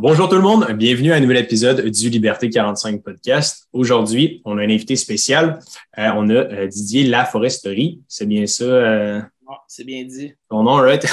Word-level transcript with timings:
Bonjour 0.00 0.28
tout 0.28 0.34
le 0.34 0.42
monde, 0.42 0.66
bienvenue 0.72 1.12
à 1.12 1.16
un 1.16 1.20
nouvel 1.20 1.36
épisode 1.36 1.88
du 1.88 2.10
Liberté 2.10 2.50
45 2.50 3.00
podcast. 3.00 3.68
Aujourd'hui, 3.72 4.42
on 4.44 4.58
a 4.58 4.62
un 4.62 4.64
invité 4.64 4.96
spécial. 4.96 5.60
Euh, 5.98 6.10
on 6.16 6.28
a 6.30 6.32
euh, 6.32 6.66
Didier 6.66 7.04
Laforesterie. 7.04 8.00
C'est 8.08 8.26
bien 8.26 8.44
ça? 8.46 8.64
Euh, 8.64 9.20
c'est 9.68 9.84
bien 9.84 10.02
dit. 10.02 10.34
Ton 10.50 10.64
nom, 10.64 10.74
right? 10.78 11.06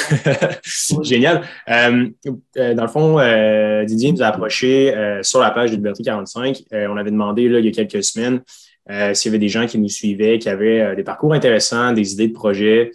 Génial. 1.03 1.43
dans 1.67 2.11
le 2.55 2.87
fond, 2.87 3.85
Didier 3.85 4.13
nous 4.13 4.23
a 4.23 4.27
approché 4.27 5.19
sur 5.21 5.39
la 5.39 5.51
page 5.51 5.69
de 5.69 5.75
Liberté 5.75 6.01
45. 6.01 6.63
on 6.71 6.97
avait 6.97 7.11
demandé 7.11 7.47
là, 7.49 7.59
il 7.59 7.65
y 7.65 7.69
a 7.69 7.71
quelques 7.71 8.03
semaines 8.03 8.41
s'il 9.13 9.29
y 9.29 9.31
avait 9.31 9.39
des 9.39 9.47
gens 9.47 9.67
qui 9.67 9.77
nous 9.77 9.89
suivaient, 9.89 10.39
qui 10.39 10.49
avaient 10.49 10.95
des 10.95 11.03
parcours 11.03 11.33
intéressants, 11.33 11.93
des 11.93 12.13
idées 12.13 12.29
de 12.29 12.33
projets 12.33 12.91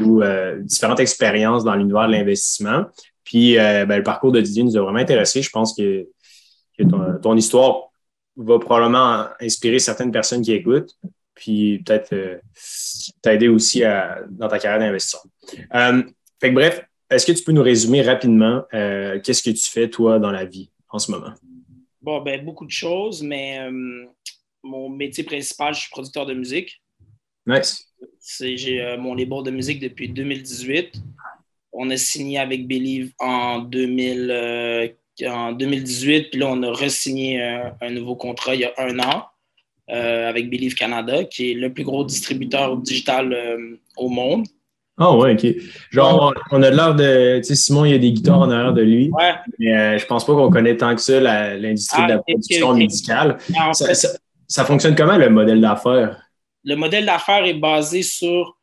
ou 0.00 0.22
différentes 0.60 1.00
expériences 1.00 1.64
dans 1.64 1.74
l'univers 1.74 2.06
de 2.06 2.12
l'investissement. 2.12 2.84
Puis 3.24 3.58
euh, 3.58 3.86
ben, 3.86 3.96
le 3.96 4.02
parcours 4.02 4.32
de 4.32 4.40
Didier 4.40 4.62
nous 4.62 4.76
a 4.76 4.82
vraiment 4.82 4.98
intéressé. 4.98 5.42
Je 5.42 5.50
pense 5.50 5.74
que, 5.74 6.06
ton, 7.22 7.36
histoire 7.36 7.90
va 8.36 8.58
probablement 8.58 9.28
inspirer 9.40 9.78
certaines 9.78 10.12
personnes 10.12 10.42
qui 10.42 10.52
écoutent, 10.52 10.94
puis 11.34 11.82
peut-être 11.84 12.12
euh, 12.12 12.38
t'aider 13.22 13.48
aussi 13.48 13.82
dans 14.30 14.48
ta 14.48 14.58
carrière 14.58 14.80
d'investisseur. 14.80 15.22
Euh, 15.74 16.02
fait 16.40 16.50
que 16.50 16.54
bref, 16.54 16.84
est-ce 17.10 17.26
que 17.26 17.32
tu 17.32 17.44
peux 17.44 17.52
nous 17.52 17.62
résumer 17.62 18.02
rapidement 18.02 18.64
qu'est-ce 18.70 19.42
que 19.42 19.50
tu 19.50 19.70
fais, 19.70 19.88
toi, 19.88 20.18
dans 20.18 20.32
la 20.32 20.44
vie 20.44 20.70
en 20.88 20.98
ce 20.98 21.10
moment? 21.10 21.32
Bon, 22.02 22.20
ben, 22.20 22.44
beaucoup 22.44 22.66
de 22.66 22.70
choses, 22.70 23.22
mais 23.22 23.60
mon 24.62 24.88
métier 24.88 25.24
principal, 25.24 25.74
je 25.74 25.80
suis 25.80 25.90
producteur 25.90 26.26
de 26.26 26.34
musique. 26.34 26.82
Nice. 27.46 27.86
J'ai 28.40 28.96
mon 28.98 29.14
label 29.14 29.44
de 29.44 29.50
musique 29.50 29.80
depuis 29.80 30.08
2018. 30.08 31.00
On 31.74 31.90
a 31.90 31.96
signé 31.96 32.38
avec 32.38 32.68
Believe 32.68 33.12
en, 33.18 33.58
2000, 33.58 34.94
2018, 35.18 36.16
euh, 36.16 36.28
puis 36.30 36.40
là, 36.40 36.46
on 36.48 36.62
a 36.62 36.70
re-signé 36.70 37.42
un, 37.42 37.90
nouveau 37.90 38.14
contrat 38.14 38.54
il 38.54 38.60
y 38.60 38.64
a 38.64 38.72
un 38.78 38.98
an 39.00 39.24
euh, 39.90 40.28
avec 40.28 40.48
Believe 40.48 40.74
Canada, 40.74 41.24
qui 41.24 41.50
est 41.50 41.54
le 41.54 41.72
plus 41.72 41.82
gros 41.82 42.04
distributeur 42.04 42.76
digital 42.76 43.32
euh, 43.32 43.80
au 43.96 44.08
monde. 44.08 44.46
Ah 44.96 45.10
oh, 45.10 45.22
ouais, 45.22 45.32
OK. 45.32 45.46
Genre, 45.90 46.32
on 46.52 46.62
a 46.62 46.70
l'air 46.70 46.94
de. 46.94 47.38
Tu 47.38 47.44
sais, 47.44 47.54
Simon, 47.56 47.84
il 47.84 47.90
y 47.90 47.94
a 47.94 47.98
des 47.98 48.12
guitares 48.12 48.38
en 48.38 48.50
arrière 48.52 48.72
de 48.72 48.82
lui. 48.82 49.10
Ouais. 49.10 49.32
Mais 49.58 49.98
je 49.98 50.06
pense 50.06 50.24
pas 50.24 50.34
qu'on 50.34 50.50
connaît 50.50 50.76
tant 50.76 50.94
que 50.94 51.00
ça 51.00 51.18
l'industrie 51.56 52.04
de 52.04 52.08
la 52.10 52.14
ah, 52.14 52.18
production 52.18 52.74
musicale. 52.74 53.38
ça, 53.72 54.64
fonctionne 54.64 54.94
comment 54.94 55.16
le 55.16 55.30
modèle 55.30 55.60
d'affaires? 55.60 56.22
Le 56.62 56.76
modèle 56.76 57.06
d'affaires 57.06 57.44
est 57.44 57.54
basé 57.54 58.04
sur. 58.04 58.56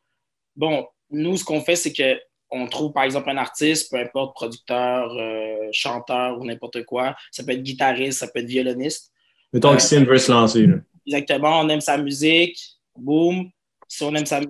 Bon, 0.56 0.86
nous, 1.10 1.36
ce 1.36 1.44
qu'on 1.44 1.60
fait, 1.60 1.76
c'est 1.76 1.92
que 1.92 2.18
on 2.52 2.66
trouve 2.66 2.92
par 2.92 3.04
exemple 3.04 3.30
un 3.30 3.38
artiste, 3.38 3.90
peu 3.90 3.98
importe, 3.98 4.34
producteur, 4.34 5.12
euh, 5.18 5.68
chanteur 5.72 6.38
ou 6.38 6.44
n'importe 6.44 6.84
quoi. 6.84 7.16
Ça 7.30 7.42
peut 7.42 7.52
être 7.52 7.62
guitariste, 7.62 8.20
ça 8.20 8.28
peut 8.28 8.40
être 8.40 8.46
violoniste. 8.46 9.10
Mettons 9.52 9.74
que 9.74 9.82
Sim 9.82 10.04
veut 10.04 10.18
se 10.18 10.30
lancer. 10.30 10.68
Exactement, 11.06 11.60
on 11.60 11.68
aime 11.68 11.80
sa 11.80 11.98
musique, 11.98 12.58
boum. 12.96 13.50
Si 13.88 14.02
on 14.04 14.14
aime 14.14 14.26
sa 14.26 14.40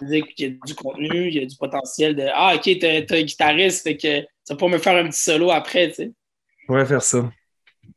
musique, 0.00 0.26
il 0.38 0.44
y 0.44 0.50
a 0.50 0.66
du 0.66 0.74
contenu, 0.74 1.28
il 1.28 1.34
y 1.34 1.38
a 1.42 1.46
du 1.46 1.56
potentiel 1.56 2.14
de 2.14 2.26
Ah, 2.32 2.54
ok, 2.56 2.62
t'es 2.62 3.06
un 3.08 3.22
guitariste, 3.22 3.82
fait 3.82 3.96
que 3.96 4.26
ça 4.42 4.54
peut 4.56 4.68
me 4.68 4.78
faire 4.78 4.96
un 4.96 5.08
petit 5.08 5.22
solo 5.22 5.50
après, 5.50 5.88
tu 5.88 5.94
sais. 5.94 6.12
Ouais, 6.68 6.84
faire 6.84 7.02
ça. 7.02 7.30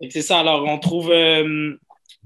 C'est 0.09 0.21
ça, 0.21 0.39
alors 0.39 0.66
on 0.66 0.80
trouve, 0.80 1.11
euh, 1.11 1.75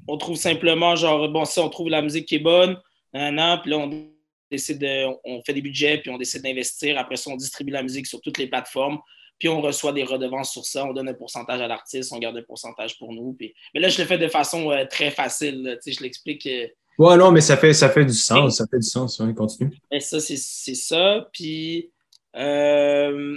on 0.08 0.18
trouve 0.18 0.36
simplement, 0.36 0.96
genre, 0.96 1.30
bon, 1.30 1.46
si 1.46 1.60
on 1.60 1.70
trouve 1.70 1.90
la 1.90 2.02
musique 2.02 2.28
qui 2.28 2.36
est 2.36 2.40
bonne, 2.40 2.78
un 3.14 3.38
an, 3.38 3.60
puis 3.62 3.72
là, 3.72 3.78
on 3.78 4.11
décide 4.52 4.86
on 5.24 5.42
fait 5.44 5.54
des 5.54 5.62
budgets, 5.62 5.98
puis 5.98 6.12
on 6.12 6.18
décide 6.18 6.44
d'investir. 6.44 6.98
Après 6.98 7.16
ça, 7.16 7.32
on 7.32 7.36
distribue 7.36 7.72
la 7.72 7.82
musique 7.82 8.06
sur 8.06 8.22
toutes 8.22 8.38
les 8.38 8.48
plateformes, 8.48 9.00
puis 9.42 9.50
on 9.50 9.60
reçoit 9.60 9.92
des 9.92 10.04
redevances 10.04 10.52
sur 10.52 10.64
ça. 10.64 10.86
On 10.86 10.94
donne 10.94 11.10
un 11.10 11.16
pourcentage 11.16 11.60
à 11.60 11.68
l'artiste, 11.68 12.14
on 12.14 12.20
garde 12.20 12.38
un 12.38 12.44
pourcentage 12.44 13.00
pour 13.00 13.12
nous. 13.12 13.34
Puis... 13.34 13.56
Mais 13.74 13.80
là, 13.80 13.90
je 13.90 14.00
le 14.00 14.08
fais 14.08 14.20
de 14.20 14.28
façon 14.28 14.70
euh, 14.70 14.86
très 14.86 15.10
facile. 15.10 15.80
Je 15.84 16.04
l'explique. 16.04 16.46
Euh, 16.46 16.68
ouais, 17.00 17.18
non, 17.18 17.32
mais 17.32 17.42
ça 17.42 17.58
fait, 17.58 17.74
ça 17.74 17.90
fait 17.90 18.06
du 18.06 18.14
sens. 18.14 18.58
Ça 18.58 18.68
fait 18.70 18.78
du 18.78 18.88
sens. 18.88 19.20
on 19.20 19.34
continue. 19.34 19.72
Mais 19.92 20.00
ça, 20.00 20.20
c'est 20.20 20.36
ça. 20.38 21.28
Puis 21.34 21.90
euh, 22.36 23.36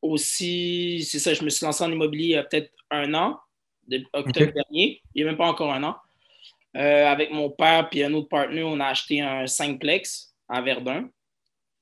aussi, 0.00 1.04
c'est 1.10 1.18
ça, 1.18 1.34
je 1.34 1.42
me 1.42 1.50
suis 1.50 1.66
lancé 1.66 1.82
en 1.82 1.90
immobilier 1.90 2.24
il 2.24 2.30
y 2.30 2.36
a 2.36 2.44
peut-être 2.44 2.70
un 2.92 3.12
an, 3.14 3.36
de 3.88 4.00
octobre 4.12 4.52
dernier. 4.52 5.02
Il 5.12 5.22
n'y 5.22 5.28
a 5.28 5.30
même 5.32 5.38
pas 5.38 5.48
encore 5.48 5.72
un 5.72 5.82
an. 5.82 5.96
avec 6.72 7.32
mon 7.32 7.50
père 7.50 7.88
et 7.90 8.04
un 8.04 8.14
autre 8.14 8.28
partenaire, 8.28 8.68
on 8.68 8.78
a 8.78 8.86
acheté 8.86 9.20
un 9.20 9.46
5plex 9.46 10.31
à 10.52 10.60
Verdun. 10.60 11.08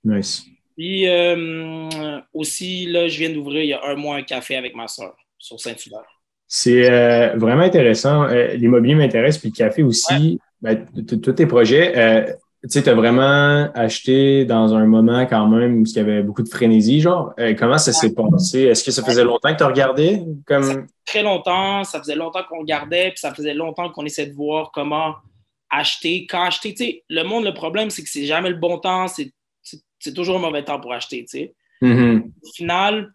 Nice. 0.05 0.45
Puis 0.77 1.07
euh, 1.09 2.21
aussi, 2.33 2.87
là, 2.87 3.09
je 3.09 3.19
viens 3.19 3.31
d'ouvrir 3.31 3.63
il 3.63 3.69
y 3.69 3.73
a 3.75 3.85
un 3.85 3.97
mois 3.97 4.17
un 4.17 4.23
café 4.23 4.57
avec 4.57 4.75
ma 4.75 4.89
soeur 4.89 5.15
sur 5.37 5.61
Saint-Hubert. 5.61 6.07
C'est 6.47 6.91
euh, 6.91 7.37
vraiment 7.37 7.63
intéressant. 7.63 8.25
Euh, 8.25 8.55
l'immobilier 8.55 8.95
m'intéresse, 8.95 9.37
puis 9.39 9.51
le 9.51 9.57
café 9.57 9.83
aussi. 9.83 10.41
Ben, 10.63 10.87
tous 11.07 11.33
tes 11.33 11.47
projets, 11.47 11.93
tu 12.63 12.69
sais, 12.69 12.83
tu 12.83 12.91
as 12.91 12.95
vraiment 12.95 13.71
acheté 13.75 14.45
dans 14.45 14.75
un 14.75 14.85
moment 14.85 15.25
quand 15.25 15.47
même 15.47 15.81
où 15.81 15.85
il 15.87 15.97
y 15.97 15.99
avait 15.99 16.23
beaucoup 16.23 16.43
de 16.43 16.49
frénésie, 16.49 17.01
genre. 17.01 17.35
comment 17.59 17.79
ça 17.79 17.95
s'est 17.95 18.13
passé? 18.13 18.65
Est-ce 18.65 18.85
que 18.85 18.91
ça 18.91 19.03
faisait 19.03 19.25
longtemps 19.25 19.53
que 19.53 19.59
tu 19.59 19.65
regardais? 19.65 20.23
Comme... 20.47 20.87
très 21.07 21.23
longtemps. 21.23 21.83
Ça 21.85 21.99
faisait 21.99 22.17
longtemps 22.17 22.43
qu'on 22.47 22.61
regardait, 22.61 23.09
puis 23.09 23.21
ça 23.21 23.35
faisait 23.35 23.55
longtemps 23.55 23.89
qu'on 23.89 24.05
essayait 24.05 24.29
de 24.29 24.35
voir 24.35 24.71
comment 24.71 25.15
acheter. 25.71 26.27
Quand 26.27 26.43
acheter, 26.43 26.75
tu 26.75 26.85
sais, 26.85 27.05
le 27.09 27.23
monde, 27.23 27.45
le 27.45 27.55
problème, 27.55 27.91
c'est 27.91 28.03
que 28.03 28.09
c'est 28.09 28.27
jamais 28.27 28.51
le 28.51 28.57
bon 28.57 28.79
temps, 28.79 29.07
c'est 29.09 30.15
toujours 30.15 30.37
un 30.37 30.41
mauvais 30.41 30.65
temps 30.65 30.81
pour 30.81 30.93
acheter, 30.93 31.25
tu 31.25 31.39
sais. 31.39 31.55
Mm-hmm. 31.83 32.33
Au 32.43 32.53
final, 32.53 33.15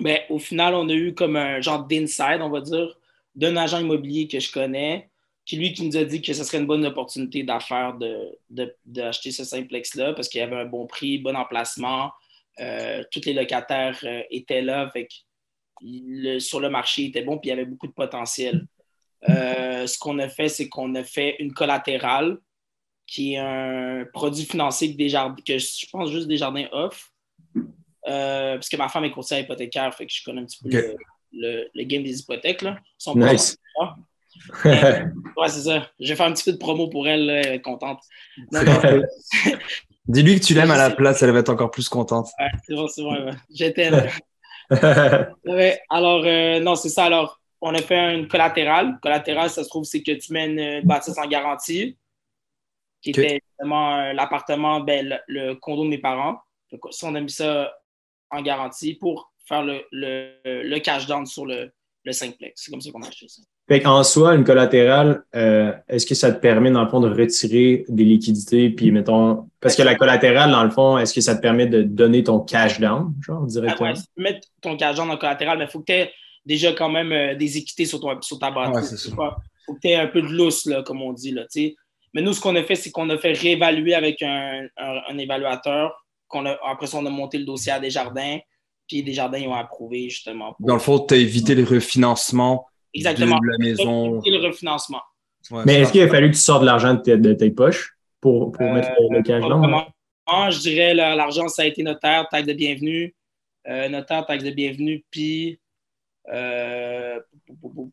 ben, 0.00 0.18
au 0.30 0.38
final, 0.38 0.74
on 0.74 0.88
a 0.88 0.92
eu 0.92 1.14
comme 1.14 1.36
un 1.36 1.60
genre 1.60 1.84
d'inside, 1.84 2.40
on 2.40 2.50
va 2.50 2.60
dire, 2.60 2.96
d'un 3.34 3.56
agent 3.56 3.80
immobilier 3.80 4.28
que 4.28 4.40
je 4.40 4.52
connais, 4.52 5.10
qui 5.44 5.56
lui 5.56 5.72
qui 5.72 5.86
nous 5.86 5.96
a 5.96 6.04
dit 6.04 6.22
que 6.22 6.32
ce 6.32 6.44
serait 6.44 6.58
une 6.58 6.66
bonne 6.66 6.86
opportunité 6.86 7.42
d'affaire 7.42 7.94
d'acheter 8.48 9.28
de, 9.30 9.34
ce 9.34 9.44
simplex-là 9.44 10.14
parce 10.14 10.28
qu'il 10.28 10.40
y 10.40 10.44
avait 10.44 10.56
un 10.56 10.64
bon 10.64 10.86
prix, 10.86 11.18
bon 11.18 11.36
emplacement, 11.36 12.12
euh, 12.60 13.02
tous 13.10 13.24
les 13.26 13.34
locataires 13.34 13.98
euh, 14.04 14.22
étaient 14.30 14.62
là, 14.62 14.88
fait 14.90 15.08
sur 16.38 16.60
le 16.60 16.70
marché, 16.70 17.02
il 17.02 17.08
était 17.08 17.22
bon, 17.22 17.38
puis 17.38 17.48
il 17.48 17.50
y 17.50 17.52
avait 17.52 17.66
beaucoup 17.66 17.88
de 17.88 17.92
potentiel. 17.92 18.66
Euh, 19.28 19.86
ce 19.86 19.98
qu'on 19.98 20.18
a 20.18 20.28
fait, 20.28 20.48
c'est 20.48 20.68
qu'on 20.68 20.94
a 20.94 21.04
fait 21.04 21.36
une 21.38 21.52
collatérale, 21.52 22.38
qui 23.06 23.34
est 23.34 23.38
un 23.38 24.04
produit 24.12 24.44
financier 24.44 24.92
que, 24.92 24.96
Desjardins, 24.96 25.36
que 25.46 25.58
je 25.58 25.86
pense 25.90 26.10
juste 26.10 26.28
Desjardins 26.28 26.66
offre. 26.72 27.10
Euh, 28.06 28.54
parce 28.54 28.68
que 28.68 28.76
ma 28.76 28.88
femme 28.88 29.04
est 29.04 29.10
conseillère 29.10 29.44
hypothécaire, 29.44 29.94
fait 29.94 30.06
que 30.06 30.12
je 30.12 30.22
connais 30.24 30.42
un 30.42 30.44
petit 30.44 30.58
peu 30.62 30.94
le, 31.32 31.68
le, 31.74 31.84
game 31.84 32.02
des 32.02 32.20
hypothèques. 32.20 32.62
Là. 32.62 32.78
nice. 33.14 33.56
ouais, 34.64 35.48
c'est 35.48 35.62
ça. 35.62 35.88
Je 36.00 36.08
vais 36.08 36.16
faire 36.16 36.26
un 36.26 36.32
petit 36.32 36.44
peu 36.44 36.52
de 36.52 36.58
promo 36.58 36.88
pour 36.88 37.08
elle, 37.08 37.30
elle 37.30 37.54
est 37.54 37.60
contente. 37.60 38.00
Dis-lui 40.06 40.38
que 40.38 40.44
tu 40.44 40.52
l'aimes 40.54 40.70
à 40.70 40.76
la 40.76 40.90
place, 40.90 41.22
elle 41.22 41.30
va 41.30 41.38
être 41.38 41.48
encore 41.48 41.70
plus 41.70 41.88
contente. 41.88 42.28
Ouais, 42.38 42.50
c'est 42.66 42.74
bon, 42.74 42.88
c'est 42.88 43.02
bon. 43.02 43.30
J'étais 43.50 43.90
alors, 45.90 46.22
euh, 46.24 46.60
non, 46.60 46.74
c'est 46.74 46.88
ça. 46.88 47.04
Alors, 47.04 47.40
on 47.64 47.74
a 47.74 47.80
fait 47.80 48.14
une 48.14 48.28
collatérale. 48.28 48.98
Collatérale, 49.00 49.48
ça 49.48 49.64
se 49.64 49.68
trouve, 49.70 49.84
c'est 49.84 50.02
que 50.02 50.12
tu 50.12 50.34
mets 50.34 50.46
une 50.46 50.86
bâtisse 50.86 51.16
en 51.16 51.26
garantie, 51.26 51.96
qui 53.00 53.10
était 53.10 53.40
justement 53.48 53.96
euh, 53.96 54.12
l'appartement, 54.12 54.80
ben, 54.80 55.18
le, 55.26 55.54
condo 55.54 55.84
de 55.84 55.88
mes 55.88 55.98
parents. 55.98 56.36
Si 56.90 57.04
on 57.06 57.14
a 57.14 57.20
mis 57.20 57.30
ça 57.30 57.74
en 58.30 58.42
garantie 58.42 58.94
pour 58.94 59.32
faire 59.46 59.62
le, 59.62 59.80
le, 59.92 60.78
cash 60.80 61.06
down 61.06 61.24
sur 61.24 61.46
le, 61.46 61.72
le 62.04 62.12
5plex. 62.12 62.52
C'est 62.54 62.70
comme 62.70 62.82
ça 62.82 62.90
qu'on 62.90 63.02
a 63.02 63.08
acheté 63.08 63.28
ça. 63.28 63.90
en 63.90 64.02
soi, 64.02 64.34
une 64.34 64.44
collatérale, 64.44 65.24
euh, 65.34 65.72
est-ce 65.88 66.04
que 66.04 66.14
ça 66.14 66.32
te 66.32 66.40
permet, 66.40 66.70
dans 66.70 66.84
le 66.84 66.90
fond, 66.90 67.00
de 67.00 67.08
retirer 67.08 67.86
des 67.88 68.04
liquidités, 68.04 68.68
puis 68.68 68.90
mettons, 68.90 69.48
parce 69.60 69.74
que 69.74 69.82
la 69.82 69.94
collatérale, 69.94 70.50
dans 70.50 70.64
le 70.64 70.70
fond, 70.70 70.98
est-ce 70.98 71.14
que 71.14 71.22
ça 71.22 71.34
te 71.34 71.40
permet 71.40 71.66
de 71.66 71.82
donner 71.82 72.24
ton 72.24 72.40
cash 72.40 72.78
down, 72.78 73.14
genre, 73.22 73.46
directement? 73.46 73.88
ouais, 73.88 73.98
mettre 74.18 74.48
ton 74.60 74.76
cash 74.76 74.96
down 74.96 75.10
en 75.10 75.16
collatérale, 75.16 75.56
mais 75.56 75.64
il 75.64 75.70
faut 75.70 75.80
que 75.80 75.86
tu 75.86 75.92
aies 75.92 76.12
déjà 76.44 76.72
quand 76.72 76.88
même 76.88 77.12
euh, 77.12 77.34
des 77.34 77.58
équités 77.58 77.86
sur, 77.86 78.00
sur 78.22 78.38
ta 78.38 78.50
bâtisse. 78.50 79.06
Il 79.08 79.14
faut 79.14 79.74
que 79.74 79.80
tu 79.80 79.88
aies 79.88 79.96
un 79.96 80.06
peu 80.06 80.22
de 80.22 80.28
lousse, 80.28 80.66
là, 80.66 80.82
comme 80.82 81.02
on 81.02 81.12
dit. 81.12 81.32
Là, 81.32 81.44
Mais 82.12 82.22
nous, 82.22 82.32
ce 82.32 82.40
qu'on 82.40 82.54
a 82.56 82.62
fait, 82.62 82.74
c'est 82.74 82.90
qu'on 82.90 83.08
a 83.10 83.18
fait 83.18 83.32
réévaluer 83.32 83.94
avec 83.94 84.22
un, 84.22 84.66
un, 84.76 85.18
évaluateur. 85.18 86.04
Qu'on 86.28 86.46
a, 86.46 86.58
après 86.66 86.86
ça, 86.86 86.98
on 86.98 87.06
a 87.06 87.10
monté 87.10 87.38
le 87.38 87.44
dossier 87.44 87.72
à 87.72 87.80
Desjardins. 87.80 88.38
Puis 88.88 89.02
Desjardins, 89.02 89.38
ils 89.38 89.48
ont 89.48 89.54
approuvé 89.54 90.10
justement. 90.10 90.54
Dans 90.60 90.74
le 90.74 90.80
fond, 90.80 90.98
tu 91.00 91.14
as 91.14 91.16
évité 91.16 91.54
le 91.54 91.64
refinancement 91.64 92.66
Exactement. 92.92 93.38
de 93.38 93.46
la 93.46 93.58
maison. 93.58 94.14
Évité 94.16 94.30
le 94.30 94.46
refinancement. 94.46 95.00
Mais 95.66 95.80
est-ce 95.80 95.92
qu'il 95.92 96.02
a 96.02 96.08
fallu 96.08 96.30
que 96.30 96.36
tu 96.36 96.40
sortes 96.40 96.62
de 96.62 96.66
l'argent 96.66 96.94
de, 96.94 97.32
tes 97.34 97.50
poches 97.50 97.96
pour, 98.20 98.52
pour 98.52 98.72
mettre 98.72 98.90
le, 99.10 99.22
cash 99.22 99.42
down? 99.42 99.84
Je 100.50 100.60
dirais 100.60 100.94
l'argent, 100.94 101.48
ça 101.48 101.62
a 101.62 101.66
été 101.66 101.82
notaire, 101.82 102.26
taxe 102.30 102.46
de 102.46 102.52
bienvenue. 102.52 103.14
Euh, 103.66 103.88
notaire, 103.88 104.26
taxe 104.26 104.44
de 104.44 104.50
bienvenue, 104.50 105.04
puis 105.10 105.52
euh, 105.52 105.56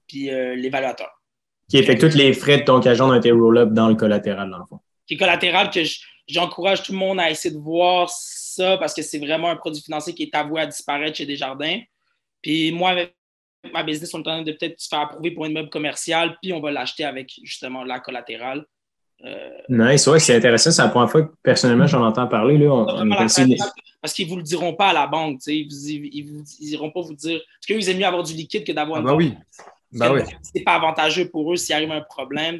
puis 0.07 0.29
euh, 0.29 0.55
l'évaluateur. 0.55 1.09
Qui 1.69 1.83
fait 1.83 1.95
que 1.95 2.07
tous 2.07 2.17
les 2.17 2.33
frais 2.33 2.59
de 2.59 2.63
ton 2.63 2.79
cajot 2.81 3.05
ont 3.05 3.13
été 3.13 3.31
roll-up 3.31 3.69
dans 3.71 3.87
le 3.87 3.95
collatéral, 3.95 4.49
dans 4.49 4.59
le 4.59 4.65
fond. 4.65 4.79
Qui 5.07 5.13
est 5.13 5.17
collatéral 5.17 5.69
que 5.69 5.79
j'encourage 6.27 6.83
tout 6.83 6.91
le 6.91 6.97
monde 6.97 7.19
à 7.19 7.29
essayer 7.29 7.53
de 7.53 7.59
voir 7.59 8.09
ça 8.09 8.77
parce 8.77 8.93
que 8.93 9.01
c'est 9.01 9.19
vraiment 9.19 9.49
un 9.49 9.55
produit 9.55 9.81
financier 9.81 10.13
qui 10.13 10.23
est 10.23 10.35
avoué 10.35 10.61
à 10.61 10.65
disparaître 10.65 11.17
chez 11.17 11.25
Desjardins. 11.25 11.79
Puis 12.41 12.71
moi, 12.71 12.91
avec 12.91 13.15
ma 13.71 13.83
business, 13.83 14.13
on 14.13 14.17
est 14.17 14.21
en 14.21 14.23
train 14.23 14.41
de 14.41 14.51
peut-être 14.51 14.79
se 14.79 14.87
faire 14.87 14.99
approuver 15.01 15.31
pour 15.31 15.45
une 15.45 15.53
meuble 15.53 15.69
commercial, 15.69 16.37
puis 16.41 16.51
on 16.51 16.59
va 16.59 16.71
l'acheter 16.71 17.05
avec 17.05 17.31
justement 17.43 17.83
la 17.83 17.99
collatérale. 17.99 18.65
Euh, 19.23 19.49
nice, 19.69 20.07
ouais, 20.07 20.19
c'est 20.19 20.35
intéressant. 20.35 20.71
C'est 20.71 20.81
la 20.81 20.89
première 20.89 21.09
fois 21.09 21.23
que 21.23 21.31
personnellement 21.43 21.87
j'en 21.87 22.05
entends 22.05 22.27
parler. 22.27 22.57
Là. 22.57 22.71
On, 22.71 23.09
Parce 24.01 24.13
qu'ils 24.13 24.25
ne 24.25 24.31
vous 24.31 24.37
le 24.37 24.43
diront 24.43 24.73
pas 24.73 24.89
à 24.89 24.93
la 24.93 25.07
banque. 25.07 25.39
Ils 25.47 25.67
ne 25.67 26.65
iront 26.71 26.91
pas 26.91 27.01
vous 27.01 27.13
dire. 27.13 27.39
Parce 27.39 27.65
qu'ils 27.67 27.89
aiment 27.89 27.97
mieux 27.97 28.05
avoir 28.05 28.23
du 28.23 28.33
liquide 28.33 28.65
que 28.65 28.71
d'avoir 28.71 28.99
ah, 28.99 29.03
bah 29.03 29.15
oui. 29.15 29.35
Bah 29.91 30.11
oui. 30.11 30.21
C'est 30.41 30.63
pas 30.63 30.75
avantageux 30.75 31.29
pour 31.29 31.53
eux 31.53 31.55
s'il 31.55 31.75
arrive 31.75 31.91
un 31.91 32.01
problème. 32.01 32.59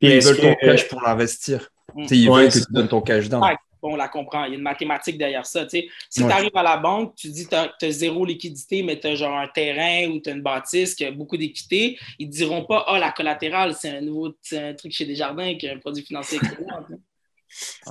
ils 0.00 0.20
veulent 0.20 0.36
ton 0.38 0.54
cash 0.60 0.88
pour 0.88 1.02
l'investir. 1.02 1.68
Mm. 1.94 2.06
Ils 2.10 2.30
veulent 2.30 2.48
que 2.48 2.58
tu 2.58 2.72
donnes 2.72 2.88
ton 2.88 3.00
cash 3.00 3.28
dans 3.28 3.40
on 3.88 3.96
la 3.96 4.08
comprend. 4.08 4.44
Il 4.44 4.50
y 4.50 4.52
a 4.52 4.56
une 4.56 4.62
mathématique 4.62 5.18
derrière 5.18 5.46
ça. 5.46 5.66
Si 5.68 5.88
tu 6.14 6.22
arrives 6.22 6.56
à 6.56 6.62
la 6.62 6.76
banque, 6.76 7.14
tu 7.16 7.28
dis 7.28 7.46
que 7.46 7.54
tu 7.78 7.86
as, 7.86 7.90
zéro 7.90 8.24
liquidité, 8.24 8.82
mais 8.82 8.98
tu 8.98 9.06
as 9.06 9.14
genre 9.14 9.36
un 9.36 9.48
terrain 9.48 10.10
ou 10.10 10.20
tu 10.20 10.30
as 10.30 10.32
une 10.32 10.42
bâtisse 10.42 10.94
qui 10.94 11.04
a 11.04 11.10
beaucoup 11.10 11.36
d'équité, 11.36 11.98
ils 12.18 12.28
ne 12.28 12.32
diront 12.32 12.64
pas 12.64 12.84
Ah, 12.86 12.98
la 12.98 13.12
collatérale, 13.12 13.74
c'est 13.74 13.90
un 13.90 14.00
nouveau 14.00 14.34
un 14.52 14.74
truc 14.74 14.92
chez 14.92 15.04
Desjardins 15.04 15.54
qui 15.56 15.66
est 15.66 15.72
un 15.72 15.78
produit 15.78 16.04
financier 16.04 16.38
excellent. 16.38 16.84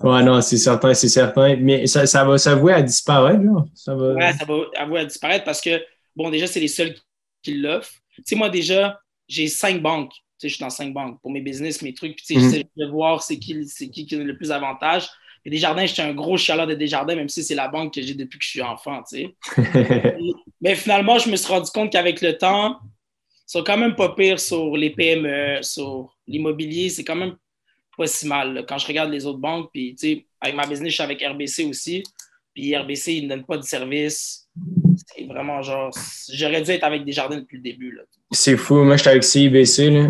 ouais, 0.03 0.23
non, 0.23 0.41
c'est 0.41 0.57
certain, 0.57 0.93
c'est 0.93 1.09
certain. 1.09 1.55
Mais 1.57 1.87
ça, 1.87 2.05
ça 2.05 2.23
va 2.23 2.37
s'avouer 2.37 2.73
à 2.73 2.81
disparaître, 2.81 3.43
là. 3.43 3.65
Ça 3.75 3.95
va... 3.95 4.13
Ouais, 4.13 4.33
ça 4.33 4.45
va 4.45 4.55
avouer 4.77 4.99
à 5.01 5.05
disparaître 5.05 5.45
parce 5.45 5.61
que, 5.61 5.81
bon, 6.15 6.29
déjà, 6.29 6.47
c'est 6.47 6.59
les 6.59 6.67
seuls 6.67 6.95
qui 7.41 7.55
l'offrent. 7.55 7.91
Tu 8.15 8.23
sais, 8.25 8.35
moi, 8.35 8.49
déjà, 8.49 8.99
j'ai 9.27 9.47
cinq 9.47 9.81
banques. 9.81 10.11
Tu 10.11 10.47
sais, 10.47 10.49
je 10.49 10.55
suis 10.55 10.63
dans 10.63 10.69
cinq 10.69 10.93
banques 10.93 11.21
pour 11.21 11.31
mes 11.31 11.41
business, 11.41 11.81
mes 11.81 11.93
trucs. 11.93 12.15
Puis, 12.15 12.25
tu 12.25 12.33
sais, 12.33 12.39
mm-hmm. 12.39 12.51
j'essaie 12.51 12.69
de 12.75 12.85
voir 12.87 13.21
c'est 13.21 13.37
qui, 13.37 13.65
qui, 13.91 14.05
qui 14.05 14.15
a 14.15 14.17
le 14.19 14.35
plus 14.35 14.49
d'avantages. 14.49 15.09
Et 15.45 15.49
Desjardins, 15.49 15.85
j'étais 15.85 16.01
un 16.01 16.13
gros 16.13 16.37
chialeur 16.37 16.67
de 16.67 16.73
Desjardins, 16.73 17.15
même 17.15 17.29
si 17.29 17.43
c'est 17.43 17.55
la 17.55 17.67
banque 17.67 17.93
que 17.93 18.01
j'ai 18.01 18.13
depuis 18.13 18.39
que 18.39 18.45
je 18.45 18.49
suis 18.49 18.61
enfant, 18.61 19.03
tu 19.03 19.17
sais. 19.17 19.35
Mais 20.61 20.75
finalement, 20.75 21.19
je 21.19 21.29
me 21.29 21.35
suis 21.35 21.51
rendu 21.51 21.69
compte 21.71 21.91
qu'avec 21.91 22.21
le 22.21 22.37
temps, 22.37 22.79
ils 22.81 23.51
sont 23.51 23.63
quand 23.63 23.77
même 23.77 23.95
pas 23.95 24.09
pires 24.15 24.39
sur 24.39 24.77
les 24.77 24.91
PME, 24.91 25.61
sur 25.61 26.15
l'immobilier, 26.27 26.89
c'est 26.89 27.03
quand 27.03 27.15
même 27.15 27.35
pas 27.97 28.07
si 28.07 28.25
mal. 28.25 28.65
Quand 28.67 28.77
je 28.77 28.87
regarde 28.87 29.11
les 29.11 29.25
autres 29.25 29.39
banques, 29.39 29.69
puis 29.73 29.95
tu 29.95 30.07
sais, 30.07 30.25
avec 30.39 30.55
ma 30.55 30.65
business, 30.65 30.89
je 30.89 30.93
suis 30.93 31.03
avec 31.03 31.21
RBC 31.21 31.65
aussi, 31.65 32.03
puis 32.53 32.75
RBC, 32.75 33.15
ils 33.15 33.23
ne 33.25 33.29
donnent 33.29 33.45
pas 33.45 33.57
de 33.57 33.63
service. 33.63 34.47
C'est 35.07 35.25
vraiment 35.25 35.61
genre, 35.61 35.91
j'aurais 36.31 36.61
dû 36.61 36.71
être 36.71 36.83
avec 36.83 37.03
Desjardins 37.03 37.37
depuis 37.37 37.57
le 37.57 37.63
début. 37.63 37.99
C'est 38.31 38.57
fou. 38.57 38.83
Moi, 38.83 38.95
j'étais 38.95 39.09
avec 39.09 39.23
CIBC 39.23 39.89
là, 39.89 40.09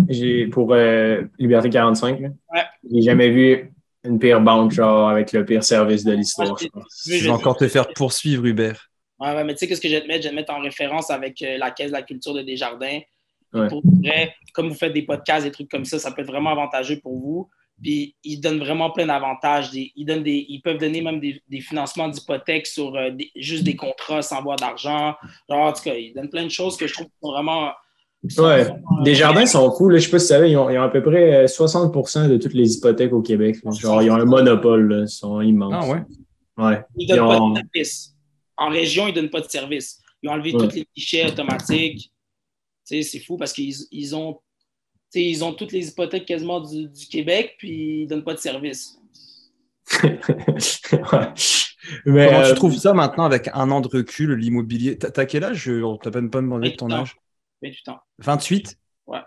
pour 0.52 0.74
euh, 0.74 1.24
Liberté 1.40 1.70
45. 1.70 2.20
Là. 2.20 2.30
Ouais. 2.54 2.62
J'ai 2.92 3.02
jamais 3.02 3.30
vu 3.30 3.74
une 4.04 4.20
pire 4.20 4.42
banque, 4.42 4.72
genre, 4.72 5.10
avec 5.10 5.32
le 5.32 5.46
pire 5.46 5.64
service 5.64 6.04
de 6.04 6.14
l'histoire, 6.14 6.58
je 6.58 6.68
pense. 6.68 7.04
Je 7.08 7.24
vais 7.24 7.30
encore 7.30 7.58
te 7.58 7.68
faire 7.68 7.88
poursuivre, 7.94 8.46
Hubert. 8.46 8.90
Ouais, 9.20 9.44
mais 9.44 9.54
tu 9.54 9.60
sais, 9.60 9.68
qu'est-ce 9.68 9.80
que 9.80 9.88
je 9.88 9.96
vais 9.96 10.02
te 10.02 10.08
mettre? 10.08 10.24
Je 10.24 10.28
vais 10.28 10.32
te 10.32 10.36
mettre 10.36 10.54
en 10.54 10.60
référence 10.60 11.10
avec 11.10 11.42
euh, 11.42 11.58
la 11.58 11.72
Caisse 11.72 11.88
de 11.88 11.94
la 11.94 12.02
culture 12.02 12.34
de 12.34 12.42
Desjardins. 12.42 13.00
Pour 13.52 13.84
vrai, 14.02 14.34
comme 14.54 14.70
vous 14.70 14.76
faites 14.76 14.94
des 14.94 15.04
podcasts, 15.04 15.46
des 15.46 15.52
trucs 15.52 15.70
comme 15.70 15.86
ça, 15.86 16.00
ça 16.00 16.12
peut 16.12 16.24
être 16.24 16.28
vraiment 16.28 16.50
avantageux 16.50 17.00
pour 17.00 17.20
vous. 17.20 17.50
Puis 17.82 18.16
ils 18.24 18.40
donnent 18.40 18.60
vraiment 18.60 18.90
plein 18.90 19.06
d'avantages. 19.06 19.70
Ils, 19.74 20.06
donnent 20.06 20.24
des, 20.24 20.46
ils 20.50 20.60
peuvent 20.62 20.80
donner 20.80 21.02
même 21.02 21.20
des, 21.20 21.62
financements 21.62 22.08
d'hypothèque 22.08 22.66
sur 22.66 22.96
euh, 22.96 23.12
juste 23.36 23.64
des 23.64 23.76
contrats 23.76 24.24
sans 24.24 24.38
avoir 24.38 24.56
d'argent. 24.56 25.14
Genre, 25.48 25.60
en 25.60 25.72
tout 25.72 25.84
cas, 25.84 25.94
ils 25.94 26.14
donnent 26.14 26.30
plein 26.30 26.46
de 26.46 26.50
choses 26.50 26.78
que 26.78 26.88
je 26.88 26.94
trouve 26.94 27.08
sont 27.22 27.32
vraiment 27.32 27.72
Ouais, 28.38 28.74
des 29.04 29.16
jardins 29.16 29.46
sont 29.46 29.70
cool. 29.72 29.94
Je 29.94 29.96
ne 29.98 30.02
sais 30.02 30.10
pas 30.10 30.20
si 30.20 30.28
tu 30.28 30.30
savais, 30.30 30.52
ils 30.52 30.58
ont, 30.58 30.68
à 30.68 30.90
peu 30.90 31.04
près 31.04 31.46
60% 31.46 32.20
euh, 32.20 32.28
de 32.30 32.38
toutes 32.38 32.54
les 32.54 32.76
hypothèques 32.76 33.12
au 33.12 33.22
Québec. 33.22 33.58
Genre, 33.78 34.02
ils 34.02 34.10
ont 34.10 34.16
un 34.16 34.26
monopole, 34.26 35.04
ils 35.04 35.10
sont 35.10 35.42
immenses. 35.42 35.74
Ah 35.76 35.90
ouais? 35.90 36.04
Ouais. 36.58 36.82
Ils 36.96 37.10
ne 37.10 37.16
donnent 37.16 37.28
pas 37.28 37.62
de 37.62 37.68
service. 37.74 38.16
En 38.56 38.70
région, 38.70 39.08
ils 39.08 39.12
ne 39.12 39.16
donnent 39.16 39.30
pas 39.30 39.42
de 39.42 39.50
service. 39.50 40.00
Ils 40.22 40.30
ont 40.30 40.34
enlevé 40.34 40.54
tous 40.54 40.74
les 40.74 40.88
guichets 40.96 41.28
automatiques. 41.28 42.14
c'est 42.86 43.04
fou 43.20 43.36
parce 43.36 43.52
qu'ils 43.52 43.76
ils 43.92 44.16
ont, 44.16 44.40
ils 45.14 45.44
ont 45.44 45.54
toutes 45.54 45.74
les 45.74 45.90
hypothèques 45.90 46.26
quasiment 46.26 46.62
du, 46.62 46.90
Québec, 47.12 47.56
puis 47.58 48.02
ils 48.02 48.04
ne 48.06 48.10
donnent 48.10 48.24
pas 48.24 48.36
de 48.36 48.40
service. 48.40 48.98
Mais, 52.06 52.28
Comment 52.28 52.44
tu 52.44 52.52
euh, 52.52 52.56
trouves 52.56 52.78
ça 52.78 52.94
maintenant 52.94 53.26
avec 53.26 53.50
un 53.54 53.70
an 53.70 53.82
de 53.82 53.90
recul, 53.90 54.34
l'immobilier? 54.36 54.98
T'as 54.98 55.26
quel 55.26 55.44
âge? 55.44 55.70
On 55.70 55.98
t'a 55.98 56.10
pas 56.10 56.22
demandé 56.22 56.78
ton 56.78 56.90
âge. 56.90 57.18
28 57.64 57.90
ans. 57.90 58.00
28 58.20 58.78
Ouais. 59.08 59.20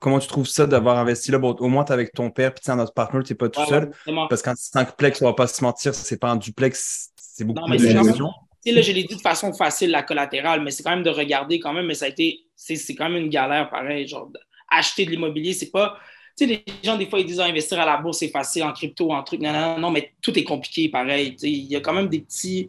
Comment 0.00 0.18
tu 0.18 0.28
trouves 0.28 0.46
ça 0.46 0.66
d'avoir 0.66 0.98
investi 0.98 1.30
là? 1.30 1.38
Bon, 1.38 1.52
au 1.52 1.68
moins, 1.68 1.84
tu 1.84 1.90
es 1.90 1.94
avec 1.94 2.12
ton 2.12 2.30
père, 2.30 2.54
puis 2.54 2.62
notre 2.74 2.94
partenaire, 2.94 3.24
tu 3.24 3.32
n'es 3.32 3.36
pas 3.36 3.48
tout 3.48 3.64
seul. 3.66 3.90
parce 4.28 4.42
qu'un 4.42 4.54
simplex, 4.54 5.20
on 5.22 5.26
va 5.26 5.32
pas 5.32 5.46
se 5.46 5.62
mentir, 5.64 5.94
c'est 5.94 6.18
pas 6.18 6.30
un 6.30 6.36
duplex, 6.36 7.10
c'est 7.16 7.44
beaucoup 7.44 7.64
plus 7.66 7.78
de 7.78 7.88
gestion. 7.88 8.30
Là, 8.66 8.80
je 8.80 8.92
l'ai 8.92 9.04
dit 9.04 9.16
de 9.16 9.20
façon 9.20 9.52
facile, 9.52 9.90
la 9.90 10.02
collatérale, 10.02 10.62
mais 10.62 10.70
c'est 10.70 10.82
quand 10.82 10.90
même 10.90 11.02
de 11.02 11.10
regarder 11.10 11.60
quand 11.60 11.74
même, 11.74 11.86
mais 11.86 11.94
ça 11.94 12.06
a 12.06 12.08
été, 12.08 12.46
c'est 12.56 12.94
quand 12.94 13.10
même 13.10 13.24
une 13.24 13.28
galère 13.28 13.68
pareil, 13.68 14.06
genre 14.06 14.30
acheter 14.70 15.04
de 15.04 15.10
l'immobilier, 15.10 15.52
c'est 15.52 15.70
pas, 15.70 15.98
tu 16.36 16.46
sais, 16.48 16.50
les 16.50 16.64
gens, 16.82 16.96
des 16.96 17.06
fois, 17.06 17.20
ils 17.20 17.26
disent 17.26 17.40
ah, 17.40 17.44
investir 17.44 17.78
à 17.78 17.86
la 17.86 17.96
bourse, 17.96 18.18
c'est 18.18 18.28
facile, 18.28 18.64
en 18.64 18.72
crypto, 18.72 19.12
en 19.12 19.22
truc. 19.22 19.40
Non, 19.40 19.52
non, 19.52 19.78
non, 19.78 19.90
mais 19.90 20.14
tout 20.20 20.36
est 20.36 20.42
compliqué, 20.42 20.88
pareil. 20.88 21.36
Il 21.42 21.70
y 21.70 21.76
a 21.76 21.80
quand 21.80 21.92
même 21.92 22.08
des 22.08 22.20
petits. 22.20 22.68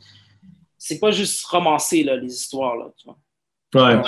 C'est 0.78 1.00
pas 1.00 1.10
juste 1.10 1.44
romancer, 1.46 2.04
là, 2.04 2.16
les 2.16 2.32
histoires, 2.32 2.76
là, 2.76 2.92
tu 2.96 3.06
vois. 3.06 3.18
Ouais, 3.76 4.02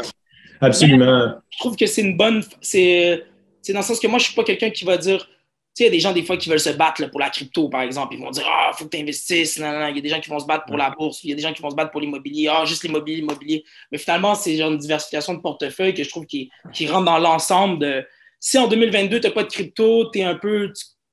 absolument. 0.61 1.35
je 1.49 1.57
trouve 1.57 1.75
que 1.75 1.85
c'est 1.85 2.01
une 2.01 2.17
bonne. 2.17 2.43
C'est 2.61 3.23
dans 3.69 3.79
le 3.79 3.85
sens 3.85 3.99
que 3.99 4.07
moi, 4.07 4.17
je 4.19 4.23
ne 4.23 4.27
suis 4.27 4.35
pas 4.35 4.43
quelqu'un 4.43 4.69
qui 4.69 4.85
va 4.85 4.97
dire. 4.97 5.27
Tu 5.75 5.83
sais, 5.83 5.83
il 5.83 5.85
y 5.85 5.89
a 5.89 5.91
des 5.91 5.99
gens, 5.99 6.13
des 6.13 6.23
fois, 6.23 6.37
qui 6.37 6.49
veulent 6.49 6.59
se 6.59 6.69
battre 6.71 7.05
pour 7.11 7.19
la 7.19 7.29
crypto, 7.29 7.69
par 7.69 7.81
exemple. 7.81 8.15
Ils 8.15 8.21
vont 8.21 8.31
dire 8.31 8.45
Ah, 8.47 8.71
il 8.73 8.77
faut 8.77 8.85
que 8.85 8.89
tu 8.89 9.01
investisses. 9.01 9.59
Non, 9.59 9.71
non, 9.71 9.87
Il 9.87 9.95
y 9.97 9.99
a 9.99 10.01
des 10.01 10.09
gens 10.09 10.19
qui 10.19 10.29
vont 10.29 10.39
se 10.39 10.45
battre 10.45 10.65
pour 10.65 10.77
la 10.77 10.89
bourse. 10.89 11.23
Il 11.23 11.29
y 11.29 11.33
a 11.33 11.35
des 11.35 11.41
gens 11.41 11.53
qui 11.53 11.61
vont 11.61 11.69
se 11.69 11.75
battre 11.75 11.91
pour 11.91 12.01
l'immobilier. 12.01 12.47
Ah, 12.49 12.65
juste 12.65 12.83
l'immobilier, 12.83 13.17
l'immobilier. 13.17 13.63
Mais 13.91 13.97
finalement, 13.97 14.33
c'est 14.33 14.55
genre 14.55 14.71
une 14.71 14.77
diversification 14.77 15.35
de 15.35 15.41
portefeuille 15.41 15.93
que 15.93 16.03
je 16.03 16.09
trouve 16.09 16.25
qui, 16.25 16.49
qui 16.73 16.87
rentre 16.87 17.05
dans 17.05 17.19
l'ensemble 17.19 17.79
de. 17.79 18.05
Si 18.39 18.57
en 18.57 18.67
2022, 18.67 19.19
tu 19.19 19.27
n'as 19.27 19.33
pas 19.33 19.43
de 19.43 19.49
crypto, 19.49 20.09
tu 20.11 20.19
es 20.19 20.23
un 20.23 20.35
peu. 20.35 20.71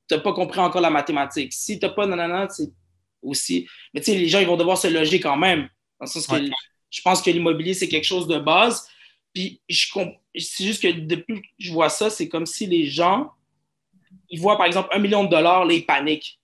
Tu 0.09 0.15
n'as 0.15 0.21
pas 0.21 0.33
compris 0.33 0.61
encore 0.61 0.81
la 0.81 0.91
mathématique. 0.91 1.53
Si 1.53 1.79
tu 1.79 1.85
n'as 1.85 1.93
pas 1.93 2.07
nanana, 2.07 2.47
c'est 2.49 2.71
aussi. 3.23 3.67
Mais 3.93 4.00
tu 4.00 4.12
sais, 4.12 4.19
les 4.19 4.29
gens, 4.29 4.39
ils 4.39 4.47
vont 4.47 4.57
devoir 4.57 4.79
se 4.79 4.89
loger 4.89 5.21
quand 5.21 5.37
même. 5.37 5.69
Dans 5.99 6.07
le 6.07 6.07
sens 6.07 6.27
que 6.27 6.37
je 6.94 7.02
pense 7.02 7.20
que 7.20 7.31
l'immobilier, 7.31 7.75
c'est 7.75 7.88
quelque 7.88 8.05
chose 8.05 8.29
de 8.29 8.38
base. 8.38 8.88
Puis 9.32 9.61
c'est 9.69 10.64
juste 10.64 10.81
que 10.81 10.93
depuis 10.93 11.43
que 11.43 11.49
je 11.58 11.73
vois 11.73 11.88
ça, 11.88 12.08
c'est 12.08 12.29
comme 12.29 12.46
si 12.46 12.67
les 12.67 12.87
gens, 12.87 13.32
ils 14.31 14.41
voient 14.41 14.56
par 14.56 14.67
exemple 14.67 14.91
un 14.93 15.00
million 15.00 15.25
de 15.25 15.29
dollars, 15.29 15.64
là, 15.64 15.75
ils 15.75 15.85
paniquent. 15.85 16.38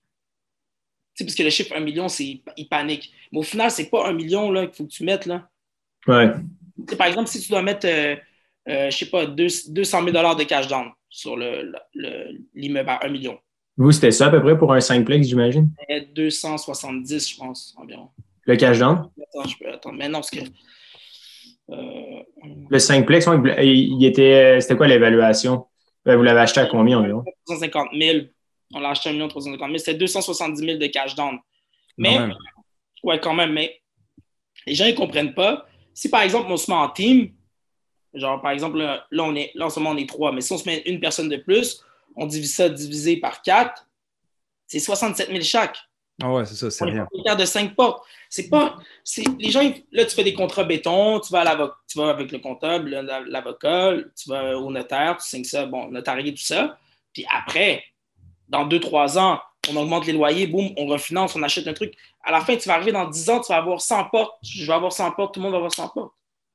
Tu 1.15 1.19
sais, 1.19 1.25
parce 1.25 1.37
que 1.37 1.45
le 1.45 1.51
chiffre 1.51 1.73
un 1.77 1.81
million, 1.81 2.09
c'est 2.09 2.43
ils 2.57 2.69
paniquent. 2.69 3.13
Mais 3.31 3.39
au 3.39 3.43
final, 3.45 3.71
c'est 3.71 3.89
pas 3.89 4.09
un 4.09 4.13
million 4.13 4.53
qu'il 4.67 4.75
faut 4.75 4.85
que 4.85 4.91
tu 4.91 5.05
mettes. 5.05 5.27
Là. 5.27 5.49
Ouais. 6.09 6.33
par 6.99 7.07
exemple, 7.07 7.29
si 7.29 7.41
tu 7.41 7.49
dois 7.49 7.63
mettre, 7.63 7.87
euh, 7.87 8.17
euh, 8.69 8.91
je 8.91 8.97
sais 8.97 9.07
pas, 9.07 9.27
200 9.27 9.99
000 9.99 10.11
dollars 10.11 10.35
de 10.35 10.43
cash 10.43 10.67
down 10.67 10.91
sur 11.09 11.37
l'immeuble 12.55 12.91
à 12.91 13.05
un 13.05 13.09
million. 13.09 13.39
Vous, 13.77 13.93
c'était 13.93 14.11
ça 14.11 14.27
à 14.27 14.31
peu 14.31 14.43
près 14.43 14.59
pour 14.59 14.73
un 14.73 14.79
5plex, 14.79 15.23
j'imagine? 15.23 15.71
270, 16.13 17.31
je 17.31 17.37
pense, 17.37 17.75
environ. 17.79 18.09
Le 18.47 18.57
cash 18.57 18.79
down? 18.79 19.11
Attends, 19.21 19.49
je 19.49 19.57
peux 19.59 19.71
attendre. 19.71 19.97
Mais 19.99 20.09
non, 20.09 20.19
parce 20.19 20.31
que. 20.31 20.41
Euh, 21.71 22.23
le 22.71 22.79
5plex, 22.79 23.63
il 23.63 24.05
était, 24.05 24.61
c'était 24.61 24.77
quoi 24.77 24.89
l'évaluation? 24.89 25.67
Ben, 26.05 26.17
vous 26.17 26.23
l'avez 26.23 26.41
acheté 26.41 26.61
à 26.61 26.67
combien 26.67 26.99
environ? 26.99 27.23
350 27.47 27.89
000. 27.97 28.19
On 28.73 28.81
l'a 28.81 28.91
acheté 28.91 29.11
à 29.11 29.13
1 29.13 29.29
350 29.29 29.67
000. 29.67 29.79
C'était 29.79 29.95
270 29.95 30.61
000 30.61 30.79
de 30.79 30.87
cash 30.87 31.15
down. 31.15 31.39
Mais, 31.97 32.19
ouais, 33.05 33.21
quand 33.21 33.35
même, 33.35 33.53
mais 33.53 33.81
les 34.67 34.75
gens 34.75 34.87
ne 34.87 34.93
comprennent 34.93 35.35
pas. 35.35 35.67
Si 35.95 36.09
par 36.09 36.23
exemple, 36.23 36.51
on 36.51 36.57
se 36.57 36.71
met 36.71 36.77
en 36.77 36.89
team, 36.89 37.33
genre 38.15 38.41
par 38.41 38.53
exemple, 38.53 38.79
là, 38.79 39.07
on 39.13 39.35
est, 39.35 39.51
là 39.55 39.67
en 39.67 39.71
ce 39.71 39.79
moment, 39.79 39.91
on 39.91 39.97
est 39.97 40.09
trois, 40.09 40.33
mais 40.33 40.41
si 40.41 40.53
on 40.53 40.59
se 40.59 40.69
met 40.69 40.83
une 40.87 41.01
personne 41.01 41.29
de 41.29 41.37
plus, 41.37 41.85
on 42.17 42.27
divise 42.27 42.55
ça 42.55 42.69
divisé 42.69 43.19
par 43.19 43.43
quatre, 43.43 43.87
c'est 44.67 44.79
67 44.79 45.29
000 45.29 45.41
chaque. 45.43 45.77
Ah 46.23 46.33
ouais, 46.33 46.45
c'est 46.45 46.55
ça, 46.55 46.71
c'est 46.71 46.85
rien. 46.85 47.07
Une 47.13 47.35
de 47.35 47.45
cinq 47.45 47.75
portes. 47.75 48.05
C'est 48.29 48.49
pas. 48.49 48.77
Les 49.39 49.51
gens, 49.51 49.63
là, 49.93 50.05
tu 50.05 50.15
fais 50.15 50.25
des 50.25 50.35
contrats 50.35 50.65
béton, 50.65 51.21
tu 51.21 51.33
vas, 51.33 51.41
à 51.41 51.75
tu 51.89 51.99
vas 51.99 52.11
avec 52.11 52.31
le 52.31 52.39
comptable, 52.39 52.91
l'avocat, 53.29 53.95
tu 54.17 54.29
vas 54.29 54.57
au 54.57 54.71
notaire, 54.71 55.17
tu 55.17 55.29
signes 55.29 55.45
ça, 55.45 55.67
bon, 55.67 55.89
notarié, 55.89 56.33
tout 56.33 56.43
ça. 56.43 56.79
Puis 57.13 57.27
après, 57.35 57.83
dans 58.49 58.67
deux, 58.67 58.81
trois 58.81 59.19
ans, 59.19 59.41
on 59.71 59.77
augmente 59.77 60.07
les 60.07 60.13
loyers, 60.13 60.47
boum, 60.47 60.71
on 60.77 60.87
refinance, 60.87 61.35
on 61.37 61.43
achète 61.43 61.67
un 61.67 61.73
truc. 61.73 61.95
À 62.23 62.31
la 62.31 62.41
fin, 62.41 62.57
tu 62.57 62.69
vas 62.69 62.75
arriver 62.75 62.93
dans 62.93 63.09
dix 63.09 63.29
ans, 63.31 63.41
tu 63.41 63.53
vas 63.53 63.59
avoir 63.59 63.81
100 63.81 64.05
portes. 64.11 64.35
Je 64.43 64.65
vais 64.65 64.73
avoir 64.73 64.93
100 64.93 65.13
portes, 65.13 65.35
tout 65.35 65.41
le 65.41 65.45
monde 65.45 65.53
va 65.53 65.59
avoir 65.59 65.73
100 65.73 65.89
portes. 65.89 66.13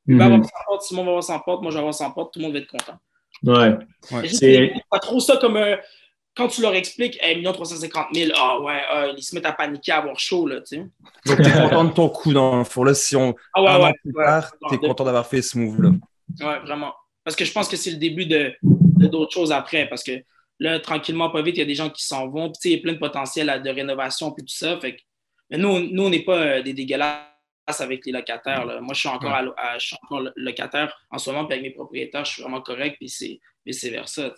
Tu 0.07 0.17
vas 0.17 0.25
avoir 0.25 0.43
100 0.43 0.49
portes, 0.67 0.87
tout 0.87 0.93
le 0.93 0.97
monde 0.97 1.05
va 1.05 1.11
avoir 1.11 1.23
100 1.23 1.39
portes, 1.39 1.61
moi 1.61 1.71
je 1.71 1.75
vais 1.75 1.79
avoir 1.79 1.93
100 1.93 2.11
portes, 2.11 2.33
tout 2.33 2.39
le 2.39 2.45
monde 2.45 2.53
va 2.53 2.59
être 2.59 2.67
content. 2.67 2.97
Ouais. 3.43 3.77
ouais. 4.11 4.27
C'est 4.29 4.73
pas 4.89 4.99
trop 4.99 5.19
ça 5.19 5.37
comme 5.37 5.57
un 5.57 5.77
quand 6.35 6.49
tu 6.49 6.61
leur 6.61 6.75
expliques, 6.75 7.17
hey, 7.21 7.45
1 7.45 7.53
350 7.53 8.07
000, 8.13 8.31
ah 8.35 8.59
ouais, 8.59 8.81
ah, 8.89 9.07
ils 9.15 9.23
se 9.23 9.33
mettent 9.33 9.45
à 9.45 9.53
paniquer, 9.53 9.93
à 9.93 9.97
avoir 9.97 10.19
chaud, 10.19 10.47
là, 10.47 10.59
tu 10.61 10.75
sais. 10.75 10.77
Donc, 11.25 11.41
tu 11.41 11.49
es 11.49 11.51
content 11.51 11.85
de 11.85 11.93
ton 11.93 12.09
coup 12.09 12.33
dans 12.33 12.57
le 12.57 12.63
fond. 12.65 12.83
Là, 12.83 12.93
si 12.93 13.15
on. 13.15 13.33
Ah 13.53 13.63
ouais, 13.63 13.85
ouais, 13.85 13.93
plus 14.03 14.13
tard, 14.13 14.51
tu 14.67 14.75
es 14.75 14.77
content 14.77 15.05
d'avoir 15.05 15.25
fait 15.25 15.41
ce 15.41 15.57
move-là. 15.57 15.91
Ouais, 16.41 16.59
vraiment. 16.59 16.93
Parce 17.23 17.35
que 17.35 17.45
je 17.45 17.51
pense 17.51 17.69
que 17.69 17.77
c'est 17.77 17.91
le 17.91 17.97
début 17.97 18.25
de, 18.25 18.53
d'autres 18.61 19.33
choses 19.33 19.51
après. 19.51 19.87
Parce 19.87 20.03
que 20.03 20.11
là, 20.59 20.79
tranquillement, 20.79 21.29
pas 21.29 21.41
vite, 21.41 21.55
il 21.55 21.59
y 21.59 21.63
a 21.63 21.65
des 21.65 21.75
gens 21.75 21.89
qui 21.89 22.03
s'en 22.05 22.27
vont. 22.27 22.51
Puis, 22.51 22.71
il 22.71 22.75
y 22.75 22.79
a 22.79 22.81
plein 22.81 22.93
de 22.93 22.99
potentiel 22.99 23.61
de 23.63 23.69
rénovation, 23.69 24.31
puis 24.31 24.43
tout 24.43 24.53
ça. 24.53 24.77
Fait 24.79 24.97
que, 24.97 25.01
mais 25.49 25.57
nous, 25.57 25.79
nous 25.79 26.03
on 26.03 26.09
n'est 26.09 26.23
pas 26.23 26.37
euh, 26.37 26.61
des 26.61 26.73
dégueulasses 26.73 27.23
avec 27.79 28.05
les 28.05 28.11
locataires. 28.11 28.65
Moi, 28.81 28.93
je 28.93 28.99
suis, 28.99 29.09
encore 29.09 29.31
à, 29.31 29.77
je 29.77 29.87
suis 29.87 29.97
encore 30.03 30.27
locataire 30.35 30.93
en 31.09 31.17
ce 31.17 31.29
moment, 31.29 31.45
puis 31.45 31.57
avec 31.57 31.69
mes 31.71 31.73
propriétaires, 31.73 32.25
je 32.25 32.33
suis 32.33 32.41
vraiment 32.41 32.61
correct, 32.61 32.97
puis 32.99 33.07
c'est 33.07 33.39
vice-versa. 33.65 34.33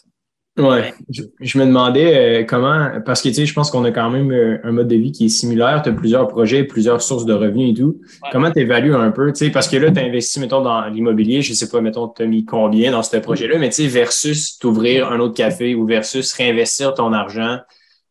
Ouais. 0.58 0.94
Je, 1.10 1.60
me 1.60 1.66
demandais 1.66 2.42
euh, 2.42 2.44
comment, 2.44 2.90
parce 3.06 3.22
que 3.22 3.30
tu 3.30 3.36
sais, 3.36 3.46
je 3.46 3.54
pense 3.54 3.70
qu'on 3.70 3.84
a 3.84 3.92
quand 3.92 4.10
même 4.10 4.32
euh, 4.32 4.58
un 4.64 4.72
mode 4.72 4.88
de 4.88 4.96
vie 4.96 5.12
qui 5.12 5.26
est 5.26 5.30
similaire. 5.30 5.82
Tu 5.84 5.90
as 5.90 5.94
plusieurs 5.94 6.28
projets, 6.28 6.64
plusieurs 6.64 7.02
sources 7.02 7.26
de 7.26 7.34
revenus 7.34 7.72
et 7.72 7.74
tout. 7.82 8.02
Comment 8.32 8.52
tu 8.52 8.60
évalues 8.60 8.96
un 8.96 9.12
peu, 9.12 9.32
tu 9.32 9.46
sais, 9.46 9.52
parce 9.52 9.68
que 9.68 9.78
là, 9.78 9.92
tu 9.92 10.00
as 10.00 10.04
investi, 10.04 10.40
mettons, 10.40 10.62
dans 10.62 10.86
l'immobilier, 10.88 11.44
je 11.44 11.54
sais 11.54 11.70
pas, 11.70 11.80
mettons, 11.82 12.08
tu 12.08 12.24
as 12.24 12.26
mis 12.26 12.44
combien 12.44 12.92
dans 12.92 13.04
ce 13.04 13.18
projet-là, 13.18 13.60
mais 13.60 13.70
tu 13.70 13.84
sais, 13.84 13.88
versus 13.88 14.58
t'ouvrir 14.58 15.12
un 15.12 15.20
autre 15.20 15.36
café 15.36 15.76
ou 15.76 15.86
versus 15.86 16.34
réinvestir 16.34 16.96
ton 16.96 17.14
argent 17.14 17.60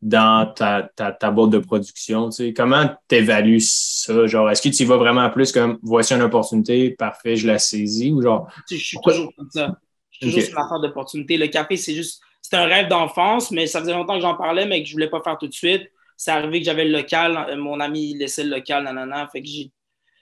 dans 0.02 0.52
ta, 0.54 0.88
ta, 0.94 1.10
ta 1.10 1.30
boîte 1.32 1.50
de 1.50 1.58
production, 1.58 2.28
tu 2.28 2.36
sais, 2.36 2.52
comment 2.52 2.84
tu 3.08 3.16
évalues 3.16 3.60
ça? 3.60 4.26
Genre, 4.26 4.48
est-ce 4.50 4.62
que 4.62 4.68
tu 4.68 4.84
y 4.84 4.86
vas 4.86 4.98
vraiment 4.98 5.28
plus 5.30 5.50
comme 5.50 5.78
voici 5.82 6.14
une 6.14 6.22
opportunité, 6.22 6.90
parfait, 6.90 7.34
je 7.34 7.46
la 7.48 7.58
saisis? 7.58 8.12
Ou 8.12 8.22
genre. 8.22 8.48
Je 8.70 8.76
suis 8.76 8.98
toujours 9.02 9.32
comme 9.36 9.48
ça. 9.50 9.76
Je 10.10 10.18
suis 10.18 10.26
toujours 10.26 10.48
sur 10.48 10.58
l'affaire 10.60 10.80
d'opportunité. 10.80 11.36
Le 11.36 11.48
café, 11.48 11.76
c'est 11.76 11.94
juste 11.94 12.22
c'était 12.46 12.58
un 12.58 12.66
rêve 12.66 12.86
d'enfance, 12.86 13.50
mais 13.50 13.66
ça 13.66 13.80
faisait 13.80 13.92
longtemps 13.92 14.14
que 14.14 14.20
j'en 14.20 14.36
parlais, 14.36 14.66
mais 14.66 14.80
que 14.80 14.88
je 14.88 14.92
voulais 14.92 15.10
pas 15.10 15.20
faire 15.20 15.36
tout 15.36 15.48
de 15.48 15.52
suite. 15.52 15.90
C'est 16.16 16.30
arrivé 16.30 16.60
que 16.60 16.64
j'avais 16.64 16.84
le 16.84 16.96
local, 16.96 17.36
euh, 17.50 17.56
mon 17.56 17.80
ami 17.80 18.14
laissait 18.14 18.44
le 18.44 18.50
local, 18.50 18.84
nanana. 18.84 19.26
Fait 19.32 19.42
que 19.42 19.48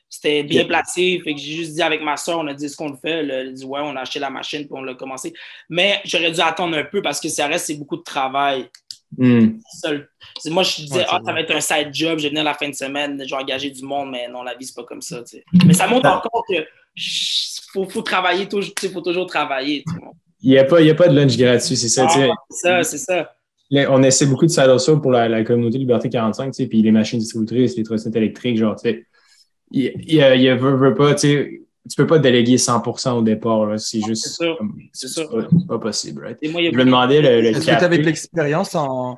c'était 0.09 0.43
bien 0.43 0.65
placé. 0.65 1.21
Fait 1.23 1.35
que 1.35 1.41
j'ai 1.41 1.53
juste 1.53 1.75
dit 1.75 1.83
avec 1.83 2.01
ma 2.01 2.17
soeur, 2.17 2.39
on 2.39 2.47
a 2.47 2.55
dit 2.55 2.71
ce 2.71 2.79
qu'on 2.79 2.89
le 2.89 2.97
fait. 2.97 3.11
Elle 3.11 3.31
a 3.31 3.45
dit 3.45 3.67
ouais, 3.67 3.81
on 3.83 3.95
a 3.95 4.01
acheté 4.01 4.21
la 4.21 4.31
machine 4.31 4.61
puis 4.61 4.71
on 4.71 4.81
l'a 4.81 4.95
commencé. 4.95 5.35
Mais 5.69 6.01
j'aurais 6.07 6.31
dû 6.31 6.41
attendre 6.41 6.79
un 6.79 6.85
peu 6.85 7.03
parce 7.03 7.21
que 7.21 7.29
ça 7.29 7.47
reste, 7.47 7.67
c'est 7.67 7.77
beaucoup 7.77 7.99
de 7.99 8.03
travail. 8.03 8.71
Hmm. 9.19 9.59
Moi, 10.47 10.63
je 10.63 10.77
disais, 10.77 11.05
ah, 11.07 11.21
ça 11.23 11.31
va 11.31 11.41
être 11.41 11.55
un 11.55 11.61
side 11.61 11.91
job, 11.93 12.19
je 12.19 12.23
vais 12.23 12.29
venir 12.31 12.43
la 12.43 12.55
fin 12.55 12.71
de 12.71 12.75
semaine, 12.75 13.23
je 13.23 13.35
vais 13.35 13.43
engager 13.43 13.71
du 13.71 13.85
monde, 13.85 14.11
mais 14.11 14.29
non, 14.29 14.43
la 14.43 14.55
vie, 14.55 14.65
c'est 14.65 14.75
pas 14.75 14.85
comme 14.85 15.03
ça. 15.03 15.23
Mais 15.67 15.75
ça 15.75 15.87
montre 15.87 16.09
encore 16.09 16.43
que 16.49 16.67
faut, 17.71 17.87
faut 17.87 18.03
travailler, 18.03 18.49
il 18.51 18.91
faut 18.91 19.03
toujours 19.03 19.27
travailler. 19.27 19.85
Il 20.45 20.51
n'y 20.51 20.59
a, 20.59 20.65
pas, 20.65 20.79
a 20.79 20.95
pas 20.95 21.09
de 21.09 21.17
lunch 21.17 21.39
gratuit, 21.39 21.75
c'est 21.75 21.89
ça. 21.89 22.07
Ah, 22.07 22.35
c'est 22.51 22.69
ça, 22.69 22.83
c'est 22.85 22.99
ça. 22.99 23.31
On 23.89 24.03
essaie 24.03 24.27
beaucoup 24.27 24.45
de 24.45 24.51
ça 24.51 24.69
pour 25.03 25.11
la, 25.11 25.43
communauté 25.43 25.79
Liberté 25.79 26.11
45, 26.11 26.55
puis 26.69 26.83
les 26.83 26.93
machines 26.93 27.19
distributrices, 27.19 27.77
les 27.79 27.83
trottinettes 27.83 28.17
électriques, 28.17 28.59
genre, 28.59 28.77
tu 28.77 28.91
sais. 28.91 29.07
Il, 29.71 29.93
il, 30.07 30.19
il, 30.19 30.55
veut, 30.55 30.95
pas, 30.95 31.15
tu 31.15 31.21
sais, 31.21 31.61
tu 31.89 31.97
peux 31.97 32.07
pas 32.07 32.19
déléguer 32.19 32.57
100% 32.57 33.13
au 33.13 33.23
départ, 33.23 33.81
c'est 33.81 34.03
juste. 34.03 34.39
C'est 34.93 35.09
ça. 35.09 35.25
C'est 35.25 35.67
pas, 35.67 35.79
possible, 35.79 36.25
right? 36.25 36.39
je 36.43 36.51
me 36.51 36.85
demandais 36.85 37.23
le, 37.23 37.49
Est-ce 37.49 37.61
que 37.67 37.79
tu 37.79 37.85
avais 37.85 37.99
de 37.99 38.05
l'expérience 38.05 38.75
en. 38.75 39.17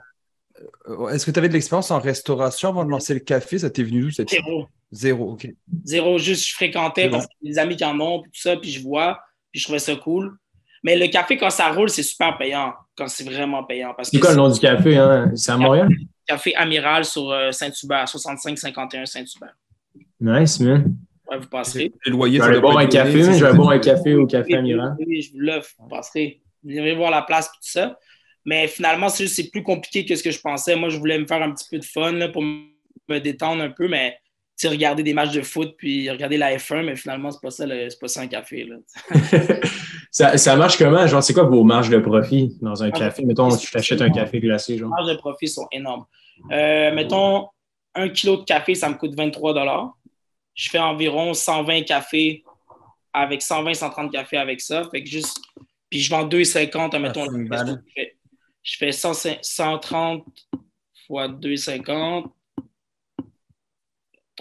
Euh, 0.89 1.09
est-ce 1.09 1.27
que 1.27 1.33
tu 1.33 1.39
avais 1.39 1.49
de 1.49 1.53
l'expérience 1.53 1.91
en 1.91 1.99
restauration 1.99 2.69
avant 2.69 2.85
de 2.85 2.91
lancer 2.91 3.15
le 3.15 3.21
café? 3.21 3.59
Ça 3.59 3.69
t'est 3.69 3.83
venu 3.83 4.03
d'où 4.03 4.11
cette 4.11 4.31
Zéro. 4.31 4.67
Zéro, 4.93 5.33
OK. 5.33 5.49
Zéro, 5.85 6.19
juste 6.19 6.47
je 6.47 6.55
fréquentais 6.55 7.11
parce 7.11 7.27
que 7.27 7.33
des 7.43 7.59
amis 7.59 7.77
qui 7.77 7.85
en 7.85 7.99
ont, 8.01 8.23
puis 8.23 8.31
tout 8.31 8.41
ça, 8.41 8.57
puis 8.57 8.71
je 8.71 8.81
vois, 8.81 9.19
puis 9.51 9.61
je 9.61 9.65
trouvais 9.65 9.81
ça 9.81 9.97
cool. 9.97 10.37
Mais 10.87 10.95
le 10.95 11.09
café, 11.09 11.37
quand 11.37 11.51
ça 11.51 11.73
roule, 11.73 11.91
c'est 11.91 12.05
super 12.05 12.39
payant. 12.39 12.73
Quand 12.97 13.09
c'est 13.09 13.25
vraiment 13.25 13.65
payant. 13.65 13.93
C'est 14.05 14.21
quoi 14.21 14.31
le 14.31 14.37
nom 14.37 14.49
du 14.49 14.61
café? 14.61 14.97
Hein? 14.97 15.33
C'est 15.35 15.51
à 15.51 15.57
Montréal? 15.57 15.89
Café 16.25 16.55
Amiral 16.55 17.05
sur 17.05 17.29
euh, 17.33 17.51
Saint-Hubert, 17.51 18.05
65-51 18.05 19.05
Saint-Hubert. 19.05 19.57
Nice, 20.21 20.61
man. 20.61 20.97
Ouais, 21.29 21.39
vous 21.39 21.49
passerez. 21.49 21.93
Le 22.05 22.13
loyer, 22.13 22.39
je 22.39 22.51
vais 22.53 22.61
boire 22.61 22.79
un 22.79 22.87
café, 22.87 23.17
mais 23.17 23.37
je 23.37 23.45
vais 23.45 23.53
boire 23.53 23.71
un 23.71 23.81
café 23.81 24.15
au 24.15 24.29
Café 24.29 24.55
Amiral. 24.55 24.95
Oui, 25.05 25.23
je 25.23 25.33
vous 25.33 25.41
l'offre. 25.41 25.75
Vous 25.81 25.89
passerez. 25.89 26.41
Vous 26.63 26.71
viendrez 26.71 26.95
voir 26.95 27.11
la 27.11 27.23
place 27.23 27.47
et 27.47 27.57
tout 27.57 27.69
ça. 27.69 27.99
Mais 28.45 28.69
finalement, 28.69 29.09
c'est 29.09 29.51
plus 29.51 29.65
compliqué 29.65 30.05
que 30.05 30.15
ce 30.15 30.23
que 30.23 30.31
je 30.31 30.41
pensais. 30.41 30.77
Moi, 30.77 30.89
je 30.89 30.99
voulais 30.99 31.19
me 31.19 31.27
faire 31.27 31.43
un 31.43 31.51
petit 31.51 31.67
peu 31.69 31.81
de 31.81 31.85
fun 31.85 32.13
là, 32.13 32.29
pour 32.29 32.43
me 32.43 33.19
détendre 33.19 33.61
un 33.61 33.71
peu, 33.71 33.89
mais 33.89 34.17
regarder 34.65 35.03
des 35.03 35.13
matchs 35.13 35.33
de 35.33 35.43
foot 35.43 35.75
puis 35.77 36.11
regarder 36.11 36.39
la 36.39 36.57
F1, 36.57 36.85
mais 36.85 36.97
finalement, 36.97 37.31
c'est 37.31 37.41
pas 37.43 37.51
ça, 37.51 37.67
c'est 37.69 38.01
pas 38.01 38.09
ça 38.09 38.23
un 38.23 38.27
café. 38.27 38.65
Là. 38.65 38.77
ça, 40.11 40.39
ça, 40.39 40.57
marche 40.57 40.79
comment? 40.79 41.07
Genre, 41.07 41.23
c'est 41.23 41.35
quoi 41.35 41.45
vos 41.45 41.63
marges 41.63 41.91
de 41.91 41.99
profit 41.99 42.57
dans 42.63 42.83
un 42.83 42.91
café? 42.91 43.25
Mettons, 43.25 43.55
tu 43.55 43.71
t'achètes 43.71 44.01
un 44.01 44.11
café 44.11 44.41
glacé. 44.41 44.79
Genre. 44.79 44.89
Les 44.89 45.05
marges 45.05 45.15
de 45.15 45.19
profit 45.19 45.49
sont 45.49 45.67
énormes. 45.71 46.07
Euh, 46.51 46.95
mettons, 46.95 47.49
un 47.95 48.09
kilo 48.09 48.39
de 48.39 48.45
café, 48.45 48.75
ça 48.75 48.89
me 48.89 48.95
coûte 48.95 49.15
23 49.15 49.95
Je 50.55 50.71
fais 50.71 50.79
environ 50.79 51.35
120 51.35 51.83
cafés 51.83 52.43
avec 53.13 53.43
120-130 53.43 54.11
cafés 54.11 54.39
avec 54.39 54.61
ça. 54.61 54.85
Fait 54.91 55.03
que 55.03 55.09
juste. 55.09 55.39
Puis 55.91 56.01
je 56.01 56.11
vends 56.11 56.27
2,50, 56.27 56.99
mettons. 56.99 57.27
Je 58.63 58.77
fais 58.79 58.91
130 58.91 60.25
fois 61.07 61.29
2,50 61.29 62.25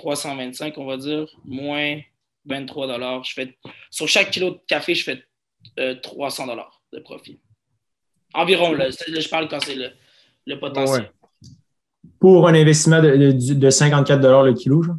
325, 0.05 0.77
on 0.77 0.85
va 0.85 0.97
dire, 0.97 1.25
moins 1.45 1.99
23 2.45 3.23
je 3.23 3.33
fais, 3.33 3.57
Sur 3.89 4.07
chaque 4.07 4.29
kilo 4.29 4.51
de 4.51 4.59
café, 4.67 4.93
je 4.93 5.03
fais 5.03 5.95
300 6.01 6.47
euh, 6.47 6.55
de 6.93 6.99
profit. 6.99 7.39
Environ, 8.33 8.73
là, 8.73 8.89
je 8.89 9.29
parle 9.29 9.47
quand 9.47 9.59
c'est 9.63 9.75
le, 10.45 10.59
potentiel. 10.59 11.11
Pour 12.19 12.47
un 12.47 12.53
investissement 12.53 13.01
de, 13.01 13.31
de, 13.31 13.69
54 13.69 14.43
le 14.43 14.53
kilo, 14.53 14.83
genre? 14.83 14.97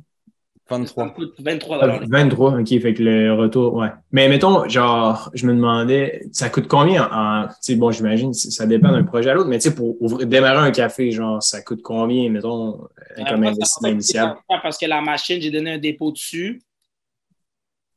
23. 0.69 1.15
23 1.39 2.07
23, 2.09 2.61
OK, 2.61 2.69
fait 2.69 2.95
que 2.95 3.03
le 3.03 3.33
retour, 3.35 3.75
ouais. 3.75 3.89
Mais 4.11 4.29
mettons, 4.29 4.69
genre, 4.69 5.31
je 5.33 5.47
me 5.47 5.55
demandais, 5.55 6.27
ça 6.33 6.51
coûte 6.51 6.67
combien 6.67 7.09
en, 7.09 7.47
tu 7.47 7.55
sais, 7.61 7.75
bon, 7.77 7.93
j'imagine, 7.93 8.33
ça 8.35 8.67
dépend 8.67 8.91
d'un 8.91 9.05
projet 9.05 9.31
à 9.31 9.35
l'autre, 9.35 9.49
mais 9.49 9.59
tu 9.59 9.69
sais, 9.69 9.75
pour 9.75 9.95
démarrer 10.27 10.67
un 10.67 10.73
café, 10.73 11.13
genre, 11.13 11.41
ça 11.41 11.63
coûte 11.63 11.83
combien, 11.83 12.29
mettons, 12.31 12.81
euh, 13.19 13.25
comme 13.29 13.45
investissement 13.45 13.89
initial? 13.89 14.37
Parce 14.49 14.77
que 14.77 14.87
la 14.87 15.01
machine, 15.01 15.41
j'ai 15.41 15.53
donné 15.53 15.73
un 15.73 15.79
dépôt 15.79 16.11
dessus, 16.11 16.61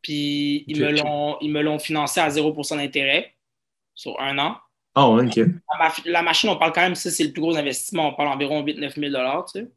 puis 0.04 0.64
ils 0.68 0.80
me 0.80 1.62
l'ont 1.62 1.80
financé 1.80 2.20
à 2.20 2.30
0% 2.30 2.78
d'intérêt 2.78 3.34
sur 3.96 4.20
un 4.22 4.38
an. 4.38 4.58
Ah, 4.94 5.08
oh, 5.08 5.22
OK. 5.22 5.40
La, 6.06 6.22
machine, 6.22 6.50
on 6.50 6.58
parle 6.58 6.74
quand 6.74 6.82
même, 6.82 6.96
ça, 6.96 7.10
c'est 7.10 7.24
le 7.24 7.32
plus 7.32 7.42
gros 7.42 7.58
investissement, 7.58 8.10
on 8.10 8.14
parle 8.14 8.30
environ 8.30 8.64
8-9 8.64 9.00
000 9.12 9.44
tu 9.52 9.60
sais. 9.60 9.68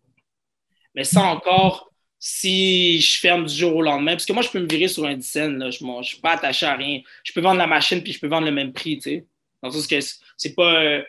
Mais 0.95 1.05
ça 1.05 1.23
encore, 1.23 1.92
si 2.25 3.00
je 3.00 3.19
ferme 3.19 3.47
du 3.47 3.52
jour 3.52 3.75
au 3.75 3.83
lendemain, 3.83 4.12
parce 4.12 4.26
que 4.26 4.33
moi, 4.33 4.43
je 4.43 4.49
peux 4.49 4.61
me 4.61 4.69
virer 4.69 4.87
sur 4.87 5.05
un 5.05 5.17
dizaine, 5.17 5.59
là, 5.59 5.71
je 5.71 5.85
ne 5.85 6.02
suis 6.05 6.21
pas 6.21 6.35
attaché 6.35 6.64
à 6.64 6.76
rien. 6.76 7.00
Je 7.25 7.33
peux 7.33 7.41
vendre 7.41 7.59
la 7.59 7.67
machine 7.67 8.00
puis 8.00 8.12
je 8.12 8.21
peux 8.21 8.29
vendre 8.29 8.47
le 8.47 8.52
même 8.52 8.73
prix, 8.73 8.99
tu 8.99 9.11
sais. 9.11 9.26
Dans 9.61 9.71
le 9.71 9.88
que 9.88 10.07
c'est 10.37 10.55
pas. 10.55 10.85
Euh, 10.85 11.02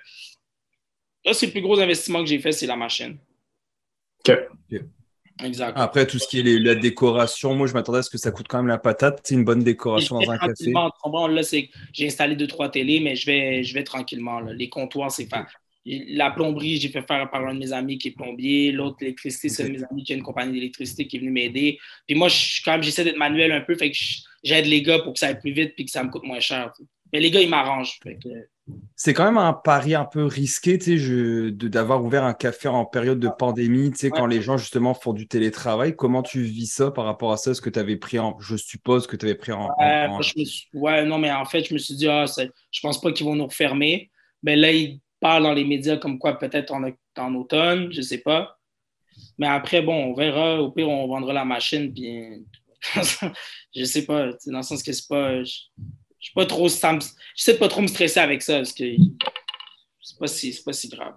là, 1.24 1.34
c'est 1.36 1.46
le 1.46 1.52
plus 1.52 1.62
gros 1.62 1.80
investissement 1.80 2.22
que 2.22 2.26
j'ai 2.26 2.40
fait, 2.40 2.52
c'est 2.52 2.66
la 2.66 2.76
machine. 2.76 3.20
OK. 4.28 4.40
Exact. 5.44 5.78
Après, 5.78 6.08
tout 6.08 6.18
ce 6.18 6.28
qui 6.28 6.40
est 6.40 6.60
la 6.60 6.74
décoration, 6.74 7.54
moi, 7.54 7.68
je 7.68 7.74
m'attendais 7.74 8.00
à 8.00 8.04
ce 8.04 8.10
que 8.10 8.18
ça 8.18 8.32
coûte 8.32 8.48
quand 8.48 8.58
même 8.58 8.68
la 8.68 8.80
patate. 8.80 9.22
C'est 9.24 9.36
une 9.36 9.46
bonne 9.46 9.64
décoration 9.64 10.20
dans 10.20 10.32
un 10.32 10.38
café. 10.40 10.72
Là, 10.72 11.42
j'ai 11.94 12.08
installé 12.08 12.36
deux, 12.36 12.48
trois 12.48 12.70
télés, 12.70 13.00
mais 13.00 13.16
je 13.16 13.28
vais, 13.28 13.64
je 13.64 13.74
vais 13.76 13.84
tranquillement. 13.84 14.40
Les 14.40 14.70
comptoirs, 14.70 15.12
c'est 15.12 15.28
pas. 15.28 15.46
La 15.86 16.32
plomberie, 16.32 16.78
j'ai 16.78 16.90
fait 16.90 17.02
faire 17.02 17.30
par 17.30 17.46
un 17.46 17.54
de 17.54 17.60
mes 17.60 17.74
amis 17.74 17.98
qui 17.98 18.10
est 18.10 18.12
plombier. 18.12 18.72
L'autre, 18.72 18.98
l'électricité, 19.02 19.50
c'est 19.50 19.64
un 19.64 19.68
de 19.68 19.74
mes 19.74 19.84
amis 19.84 20.04
qui 20.04 20.14
a 20.14 20.16
une 20.16 20.24
compagnie 20.24 20.54
d'électricité 20.54 21.08
qui 21.08 21.18
est 21.18 21.20
venu 21.20 21.32
m'aider. 21.32 21.78
Puis 22.08 22.16
moi, 22.16 22.30
je, 22.30 22.62
quand 22.64 22.72
même, 22.72 22.84
j'essaie 22.84 23.04
d'être 23.04 23.18
manuel 23.18 23.52
un 23.52 23.62
peu, 23.62 23.76
fait 23.76 23.92
que 23.92 23.98
j'aide 24.44 24.66
les 24.66 24.82
gars 24.82 25.00
pour 25.00 25.14
que 25.14 25.20
ça 25.20 25.28
aille 25.28 25.40
plus 25.40 25.52
vite 25.52 25.76
puis 25.76 25.86
que 25.86 25.92
ça 25.92 26.04
me 26.04 26.10
coûte 26.10 26.24
moins 26.24 26.40
cher. 26.40 26.72
Mais 27.12 27.20
les 27.20 27.30
gars, 27.30 27.42
ils 27.42 27.50
m'arrangent. 27.50 28.00
C'est 28.96 29.14
quand 29.14 29.26
même 29.26 29.38
un 29.38 29.52
pari 29.52 29.94
un 29.94 30.06
peu 30.06 30.26
risqué, 30.26 30.80
tu 30.80 30.98
sais, 30.98 31.52
d'avoir 31.52 32.04
ouvert 32.04 32.24
un 32.24 32.34
café 32.34 32.70
en 32.70 32.86
période 32.86 33.20
de 33.20 33.28
pandémie, 33.28 33.92
tu 33.92 33.98
sais, 33.98 34.10
quand 34.10 34.26
les 34.26 34.42
gens 34.42 34.58
justement 34.58 34.94
font 34.94 35.12
du 35.12 35.28
télétravail. 35.28 35.96
Comment 35.98 36.24
tu 36.24 36.42
vis 36.42 36.68
ça 36.68 36.90
par 36.90 37.04
rapport 37.04 37.34
à 37.34 37.38
ça? 37.38 37.52
Est-ce 37.52 37.62
que 37.62 37.70
tu 37.70 37.78
avais 37.78 37.98
pris 37.98 38.20
en, 38.20 38.40
je 38.40 38.56
suppose 38.56 39.06
que 39.06 39.18
tu 39.18 39.26
avais 39.26 39.36
pris 39.36 39.52
en. 39.52 39.70
Ouais, 40.74 41.06
non, 41.06 41.18
mais 41.18 41.32
en 41.32 41.46
fait, 41.46 41.66
je 41.66 41.74
me 41.74 41.80
suis 41.80 41.96
dit, 41.96 42.08
ah, 42.08 42.26
je 42.26 42.80
pense 42.82 43.02
pas 43.02 43.12
qu'ils 43.12 43.26
vont 43.26 43.36
nous 43.36 43.48
refermer. 43.48 44.10
Mais 44.42 44.56
là, 44.56 44.72
ils 44.72 45.00
parle 45.24 45.44
dans 45.44 45.54
les 45.54 45.64
médias 45.64 45.98
comme 45.98 46.20
quoi 46.20 46.38
peut-être 46.38 46.72
en, 46.74 46.84
en, 47.18 47.36
automne, 47.36 47.92
je 47.92 47.98
ne 48.00 48.04
sais 48.04 48.20
pas. 48.20 48.60
Mais 49.38 49.48
après, 49.48 49.82
bon, 49.82 50.12
on 50.12 50.14
verra. 50.14 50.62
Au 50.62 50.72
pire, 50.72 50.90
on 50.90 51.08
vendra 51.08 51.34
la 51.34 51.46
machine. 51.46 51.94
Puis, 51.94 52.46
je 53.76 53.84
sais 53.86 54.06
pas. 54.06 54.32
Dans 54.48 54.58
le 54.58 54.64
sens 54.64 54.84
que 54.84 54.92
c'est 54.92 55.08
pas. 55.08 55.44
Je, 55.44 55.54
je 56.20 56.30
pas 56.36 56.46
trop. 56.46 56.68
Je 56.68 57.08
sais 57.36 57.58
pas 57.58 57.68
trop 57.70 57.82
me 57.82 57.88
stresser 57.88 58.20
avec 58.20 58.42
ça 58.42 58.58
parce 58.58 58.74
que 58.74 58.84
c'est 60.02 60.20
pas 60.20 60.28
si, 60.28 60.62
pas 60.64 60.74
si 60.74 60.90
grave. 60.90 61.16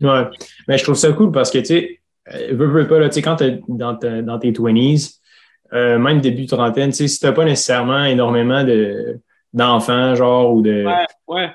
Ouais. 0.00 0.30
Mais 0.68 0.78
je 0.78 0.84
trouve 0.84 0.94
ça 0.94 1.10
cool 1.12 1.32
parce 1.32 1.50
que, 1.50 1.58
tu 1.58 1.64
sais, 1.64 2.00
euh, 2.32 2.54
veux, 2.54 2.68
veux 2.68 2.86
pas, 2.86 3.00
là, 3.00 3.08
quand 3.08 3.36
tu 3.36 3.44
es 3.44 3.60
dans, 3.66 3.94
dans, 3.94 4.38
tes 4.38 4.52
20s, 4.52 5.18
euh, 5.72 5.98
même 5.98 6.20
début 6.20 6.46
trentaine, 6.46 6.90
tu 6.90 6.98
sais, 6.98 7.08
si 7.08 7.18
tu 7.18 7.26
n'as 7.26 7.32
pas 7.32 7.44
nécessairement 7.44 8.04
énormément 8.04 8.62
de 8.62 9.20
d'enfants, 9.54 10.14
genre, 10.14 10.54
ou 10.54 10.60
de, 10.60 10.84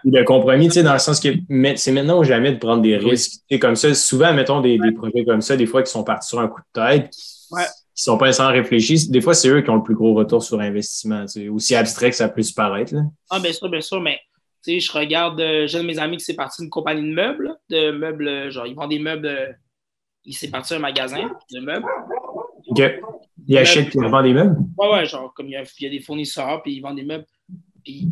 de 0.03 0.23
compromis, 0.23 0.67
tu 0.67 0.73
sais, 0.73 0.83
dans 0.83 0.93
le 0.93 0.99
sens 0.99 1.19
que 1.19 1.29
c'est 1.75 1.91
maintenant 1.91 2.19
ou 2.19 2.23
jamais 2.23 2.51
de 2.51 2.57
prendre 2.57 2.81
des 2.81 2.97
risques. 2.97 3.41
Et 3.49 3.59
comme 3.59 3.75
ça, 3.75 3.93
souvent, 3.93 4.33
mettons 4.33 4.61
des, 4.61 4.77
des, 4.77 4.91
projets 4.91 5.25
comme 5.25 5.41
ça, 5.41 5.55
des 5.55 5.65
fois 5.65 5.83
qui 5.83 5.91
sont 5.91 6.03
partis 6.03 6.29
sur 6.29 6.39
un 6.39 6.47
coup 6.47 6.61
de 6.61 6.81
tête, 6.81 7.09
qui, 7.11 7.55
ne 7.55 7.63
sont 7.95 8.17
pas 8.17 8.31
sans 8.31 8.49
réfléchir, 8.49 8.99
des 9.09 9.21
fois, 9.21 9.33
c'est 9.33 9.49
eux 9.49 9.61
qui 9.61 9.69
ont 9.69 9.75
le 9.75 9.83
plus 9.83 9.95
gros 9.95 10.13
retour 10.13 10.43
sur 10.43 10.59
investissement, 10.59 11.25
tu 11.25 11.27
sais, 11.27 11.49
aussi 11.49 11.75
abstrait 11.75 12.09
que 12.09 12.15
ça 12.15 12.29
peut 12.29 12.43
se 12.43 12.53
paraître. 12.53 12.93
Là. 12.93 13.01
Ah, 13.29 13.39
bien 13.39 13.53
sûr, 13.53 13.69
bien 13.69 13.81
sûr, 13.81 13.99
mais 14.01 14.19
tu 14.63 14.73
sais, 14.73 14.79
je 14.79 14.91
regarde, 14.91 15.39
euh, 15.41 15.67
j'ai 15.67 15.79
un 15.79 15.81
de 15.81 15.87
mes 15.87 15.99
amis 15.99 16.17
qui 16.17 16.25
s'est 16.25 16.35
parti 16.35 16.61
d'une 16.61 16.69
compagnie 16.69 17.01
de 17.01 17.13
meubles, 17.13 17.55
de 17.69 17.91
meubles, 17.91 18.51
genre, 18.51 18.67
ils 18.67 18.75
vendent 18.75 18.91
des 18.91 18.99
meubles, 18.99 19.57
il 20.23 20.33
s'est 20.33 20.49
parti 20.49 20.73
un 20.73 20.79
magasin 20.79 21.31
de 21.51 21.59
meubles. 21.59 21.85
OK. 22.67 22.81
Ils 23.45 23.57
achètent 23.57 23.93
et 23.95 23.99
ils 23.99 24.07
vendent 24.07 24.23
des 24.23 24.33
meubles? 24.33 24.55
Ouais, 24.77 24.89
ouais, 24.89 25.05
genre, 25.05 25.33
comme 25.33 25.47
il 25.47 25.51
y, 25.51 25.55
a, 25.57 25.63
il 25.79 25.83
y 25.83 25.87
a 25.87 25.89
des 25.89 25.99
fournisseurs, 25.99 26.61
puis 26.61 26.75
ils 26.75 26.81
vendent 26.81 26.95
des 26.95 27.03
meubles. 27.03 27.25
Puis 27.83 28.07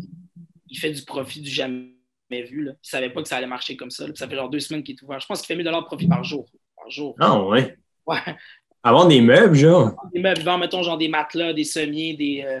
il 0.72 0.78
fait 0.78 0.90
du 0.90 1.02
profit 1.02 1.40
du 1.40 1.50
jamais 1.50 1.92
vu. 2.30 2.64
Là. 2.64 2.72
Il 2.72 2.74
ne 2.74 2.76
savait 2.82 3.10
pas 3.10 3.22
que 3.22 3.28
ça 3.28 3.36
allait 3.36 3.46
marcher 3.46 3.76
comme 3.76 3.90
ça. 3.90 4.06
Ça 4.14 4.26
fait 4.26 4.34
genre 4.34 4.48
deux 4.48 4.58
semaines 4.58 4.82
qu'il 4.82 4.96
est 4.96 5.02
ouvert. 5.02 5.20
Je 5.20 5.26
pense 5.26 5.40
qu'il 5.40 5.46
fait 5.46 5.56
1000 5.56 5.66
de 5.66 5.84
profit 5.84 6.08
par 6.08 6.24
jour. 6.24 6.48
Par 6.74 6.90
jour. 6.90 7.14
Ah, 7.20 7.40
ouais. 7.44 7.76
Ouais. 8.06 8.18
Avant 8.82 9.04
des 9.04 9.20
meubles, 9.20 9.54
genre. 9.54 9.94
Des 10.12 10.20
meubles, 10.20 10.40
vend, 10.40 10.58
mettons, 10.58 10.82
genre 10.82 10.98
des 10.98 11.08
matelas, 11.08 11.52
des 11.52 11.64
sommiers, 11.64 12.14
des. 12.14 12.42
Euh, 12.44 12.60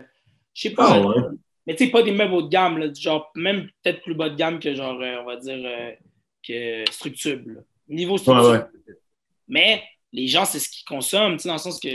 je 0.54 0.62
sais 0.62 0.70
pas. 0.70 0.92
Ah, 0.92 1.00
ouais. 1.00 1.22
Mais 1.66 1.74
tu 1.74 1.86
sais, 1.86 1.90
pas 1.90 2.02
des 2.02 2.12
meubles 2.12 2.34
haut 2.34 2.42
de 2.42 2.48
gamme, 2.48 2.78
là, 2.78 2.92
genre 2.92 3.30
même 3.34 3.68
peut-être 3.82 4.02
plus 4.02 4.14
bas 4.14 4.28
de 4.28 4.36
gamme 4.36 4.60
que 4.60 4.74
genre, 4.74 5.00
euh, 5.00 5.22
on 5.22 5.24
va 5.24 5.36
dire, 5.36 5.62
euh, 5.64 5.92
que 6.46 6.84
structure. 6.90 7.40
Niveau 7.88 8.18
structure. 8.18 8.44
Ouais, 8.44 8.58
ouais. 8.58 8.94
Mais 9.48 9.82
les 10.12 10.28
gens, 10.28 10.44
c'est 10.44 10.58
ce 10.58 10.68
qu'ils 10.68 10.84
consomment, 10.84 11.36
tu 11.36 11.42
sais, 11.42 11.48
dans 11.48 11.54
le 11.54 11.60
sens 11.60 11.80
que 11.80 11.88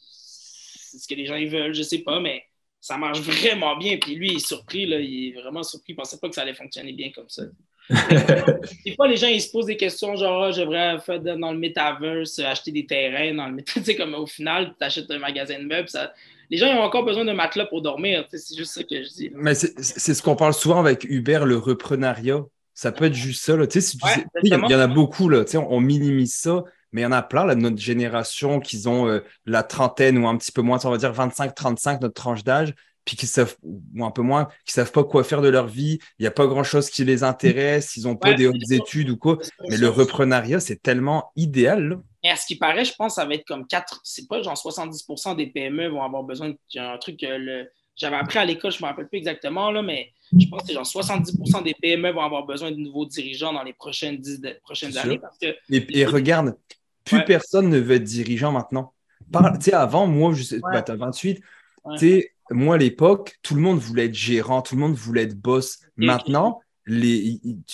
c'est 0.00 0.98
ce 0.98 1.06
que 1.06 1.14
les 1.14 1.26
gens 1.26 1.36
ils 1.36 1.50
veulent, 1.50 1.74
je 1.74 1.82
sais 1.82 1.98
pas, 1.98 2.20
mais 2.20 2.42
ça 2.80 2.96
marche 2.96 3.20
vraiment 3.20 3.76
bien. 3.76 3.96
Puis 3.98 4.14
lui, 4.14 4.28
il 4.32 4.36
est 4.36 4.46
surpris, 4.46 4.86
là, 4.86 4.98
il 5.00 5.28
est 5.36 5.40
vraiment 5.40 5.62
surpris. 5.62 5.92
Il 5.92 5.96
pensait 5.96 6.18
pas 6.18 6.28
que 6.28 6.34
ça 6.34 6.42
allait 6.42 6.54
fonctionner 6.54 6.92
bien 6.92 7.10
comme 7.14 7.28
ça. 7.28 7.42
des 8.84 8.94
fois, 8.94 9.08
les 9.08 9.16
gens, 9.16 9.28
ils 9.28 9.40
se 9.40 9.50
posent 9.50 9.66
des 9.66 9.76
questions 9.76 10.14
genre, 10.16 10.44
ah, 10.44 10.52
j'aimerais 10.52 10.98
faire 11.00 11.20
dans 11.20 11.52
le 11.52 11.58
metaverse, 11.58 12.38
acheter 12.40 12.70
des 12.70 12.86
terrains 12.86 13.34
dans 13.34 13.46
le 13.46 13.54
metaverse. 13.54 13.74
Tu 13.78 13.84
sais, 13.84 13.96
comme 13.96 14.14
au 14.14 14.26
final, 14.26 14.74
tu 14.78 14.84
achètes 14.84 15.10
un 15.10 15.18
magasin 15.18 15.58
de 15.58 15.64
meubles, 15.64 15.88
ça... 15.88 16.12
les 16.50 16.58
gens 16.58 16.66
ils 16.72 16.76
ont 16.78 16.82
encore 16.82 17.04
besoin 17.04 17.24
de 17.24 17.32
matelas 17.32 17.66
pour 17.66 17.80
dormir. 17.82 18.26
C'est 18.30 18.56
juste 18.56 18.72
ça 18.72 18.82
que 18.84 19.02
je 19.02 19.08
dis. 19.08 19.30
Mais 19.34 19.54
c'est 19.54 20.14
ce 20.14 20.22
qu'on 20.22 20.36
parle 20.36 20.52
souvent 20.54 20.80
avec 20.80 21.04
Uber, 21.04 21.40
le 21.46 21.56
reprenariat. 21.56 22.44
Ça 22.74 22.92
peut 22.92 23.06
être 23.06 23.14
juste 23.14 23.42
ça. 23.44 23.56
Là. 23.56 23.66
Tu 23.66 23.80
sais, 23.80 23.86
si 23.88 23.98
tu 23.98 24.04
Ouais, 24.04 24.12
sais- 24.14 24.24
il 24.44 24.50
y, 24.50 24.54
en- 24.54 24.64
il 24.68 24.70
y 24.70 24.74
en 24.74 24.78
a 24.80 24.86
beaucoup, 24.86 25.28
là, 25.28 25.44
tu 25.44 25.52
sais, 25.52 25.56
on, 25.58 25.72
on 25.72 25.80
minimise 25.80 26.34
ça, 26.36 26.62
mais 26.92 27.02
il 27.02 27.04
y 27.04 27.06
en 27.06 27.12
a 27.12 27.22
plein, 27.22 27.44
là, 27.44 27.54
de 27.54 27.60
notre 27.60 27.78
génération, 27.78 28.60
qui 28.60 28.86
ont 28.88 29.06
euh, 29.08 29.20
la 29.46 29.62
trentaine 29.62 30.18
ou 30.18 30.28
un 30.28 30.36
petit 30.36 30.52
peu 30.52 30.62
moins, 30.62 30.78
on 30.84 30.90
va 30.90 30.98
dire 30.98 31.12
25-35, 31.12 32.00
notre 32.00 32.14
tranche 32.14 32.44
d'âge, 32.44 32.74
puis 33.04 33.16
qui 33.16 33.26
savent, 33.26 33.56
ou 33.62 34.04
un 34.04 34.10
peu 34.10 34.20
moins, 34.22 34.48
qui 34.66 34.72
savent 34.74 34.92
pas 34.92 35.02
quoi 35.04 35.24
faire 35.24 35.40
de 35.40 35.48
leur 35.48 35.66
vie, 35.66 35.98
il 36.18 36.22
n'y 36.22 36.26
a 36.26 36.30
pas 36.30 36.46
grand-chose 36.46 36.90
qui 36.90 37.04
les 37.04 37.22
intéresse, 37.24 37.96
ils 37.96 38.04
n'ont 38.04 38.16
pas 38.16 38.30
Ouais, 38.30 38.34
des 38.34 38.46
hautes 38.46 38.70
études 38.70 39.08
ou 39.10 39.16
quoi. 39.16 39.38
Mais 39.68 39.78
le 39.78 39.88
reprenariat, 39.88 40.60
c'est 40.60 40.82
tellement 40.82 41.32
idéal. 41.36 41.88
là. 41.88 41.96
Et 42.24 42.28
à 42.30 42.36
ce 42.36 42.44
qui 42.46 42.56
paraît, 42.56 42.84
je 42.84 42.92
pense 42.98 43.14
que 43.14 43.22
ça 43.22 43.26
va 43.26 43.34
être 43.34 43.46
comme 43.46 43.66
4, 43.66 44.00
c'est 44.04 44.28
pas 44.28 44.42
genre 44.42 44.56
70% 44.56 45.36
des 45.36 45.46
PME 45.46 45.88
vont 45.88 46.02
avoir 46.02 46.22
besoin 46.22 46.52
d'un 46.74 46.98
truc 46.98 47.18
que 47.20 47.26
le. 47.26 47.68
J'avais 47.96 48.16
appris 48.16 48.38
à 48.38 48.44
l'école, 48.44 48.70
je 48.70 48.76
ne 48.78 48.82
me 48.82 48.86
rappelle 48.90 49.08
plus 49.08 49.18
exactement, 49.18 49.72
là, 49.72 49.82
mais 49.82 50.12
je 50.38 50.46
pense 50.48 50.60
que 50.62 50.68
c'est 50.68 50.74
genre 50.74 50.84
70% 50.86 51.62
des 51.64 51.74
PME 51.74 52.12
vont 52.12 52.20
avoir 52.22 52.44
besoin 52.46 52.70
de 52.70 52.76
nouveaux 52.76 53.06
dirigeants 53.06 53.52
dans 53.52 53.64
les 53.64 53.72
prochaines, 53.72 54.18
10 54.18 54.40
de- 54.40 54.56
prochaines 54.62 54.96
années. 54.98 55.18
Parce 55.18 55.36
que 55.38 55.46
Et, 55.70 55.98
et 55.98 56.04
regarde, 56.04 56.54
plus 57.08 57.18
Ouais. 57.18 57.24
personne 57.24 57.68
ne 57.68 57.78
veut 57.78 57.96
être 57.96 58.04
dirigeant 58.04 58.52
maintenant. 58.52 58.92
Par- 59.32 59.58
Tu 59.58 59.66
sais, 59.66 59.72
avant, 59.72 60.06
moi, 60.06 60.32
je 60.34 60.42
sais, 60.42 60.56
Ouais. 60.56 60.72
bah, 60.72 60.82
t'as 60.82 60.96
28, 60.96 61.40
Ouais. 61.84 61.98
tu 61.98 62.08
sais, 62.08 62.32
moi, 62.50 62.76
à 62.76 62.78
l'époque, 62.78 63.36
tout 63.42 63.54
le 63.54 63.60
monde 63.60 63.78
voulait 63.78 64.06
être 64.06 64.14
gérant, 64.14 64.62
tout 64.62 64.74
le 64.74 64.80
monde 64.80 64.94
voulait 64.94 65.22
être 65.24 65.34
boss. 65.38 65.80
Et- 66.00 66.06
Maintenant, 66.06 66.60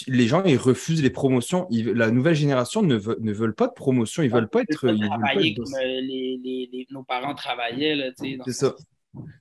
les, 0.08 0.26
gens, 0.26 0.42
ils 0.44 0.56
refusent 0.56 1.02
les 1.02 1.10
promotions. 1.10 1.66
Ils- 1.70 1.90
la 1.92 2.10
nouvelle 2.10 2.34
génération 2.34 2.82
ne, 2.82 2.96
veut- 2.96 3.18
ne 3.20 3.32
veulent 3.32 3.54
pas 3.54 3.68
de 3.68 3.72
promotion, 3.72 4.22
ils 4.24 4.30
veulent 4.30 4.48
pas 4.48 4.62
être, 4.62 4.84
ils 4.88 5.00
veulent 5.02 5.20
pas 5.20 5.34
être 5.36 5.56
comme 5.56 5.74
euh, 5.74 6.00
les, 6.00 6.40
les- 6.42 6.68
les- 6.72 6.86
nos 6.90 7.04
parents 7.04 7.34
travaillaient. 7.34 7.94
Là, 7.94 8.10
tu 8.20 8.38
C'est 8.44 8.52
ça. 8.52 8.74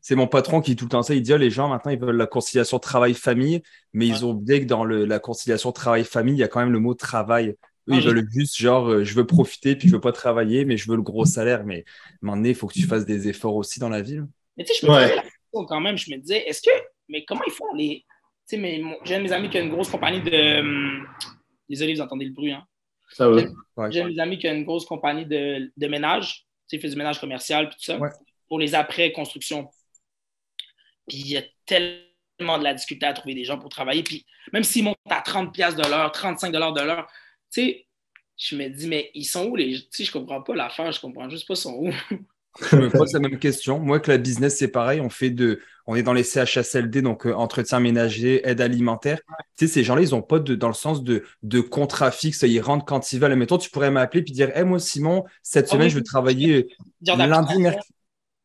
C'est 0.01 0.13
mon 0.15 0.27
patron 0.27 0.62
qui 0.62 0.75
tout 0.75 0.85
le 0.85 0.89
temps 0.89 1.01
ça. 1.01 1.15
Il 1.15 1.23
dit 1.23 1.33
ah, 1.33 1.38
les 1.39 1.50
gens 1.50 1.67
maintenant 1.67 1.91
ils 1.91 2.00
veulent 2.00 2.15
la 2.15 2.27
conciliation 2.27 2.77
travail-famille, 2.77 3.63
mais 3.93 4.05
ils 4.05 4.23
ont 4.23 4.29
oublié 4.31 4.62
que 4.62 4.65
dans 4.67 4.85
le- 4.85 5.05
la 5.05 5.17
conciliation 5.17 5.71
travail-famille, 5.71 6.35
il 6.35 6.39
y 6.39 6.43
a 6.43 6.47
quand 6.47 6.59
même 6.59 6.71
le 6.71 6.77
mot 6.79 6.93
travail. 6.93 7.55
Eux, 7.90 7.94
Ah, 7.94 7.96
ils 7.98 8.02
je- 8.02 8.10
veulent 8.10 8.28
juste 8.32 8.58
genre 8.58 8.88
euh, 8.90 9.04
je 9.04 9.13
veux 9.13 9.25
profiter 9.25 9.75
puis 9.75 9.88
je 9.90 9.94
veux 9.96 10.02
pas 10.02 10.12
travailler, 10.13 10.63
mais 10.66 10.78
je 10.78 10.90
veux 10.90 10.96
le 10.96 11.02
gros 11.02 11.25
salaire. 11.25 11.63
Mais 11.66 11.84
à 11.86 12.10
un 12.12 12.18
moment 12.22 12.38
donné, 12.38 12.50
il 12.50 12.56
faut 12.56 12.68
que 12.68 12.74
tu 12.74 12.84
fasses 12.88 13.06
des 13.06 13.28
efforts 13.28 13.56
aussi 13.56 13.80
dans 13.80 13.90
la 13.90 14.02
vie. 14.02 14.16
là. 14.18 14.24
Mais 14.58 14.63
tu 14.63 14.74
sais, 14.74 14.80
je 14.82 14.86
me 14.88 14.92
Ouais. 14.92 15.04
posais 15.04 15.16
la 15.16 15.22
question 15.24 15.66
quand 15.66 15.80
même. 15.82 15.98
Je 15.98 16.12
me 16.12 16.18
disais, 16.18 16.48
est-ce 16.48 16.62
que. 16.62 16.70
Mais 17.10 17.25
comment 17.25 17.42
ils 17.48 17.52
font 17.54 17.74
les. 17.75 18.06
Tu 18.48 18.56
sais, 18.56 18.58
mais 18.58 18.80
mon- 18.80 18.98
j'ai 19.04 19.15
un 19.15 19.19
de 19.19 19.24
mes 19.24 19.32
amis 19.32 19.50
qui 19.50 19.58
a 19.58 19.62
une 19.62 19.72
grosse 19.72 19.89
compagnie 19.89 20.22
de. 20.22 20.60
hum, 20.62 21.08
Désolé, 21.69 21.93
vous 21.96 22.02
entendez 22.02 22.26
le 22.26 22.32
bruit. 22.34 22.52
Hein? 22.52 22.65
Ça 23.10 23.28
va. 23.30 23.41
J'ai 23.89 24.02
un 24.02 24.06
de 24.10 24.13
mes 24.13 24.19
amis 24.19 24.38
qui 24.38 24.48
a 24.48 24.54
une 24.54 24.63
grosse 24.65 24.86
compagnie 24.86 25.26
de, 25.26 25.72
de 25.76 25.88
ménage. 25.88 26.36
Tu 26.36 26.46
sais, 26.67 26.76
il 26.78 26.80
fait 26.82 26.89
du 26.89 26.96
ménage 26.96 27.19
commercial 27.19 27.67
puis 27.69 27.78
tout 27.78 27.84
ça. 27.84 27.98
Ouais. 27.98 28.10
Pour 28.48 28.60
les 28.60 28.76
après-constructions. 28.76 29.69
Puis 31.08 31.17
il 31.19 31.28
y 31.30 31.38
a 31.38 31.43
tellement 31.65 32.58
de 32.60 32.63
la 32.63 32.74
difficulté 32.74 33.06
à 33.06 33.13
trouver 33.13 33.34
des 33.36 33.43
gens 33.43 33.58
pour 33.60 33.69
travailler. 33.69 34.04
Puis 34.04 34.26
même 34.52 34.63
s'ils 34.63 34.84
montent 34.84 34.98
à 35.10 35.22
30$ 35.22 35.52
piastres 35.52 35.82
de 35.82 35.89
l'heure, 35.89 36.12
35$ 36.12 36.74
de 36.74 36.82
l'heure, 36.86 37.08
tu 37.54 37.62
sais, 37.62 37.86
je 38.38 38.56
me 38.56 38.68
dis, 38.70 38.88
mais 38.88 39.12
ils 39.13 39.26
sont 39.26 39.46
où 39.46 39.56
les. 39.56 39.74
Tu 39.74 39.88
sais, 39.92 40.04
je 40.06 40.12
comprends 40.12 40.42
pas 40.42 40.56
l'affaire, 40.56 40.92
je 40.92 41.00
comprends 41.00 41.30
juste 41.30 41.48
pas 41.48 41.56
sont 41.56 41.76
où. 41.76 41.92
Je 42.72 42.76
me 42.76 42.89
pose 42.89 43.13
la 43.13 43.20
même 43.20 43.39
question. 43.39 43.80
Moi, 43.80 44.00
que 44.00 44.12
la 44.12 44.18
business, 44.20 44.58
c'est 44.58 44.68
pareil. 44.68 45.02
On 45.02 45.10
fait 45.10 45.32
de, 45.32 45.60
on 45.88 45.96
est 45.96 46.04
dans 46.04 46.13
les 46.13 46.24
CHSLD, 46.24 47.02
donc 47.02 47.26
euh, 47.26 47.34
entretien 47.34 47.80
ménager, 47.80 48.48
aide 48.48 48.62
alimentaire. 48.62 49.20
Tu 49.58 49.68
sais, 49.68 49.74
ces 49.74 49.84
gens-là, 49.84 50.04
ils 50.04 50.12
n'ont 50.12 50.22
pas 50.22 50.39
de, 50.39 50.54
dans 50.54 50.68
le 50.68 50.74
sens 50.76 51.04
de, 51.04 51.24
de 51.42 51.62
contrat 51.62 52.12
fixe. 52.12 52.44
Ils 52.44 52.60
rentrent 52.60 52.86
quand 52.86 53.12
ils 53.12 53.20
veulent. 53.20 53.36
Mettons, 53.36 53.58
tu 53.58 53.72
pourrais 53.72 53.89
m'appeler 53.89 54.22
puis 54.22 54.34
dire, 54.34 54.56
hey, 54.56 54.66
moi, 54.66 54.80
Simon, 54.80 55.24
cette 55.42 55.68
semaine, 55.68 55.86
oui. 55.86 55.89
je 55.89 55.96
veux 55.96 56.04
travailler 56.04 56.68
lundi, 57.02 57.58
mercredi. 57.58 57.88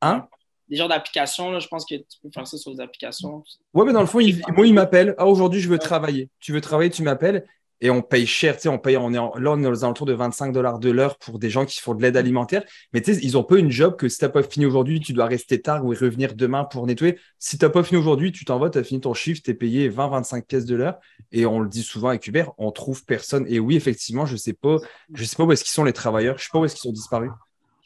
Hein? 0.01 0.27
Des 0.69 0.77
genres 0.77 0.89
d'applications, 0.89 1.51
là, 1.51 1.59
je 1.61 1.69
pense 1.69 1.85
que 1.85 1.95
tu 1.97 2.19
peux 2.23 2.31
faire 2.33 2.47
ça 2.47 2.57
sur 2.57 2.71
les 2.71 2.81
applications. 2.81 3.43
Ouais, 3.75 3.85
mais 3.85 3.93
dans 3.93 4.01
le 4.01 4.07
fond, 4.07 4.21
il- 4.21 4.43
moi, 4.55 4.67
il 4.67 4.75
m'appelle. 4.75 5.15
Ah, 5.19 5.27
aujourd'hui, 5.27 5.61
je 5.61 5.69
veux 5.69 5.79
travailler. 5.79 6.29
Tu 6.41 6.53
veux 6.53 6.61
travailler, 6.61 6.91
tu 6.91 7.03
m'appelles. 7.03 7.47
Et 7.81 7.91
on 7.91 8.03
paye 8.03 8.27
cher. 8.27 8.57
Tu 8.57 8.63
sais, 8.63 8.69
on 8.69 8.79
paye, 8.79 8.97
on 8.97 9.13
est 9.13 9.19
en- 9.19 9.35
là, 9.37 9.53
on 9.53 9.63
est 9.63 9.67
aux 9.67 9.85
alentours 9.85 10.07
de 10.07 10.13
25 10.13 10.53
dollars 10.53 10.79
de 10.79 10.91
l'heure 10.91 11.17
pour 11.19 11.39
des 11.39 11.49
gens 11.51 11.65
qui 11.65 11.81
font 11.81 11.95
de 11.95 12.03
l'aide 12.03 12.17
alimentaire. 12.17 12.65
Mais 12.93 13.01
tu 13.01 13.15
sais, 13.15 13.21
ils 13.23 13.37
ont 13.37 13.45
pas 13.45 13.57
une 13.59 13.71
job 13.71 13.97
que 13.97 14.09
si 14.09 14.19
tu 14.19 14.25
n'as 14.25 14.31
pas 14.31 14.43
fini 14.43 14.67
aujourd'hui, 14.67 15.01
tu 15.01 15.13
dois 15.13 15.27
rester 15.27 15.61
tard 15.61 15.85
ou 15.85 15.89
revenir 15.91 16.35
demain 16.35 16.65
pour 16.65 16.87
nettoyer. 16.87 17.19
Si 17.39 17.57
tu 17.59 17.65
n'as 17.65 17.71
pas 17.71 17.83
fini 17.83 18.01
aujourd'hui, 18.01 18.33
tu 18.33 18.45
t'en 18.45 18.59
vas, 18.59 18.71
tu 18.71 18.79
as 18.79 18.85
fini 18.85 19.01
ton 19.01 19.15
chiffre, 19.15 19.41
tu 19.45 19.51
es 19.51 19.55
payé 19.55 19.89
20-25 19.89 20.47
pièces 20.47 20.65
de 20.67 20.75
l'heure. 20.77 20.99
Et 21.33 21.47
on 21.47 21.61
le 21.61 21.69
dit 21.69 21.83
souvent 21.83 22.09
avec 22.09 22.27
Uber, 22.27 22.47
on 22.59 22.71
trouve 22.73 23.05
personne. 23.05 23.45
Et 23.49 23.61
oui, 23.61 23.77
effectivement, 23.77 24.27
je 24.27 24.37
sais 24.37 24.55
pas, 24.55 24.77
je 25.15 25.25
sais 25.25 25.37
pas 25.37 25.45
où 25.45 25.53
est-ce 25.53 25.65
qu'ils 25.65 25.73
sont 25.73 25.85
les 25.85 25.93
travailleurs. 25.93 26.39
Je 26.39 26.45
sais 26.45 26.51
pas 26.53 26.59
où 26.59 26.65
est-ce 26.65 26.75
qu'ils 26.75 26.89
sont 26.89 26.93
disparus. 26.93 27.31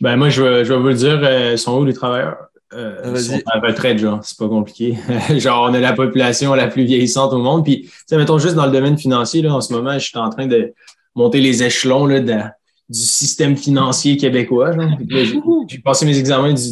Ben, 0.01 0.17
moi, 0.17 0.31
je 0.31 0.43
vais, 0.43 0.65
je 0.65 0.73
vais 0.73 0.81
vous 0.81 0.89
le 0.89 0.95
dire, 0.95 1.21
euh, 1.23 1.57
sont 1.57 1.79
où 1.79 1.85
les 1.85 1.93
travailleurs? 1.95 2.37
Euh, 2.75 3.01
Ah, 3.05 3.17
sont 3.19 3.41
à 3.47 3.59
la 3.61 3.69
retraite, 3.69 3.99
genre, 3.99 4.21
c'est 4.25 4.39
pas 4.39 4.49
compliqué. 4.49 4.97
genre, 5.39 5.69
on 5.71 5.75
a 5.75 5.81
la 5.81 5.93
population 5.93 6.55
la 6.55 6.69
plus 6.69 6.85
vieillissante 6.85 7.33
au 7.33 7.39
monde. 7.39 7.65
Puis, 7.65 7.83
tu 7.83 7.91
sais, 8.07 8.17
mettons 8.17 8.39
juste 8.39 8.55
dans 8.55 8.67
le 8.67 8.73
domaine 8.73 8.97
financier, 8.99 9.43
là, 9.43 9.55
en 9.55 9.61
ce 9.61 9.73
moment, 9.73 9.99
je 9.99 10.07
suis 10.07 10.19
en 10.19 10.31
train 10.31 10.47
de 10.47 10.73
monter 11.15 11.41
les 11.41 11.63
échelons 11.63 12.07
là, 12.07 12.21
de- 12.21 12.41
du 12.89 12.99
système 13.01 13.57
financier 13.57 14.17
québécois. 14.17 14.73
genre. 14.73 14.91
Puis 14.97 15.07
là, 15.07 15.25
J'ai 15.25 15.41
j'ai 15.69 15.79
passé 15.79 16.07
mes 16.07 16.19
examens 16.19 16.53
du 16.55 16.63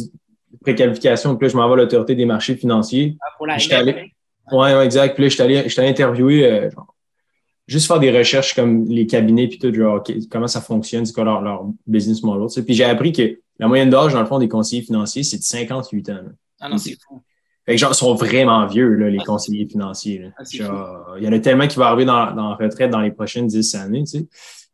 préqualification, 0.61 1.35
puis 1.35 1.47
là, 1.47 1.51
je 1.51 1.57
m'en 1.57 1.67
vais 1.67 1.73
à 1.73 1.77
l'autorité 1.77 2.15
des 2.15 2.25
marchés 2.25 2.55
financiers. 2.55 3.17
Ah, 3.21 3.27
Pour 3.37 3.47
la 3.47 3.55
allé-. 3.55 4.11
Ouais, 4.51 4.75
ouais, 4.75 4.85
exact. 4.85 5.15
Puis 5.15 5.23
là, 5.23 5.29
j'étais 5.29 5.43
allé, 5.43 5.63
j'étais 5.67 5.81
allé 5.81 5.89
interviewer, 5.89 6.45
euh, 6.45 6.69
genre, 6.71 6.93
juste 7.67 7.87
faire 7.87 7.99
des 7.99 8.11
recherches 8.15 8.53
comme 8.53 8.85
les 8.85 9.07
cabinets, 9.07 9.47
puis 9.47 9.59
tout, 9.59 9.73
genre, 9.73 10.03
comment 10.29 10.47
ça 10.47 10.61
fonctionne, 10.61 11.05
c'est 11.05 11.13
quoi 11.13 11.23
leur, 11.23 11.41
leur 11.41 11.63
business 11.87 12.21
model. 12.23 12.47
tu 12.47 12.55
sais. 12.55 12.63
Puis 12.65 12.73
j'ai 12.73 12.83
appris 12.83 13.11
que 13.11 13.39
la 13.61 13.67
moyenne 13.69 13.89
d'âge, 13.89 14.11
dans 14.13 14.19
le 14.19 14.25
fond, 14.25 14.39
des 14.39 14.49
conseillers 14.49 14.81
financiers, 14.81 15.23
c'est 15.23 15.37
de 15.37 15.43
58 15.43 16.09
ans. 16.09 16.13
là. 16.15 16.29
Ah 16.59 16.67
non, 16.69 16.77
c'est 16.77 16.97
fou. 17.07 17.21
Fait 17.65 17.73
que 17.73 17.77
genre, 17.77 17.91
ils 17.91 17.95
sont 17.95 18.15
vraiment 18.15 18.65
vieux, 18.67 18.95
là, 18.95 19.09
les 19.09 19.19
Ah, 19.21 19.23
conseillers 19.25 19.67
financiers. 19.67 20.19
là. 20.19 20.27
Ah, 20.37 20.43
Genre, 20.51 21.15
il 21.19 21.23
y 21.23 21.27
en 21.27 21.31
a 21.33 21.39
tellement 21.39 21.67
qui 21.67 21.77
vont 21.77 21.83
arriver 21.85 22.05
dans, 22.05 22.33
dans 22.33 22.49
la 22.49 22.55
retraite 22.55 22.89
dans 22.91 22.99
les 23.01 23.11
prochaines 23.11 23.47
10 23.47 23.75
années, 23.75 24.03
tu 24.03 24.19
sais. 24.19 24.27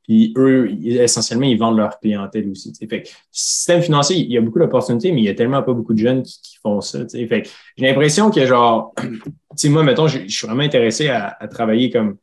Puis 0.04 0.34
eux, 0.38 0.70
essentiellement, 0.86 1.46
ils 1.46 1.60
vendent 1.60 1.76
leur 1.78 2.00
clientèle 2.00 2.50
aussi. 2.50 2.72
tu 2.72 2.80
sais. 2.80 2.88
Fait 2.88 3.04
que 3.04 3.10
système 3.30 3.82
financier, 3.82 4.16
il 4.16 4.32
y 4.32 4.38
a 4.38 4.42
beaucoup 4.42 4.60
d'opportunités, 4.60 5.12
mais 5.12 5.20
il 5.20 5.26
y 5.26 5.30
a 5.30 5.34
tellement 5.36 5.62
pas 5.64 5.74
beaucoup 5.74 5.94
de 5.94 6.00
jeunes 6.00 6.24
qui, 6.24 6.40
qui 6.42 6.58
font 6.64 6.80
ça. 6.80 7.00
tu 7.04 7.10
sais. 7.20 7.28
Fait 7.28 7.42
que 7.42 7.50
j'ai 7.76 7.88
l'impression 7.88 8.32
que 8.32 8.46
genre, 8.46 8.94
tu 9.02 9.10
sais, 9.58 9.68
moi, 9.70 9.84
mettons, 9.84 10.08
je, 10.08 10.20
je 10.26 10.34
suis 10.38 10.48
vraiment 10.48 10.64
intéressé 10.64 11.10
à, 11.10 11.36
à 11.40 11.48
travailler 11.50 11.90
comme 11.90 12.16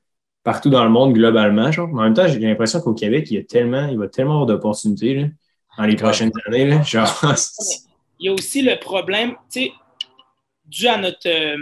partout 0.45 0.71
dans 0.71 0.83
le 0.85 0.89
monde 0.91 1.13
globalement. 1.13 1.71
Genre. 1.71 1.89
Mais 1.89 2.01
en 2.01 2.05
même 2.05 2.15
temps, 2.15 2.27
j'ai 2.27 2.39
l'impression 2.39 2.81
qu'au 2.81 2.95
Québec, 2.95 3.27
il 3.31 3.35
y 3.35 3.39
a 3.39 3.43
tellement, 3.45 3.87
il 3.89 3.99
va 3.99 4.09
tellement 4.09 4.33
avoir 4.33 4.47
d'opportunités 4.47 5.15
là, 5.15 5.27
dans 5.79 5.85
les 5.85 5.97
prochaines 5.97 6.33
années. 6.47 6.67
Là. 6.67 6.83
Genre, 6.83 7.09
Il 8.21 8.27
y 8.27 8.29
a 8.29 8.33
aussi 8.33 8.63
le 8.63 8.79
problème, 8.79 9.33
tu 9.53 9.63
sais, 9.65 9.73
dû 10.65 10.87
à 10.87 10.97
notre, 10.97 11.29
euh, 11.29 11.57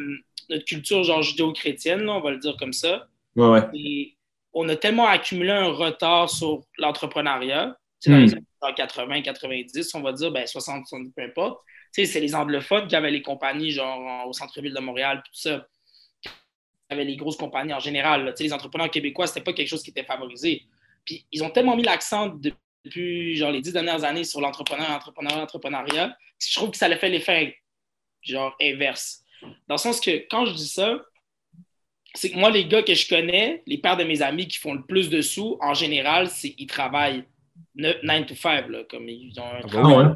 notre 0.51 0.65
culture 0.65 1.03
genre 1.03 1.23
judéo-chrétienne, 1.23 2.09
on 2.09 2.21
va 2.21 2.31
le 2.31 2.39
dire 2.39 2.57
comme 2.59 2.73
ça, 2.75 3.09
ouais, 3.37 3.49
ouais. 3.49 3.63
et 3.75 4.17
on 4.53 4.69
a 4.69 4.77
tellement 4.77 5.07
accumulé 5.07 5.51
un 5.51 5.69
retard 5.71 6.29
sur 6.29 6.63
l'entrepreneuriat, 6.79 7.77
dans 8.07 8.17
les 8.19 8.33
années 8.35 8.45
80, 8.77 9.23
90, 9.23 9.95
on 9.95 10.01
va 10.03 10.13
dire, 10.13 10.31
ben 10.31 10.47
60, 10.47 10.87
70, 10.87 11.13
peu 11.17 11.23
importe. 11.23 11.61
Tu 11.95 12.05
sais, 12.05 12.13
c'est 12.13 12.21
les 12.21 12.35
anglophones 12.35 12.87
qui 12.89 12.97
avaient 12.97 13.11
les 13.11 13.23
compagnies, 13.23 13.71
genre 13.71 13.99
en- 13.99 14.25
au 14.25 14.33
centre-ville 14.33 14.75
de 14.75 14.81
Montréal, 14.81 15.23
tout 15.25 15.33
ça. 15.35 15.67
Qui 16.21 16.29
avaient 16.91 17.05
les 17.05 17.17
grosses 17.17 17.37
compagnies 17.37 17.73
en 17.73 17.81
général. 17.81 18.27
Tu 18.31 18.39
sais, 18.39 18.45
les 18.45 18.53
entrepreneurs 18.53 18.91
québécois, 18.91 19.27
c'était 19.27 19.41
pas 19.43 19.53
quelque 19.53 19.69
chose 19.69 19.83
qui 19.83 19.91
était 19.91 20.05
favorisé. 20.05 20.63
Puis 21.05 21.25
ils 21.33 21.43
ont 21.45 21.51
tellement 21.51 21.77
mis 21.77 21.83
l'accent 21.83 22.29
depuis 22.85 23.37
genre 23.37 23.53
les 23.53 23.61
dix 23.61 23.73
dernières 23.73 24.05
années 24.05 24.25
sur 24.25 24.41
l'entrepreneur, 24.41 24.91
entrepreneur, 24.91 25.39
entrepreneuriat. 25.39 26.17
Je 26.39 26.55
trouve 26.55 26.71
que 26.71 26.77
ça 26.77 26.87
a 26.87 26.97
fait 26.97 27.09
l'effet 27.09 27.57
genre 28.23 28.55
inverse. 28.61 29.25
Dans 29.69 29.75
le 29.75 29.79
sens 29.79 30.01
que 30.01 30.27
quand 30.29 30.47
je 30.47 30.55
dis 30.55 30.69
ça, 30.69 31.01
c'est 32.15 32.31
que 32.31 32.37
moi, 32.37 32.51
les 32.51 32.67
gars 32.67 32.83
que 32.83 32.95
je 32.95 33.09
connais, 33.09 33.63
les 33.67 33.79
pères 33.79 33.97
de 33.97 34.05
mes 34.05 34.23
amis 34.23 34.47
qui 34.47 34.59
font 34.59 34.75
le 34.75 34.83
plus 34.83 35.09
de 35.09 35.21
sous, 35.23 35.57
en 35.61 35.75
général, 35.75 36.29
c'est 36.29 36.55
ils 36.59 36.67
travaillent 36.67 37.25
9 37.75 38.27
to 38.27 38.35
5, 38.35 38.69
là, 38.69 38.85
comme 38.89 39.09
ils 39.09 39.39
ont 39.41 39.51
un 39.51 39.61
travail. 39.63 39.93
Ah 39.95 39.99
ouais. 39.99 40.15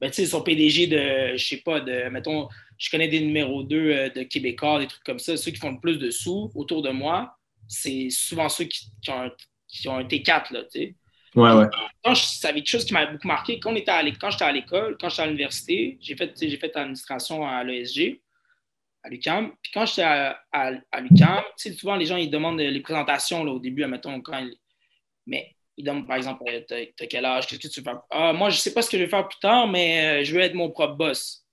ben, 0.00 0.10
tu 0.10 0.16
sais, 0.16 0.26
son 0.26 0.42
PDG 0.42 0.86
de, 0.88 1.36
je 1.36 1.44
sais 1.44 1.56
pas, 1.58 1.80
de, 1.80 2.08
mettons, 2.10 2.48
je 2.76 2.90
connais 2.90 3.08
des 3.08 3.20
numéros 3.20 3.62
2 3.62 3.76
euh, 3.76 4.10
de 4.10 4.22
Québécois, 4.24 4.78
des 4.78 4.86
trucs 4.86 5.04
comme 5.04 5.18
ça, 5.18 5.36
ceux 5.36 5.50
qui 5.50 5.58
font 5.58 5.72
le 5.72 5.80
plus 5.80 5.96
de 5.96 6.10
sous 6.10 6.50
autour 6.54 6.82
de 6.82 6.90
moi, 6.90 7.36
c'est 7.66 8.10
souvent 8.10 8.48
ceux 8.48 8.64
qui, 8.64 8.90
ont, 9.08 9.22
un, 9.22 9.30
qui 9.66 9.88
ont 9.88 9.96
un 9.96 10.04
T4, 10.04 10.52
là, 10.52 10.64
tu 10.64 10.80
sais. 10.80 10.94
Ouais, 11.36 11.52
ouais. 11.52 11.66
Quand 12.02 12.14
je, 12.14 12.22
ça 12.22 12.48
avait 12.48 12.60
quelque 12.60 12.70
chose 12.70 12.84
qui 12.86 12.94
m'a 12.94 13.06
beaucoup 13.06 13.28
marqué. 13.28 13.60
Quand, 13.60 13.72
on 13.72 13.76
était 13.76 13.90
à 13.90 14.02
quand 14.18 14.30
j'étais 14.30 14.44
à 14.44 14.52
l'école, 14.52 14.96
quand 14.98 15.10
j'étais 15.10 15.22
à 15.22 15.26
l'université, 15.26 15.98
j'ai 16.00 16.16
fait, 16.16 16.32
j'ai 16.40 16.56
fait 16.56 16.74
l'administration 16.74 17.46
à 17.46 17.62
l'ESG, 17.62 18.22
à 19.02 19.10
l'UQAM. 19.10 19.52
Puis 19.60 19.70
quand 19.72 19.84
j'étais 19.84 20.02
à, 20.02 20.40
à, 20.50 20.72
à 20.90 21.00
l'UQAM, 21.00 21.42
souvent 21.56 21.96
les 21.96 22.06
gens 22.06 22.16
ils 22.16 22.30
demandent 22.30 22.58
les 22.58 22.80
présentations 22.80 23.44
là, 23.44 23.52
au 23.52 23.58
début, 23.58 23.84
admettons, 23.84 24.20
quand 24.22 24.38
ils... 24.38 24.56
Mais 25.26 25.54
ils 25.76 25.84
demandent 25.84 26.06
par 26.06 26.16
exemple, 26.16 26.42
t'as, 26.66 27.06
quel 27.06 27.24
âge, 27.26 27.46
qu'est-ce 27.46 27.60
que 27.60 27.68
tu 27.68 27.80
veux 27.80 27.84
faire? 27.84 28.00
Ah, 28.10 28.32
moi, 28.32 28.48
je 28.48 28.56
sais 28.56 28.72
pas 28.72 28.80
ce 28.80 28.88
que 28.88 28.96
je 28.96 29.02
vais 29.02 29.10
faire 29.10 29.28
plus 29.28 29.38
tard, 29.38 29.68
mais 29.68 30.20
euh, 30.20 30.24
je 30.24 30.34
veux 30.34 30.40
être 30.40 30.54
mon 30.54 30.70
propre 30.70 30.94
boss. 30.94 31.44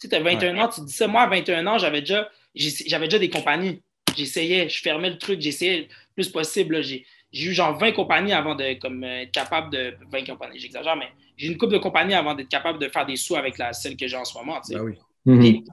Tu 0.00 0.08
sais, 0.08 0.16
as 0.16 0.20
21 0.20 0.58
ans, 0.58 0.68
tu 0.68 0.80
dis 0.80 0.92
ça. 0.92 1.06
Moi, 1.06 1.22
à 1.22 1.28
21 1.28 1.64
ans, 1.68 1.78
j'avais 1.78 2.00
déjà, 2.00 2.28
j'avais 2.56 3.06
déjà 3.06 3.20
des 3.20 3.30
compagnies. 3.30 3.80
J'essayais, 4.16 4.68
je 4.68 4.82
fermais 4.82 5.10
le 5.10 5.18
truc, 5.18 5.40
j'essayais 5.40 5.82
le 5.82 5.86
plus 6.14 6.28
possible. 6.28 6.82
J'ai, 6.82 7.06
j'ai 7.32 7.50
eu 7.50 7.54
genre 7.54 7.76
20 7.76 7.92
compagnies 7.92 8.32
avant 8.32 8.54
de 8.54 8.74
comme, 8.74 9.02
être 9.04 9.32
capable 9.32 9.70
de. 9.70 9.94
20 10.10 10.26
compagnies, 10.26 10.58
j'exagère, 10.58 10.96
mais 10.96 11.08
j'ai 11.36 11.48
une 11.48 11.56
couple 11.56 11.72
de 11.72 11.78
compagnies 11.78 12.14
avant 12.14 12.34
d'être 12.34 12.48
capable 12.48 12.78
de 12.78 12.88
faire 12.88 13.06
des 13.06 13.16
sous 13.16 13.36
avec 13.36 13.58
la 13.58 13.72
celle 13.72 13.96
que 13.96 14.06
j'ai 14.06 14.16
en 14.16 14.24
ce 14.24 14.36
moment. 14.36 14.60
Tu 14.60 14.72
sais. 14.72 14.78
Ah 14.78 14.84
oui. 14.84 14.94
Mhm. 15.24 15.64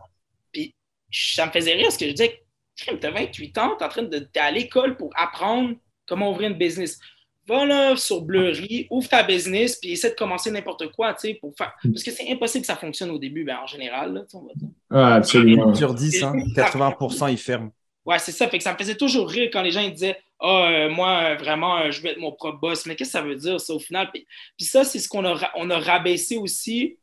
puis, 0.52 0.76
ça 1.12 1.48
me 1.48 1.52
faisait 1.52 1.74
rire 1.74 1.86
parce 1.86 1.98
que 1.98 2.06
je 2.06 2.12
disais, 2.12 2.43
tu 2.76 2.89
as 2.89 3.12
28 3.12 3.58
ans, 3.58 3.76
tu 3.78 3.84
es 3.84 3.86
en 3.86 3.89
train 3.89 4.04
de. 4.04 4.19
T'es 4.19 4.39
à 4.39 4.52
l'école 4.52 4.95
pour 4.95 5.12
apprendre 5.15 5.76
comment 6.06 6.32
ouvrir 6.32 6.50
une 6.50 6.58
business. 6.58 7.00
Va 7.48 7.65
là 7.65 7.95
sur 7.98 8.22
Bleury, 8.22 8.88
ouvre 8.91 9.10
ta 9.10 9.24
business, 9.24 9.78
puis 9.78 9.91
essaie 9.91 10.12
de 10.12 10.15
commencer 10.15 10.52
n'importe 10.52 10.91
quoi, 10.91 11.15
tu 11.15 11.30
sais, 11.30 11.34
pour 11.34 11.52
faire. 11.58 11.74
Parce 11.84 12.04
que 12.04 12.12
c'est 12.12 12.32
impossible 12.32 12.62
que 12.62 12.67
ça 12.67 12.76
fonctionne 12.76 13.10
au 13.10 13.17
début, 13.17 13.43
ben, 13.43 13.58
en 13.63 13.65
général, 13.65 14.13
là, 14.13 14.22
on 14.34 14.41
va 14.41 14.54
dire. 14.56 14.69
Ah, 14.91 15.15
absolument. 15.15 15.74
Sur 15.74 15.95
10, 15.95 16.24
hein, 16.24 16.34
80%, 16.56 17.32
ils 17.32 17.38
ferment. 17.38 17.72
Ouais, 18.06 18.19
c'est 18.19 18.32
ça. 18.32 18.48
Fait 18.48 18.60
que 18.60 18.63
ça 18.63 18.74
me 18.74 18.78
faisait 18.78 18.95
toujours 18.95 19.28
rire 19.28 19.50
quand 19.52 19.63
les 19.63 19.72
gens 19.72 19.82
ils 19.82 19.91
disaient 19.91 20.17
Ah, 20.41 20.69
euh, 20.71 20.89
moi, 20.89 21.36
vraiment, 21.36 21.80
euh, 21.80 21.91
je 21.91 22.02
veux 22.02 22.08
être 22.08 22.19
mon 22.19 22.32
propre 22.32 22.60
boss. 22.60 22.86
Mais 22.86 22.95
qu'est-ce 22.95 23.10
que 23.10 23.17
ça 23.19 23.21
veut 23.21 23.36
dire, 23.36 23.60
ça, 23.60 23.73
au 23.73 23.80
final? 23.80 24.10
Puis, 24.12 24.25
puis 24.58 24.65
ça, 24.65 24.84
c'est 24.84 24.99
ce 24.99 25.10
qu'on 25.10 25.25
a, 25.25 25.52
on 25.56 25.69
a 25.69 25.80
rabaissé 25.80 26.38
aussi, 26.38 26.97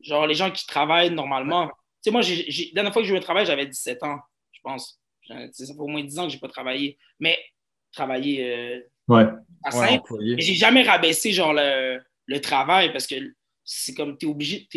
genre 0.00 0.26
les 0.26 0.34
gens 0.34 0.50
qui 0.50 0.66
travaillent 0.66 1.10
normalement. 1.10 1.66
Tu 1.66 1.72
sais, 2.04 2.10
moi, 2.10 2.22
j'ai, 2.22 2.46
la 2.68 2.74
dernière 2.74 2.92
fois 2.92 3.02
que 3.02 3.08
j'ai 3.08 3.14
eu 3.14 3.18
un 3.18 3.20
travail, 3.20 3.44
j'avais 3.44 3.66
17 3.66 4.02
ans, 4.04 4.18
je 4.52 4.60
pense. 4.62 5.00
Ça 5.28 5.66
fait 5.66 5.78
au 5.78 5.86
moins 5.86 6.02
10 6.02 6.18
ans 6.18 6.24
que 6.24 6.30
je 6.30 6.36
n'ai 6.36 6.40
pas 6.40 6.48
travaillé. 6.48 6.96
Mais 7.20 7.38
travailler 7.92 8.54
euh, 8.54 8.80
ouais. 9.08 9.24
à 9.64 9.70
simple. 9.70 10.14
mais 10.20 10.40
j'ai 10.40 10.54
jamais 10.54 10.82
rabaissé 10.82 11.32
genre 11.32 11.52
le, 11.54 12.00
le, 12.26 12.40
travail 12.40 12.92
parce 12.92 13.06
que 13.06 13.14
c'est 13.64 13.94
comme 13.94 14.16
tu 14.18 14.26
es 14.26 14.28
obligé, 14.28 14.68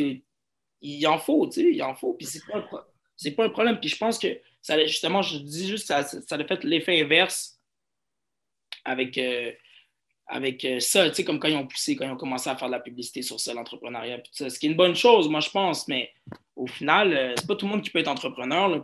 il 0.82 1.08
en 1.08 1.20
faut, 1.20 1.46
tu 1.48 1.62
sais, 1.62 1.72
il 1.72 1.84
en 1.84 1.94
faut. 1.94 2.14
Puis 2.14 2.26
c'est 2.26 2.46
pas, 2.46 2.62
pas 2.62 3.46
un 3.46 3.50
problème. 3.50 3.80
Puis 3.80 3.90
je 3.90 3.98
pense 3.98 4.18
que 4.18 4.28
ça, 4.62 4.84
justement, 4.86 5.22
je 5.22 5.38
dis 5.38 5.68
juste, 5.68 5.88
ça, 5.88 6.04
ça 6.04 6.36
a 6.36 6.44
fait 6.46 6.64
l'effet 6.64 7.02
inverse 7.02 7.61
avec, 8.86 9.18
euh, 9.18 9.52
avec 10.28 10.64
euh, 10.66 10.80
ça, 10.80 11.10
tu 11.10 11.16
sais, 11.16 11.24
comme 11.24 11.40
quand 11.40 11.48
ils 11.48 11.56
ont 11.56 11.68
poussé, 11.68 11.96
quand 11.96 12.06
ils 12.06 12.12
ont 12.12 12.18
commencé 12.18 12.50
à 12.50 12.56
faire 12.56 12.68
de 12.68 12.74
la 12.74 12.80
publicité 12.80 13.22
sur 13.22 13.40
ça, 13.40 13.54
l'entrepreneuriat, 13.54 14.22
ce 14.32 14.58
qui 14.58 14.68
est 14.68 14.70
une 14.70 14.78
bonne 14.78 14.96
chose, 14.96 15.30
moi, 15.30 15.40
je 15.40 15.50
pense, 15.50 15.88
mais 15.88 16.10
au 16.56 16.68
final, 16.68 17.14
euh, 17.14 17.34
c'est 17.38 17.48
pas 17.48 17.56
tout 17.56 17.66
le 17.66 17.72
monde 17.72 17.82
qui 17.82 17.90
peut 17.90 18.00
être 18.00 18.08
entrepreneur, 18.08 18.68
là, 18.70 18.84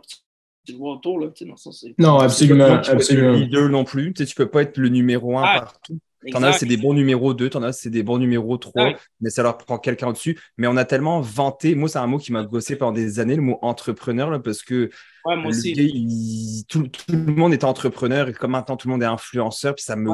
tu, 0.66 0.72
le 0.72 0.78
vois 0.78 0.92
autour, 0.92 1.18
là, 1.18 1.28
tu 1.28 1.46
sais, 1.46 1.94
dans 1.98 2.12
Non, 2.12 2.18
absolument, 2.18 2.64
absolument. 2.64 3.40
Tu 3.40 3.50
peux 3.50 3.68
non 3.68 3.84
plus, 3.84 4.12
tu 4.12 4.22
sais, 4.22 4.28
tu 4.28 4.34
peux 4.34 4.50
pas 4.50 4.62
être 4.62 4.76
le 4.76 4.90
numéro 4.90 5.38
un 5.38 5.44
ah, 5.44 5.60
partout. 5.60 5.98
T'en 6.32 6.42
as, 6.42 6.54
c'est 6.54 6.66
des 6.66 6.76
bons 6.76 6.94
numéros 6.94 7.32
2, 7.32 7.48
t'en 7.48 7.62
as, 7.62 7.72
c'est 7.72 7.90
des 7.90 8.02
bons 8.02 8.18
numéros 8.18 8.56
3, 8.56 8.94
mais 9.20 9.30
ça 9.30 9.42
leur 9.42 9.56
prend 9.56 9.78
quelqu'un 9.78 10.08
au-dessus. 10.08 10.38
Mais 10.56 10.66
on 10.66 10.76
a 10.76 10.84
tellement 10.84 11.20
vanté, 11.20 11.74
moi, 11.74 11.88
c'est 11.88 11.98
un 11.98 12.06
mot 12.06 12.18
qui 12.18 12.32
m'a 12.32 12.42
gossé 12.42 12.76
pendant 12.76 12.92
des 12.92 13.20
années, 13.20 13.36
le 13.36 13.42
mot 13.42 13.58
entrepreneur, 13.62 14.30
là, 14.30 14.40
parce 14.40 14.62
que 14.62 14.90
tout, 16.68 16.90
le 17.08 17.32
monde 17.32 17.52
est 17.52 17.64
entrepreneur 17.64 18.28
et 18.28 18.32
comme 18.32 18.52
maintenant 18.52 18.76
tout 18.76 18.88
le 18.88 18.92
monde 18.92 19.02
est 19.02 19.06
influenceur, 19.06 19.74
puis 19.74 19.84
ça 19.84 19.94
me, 19.94 20.10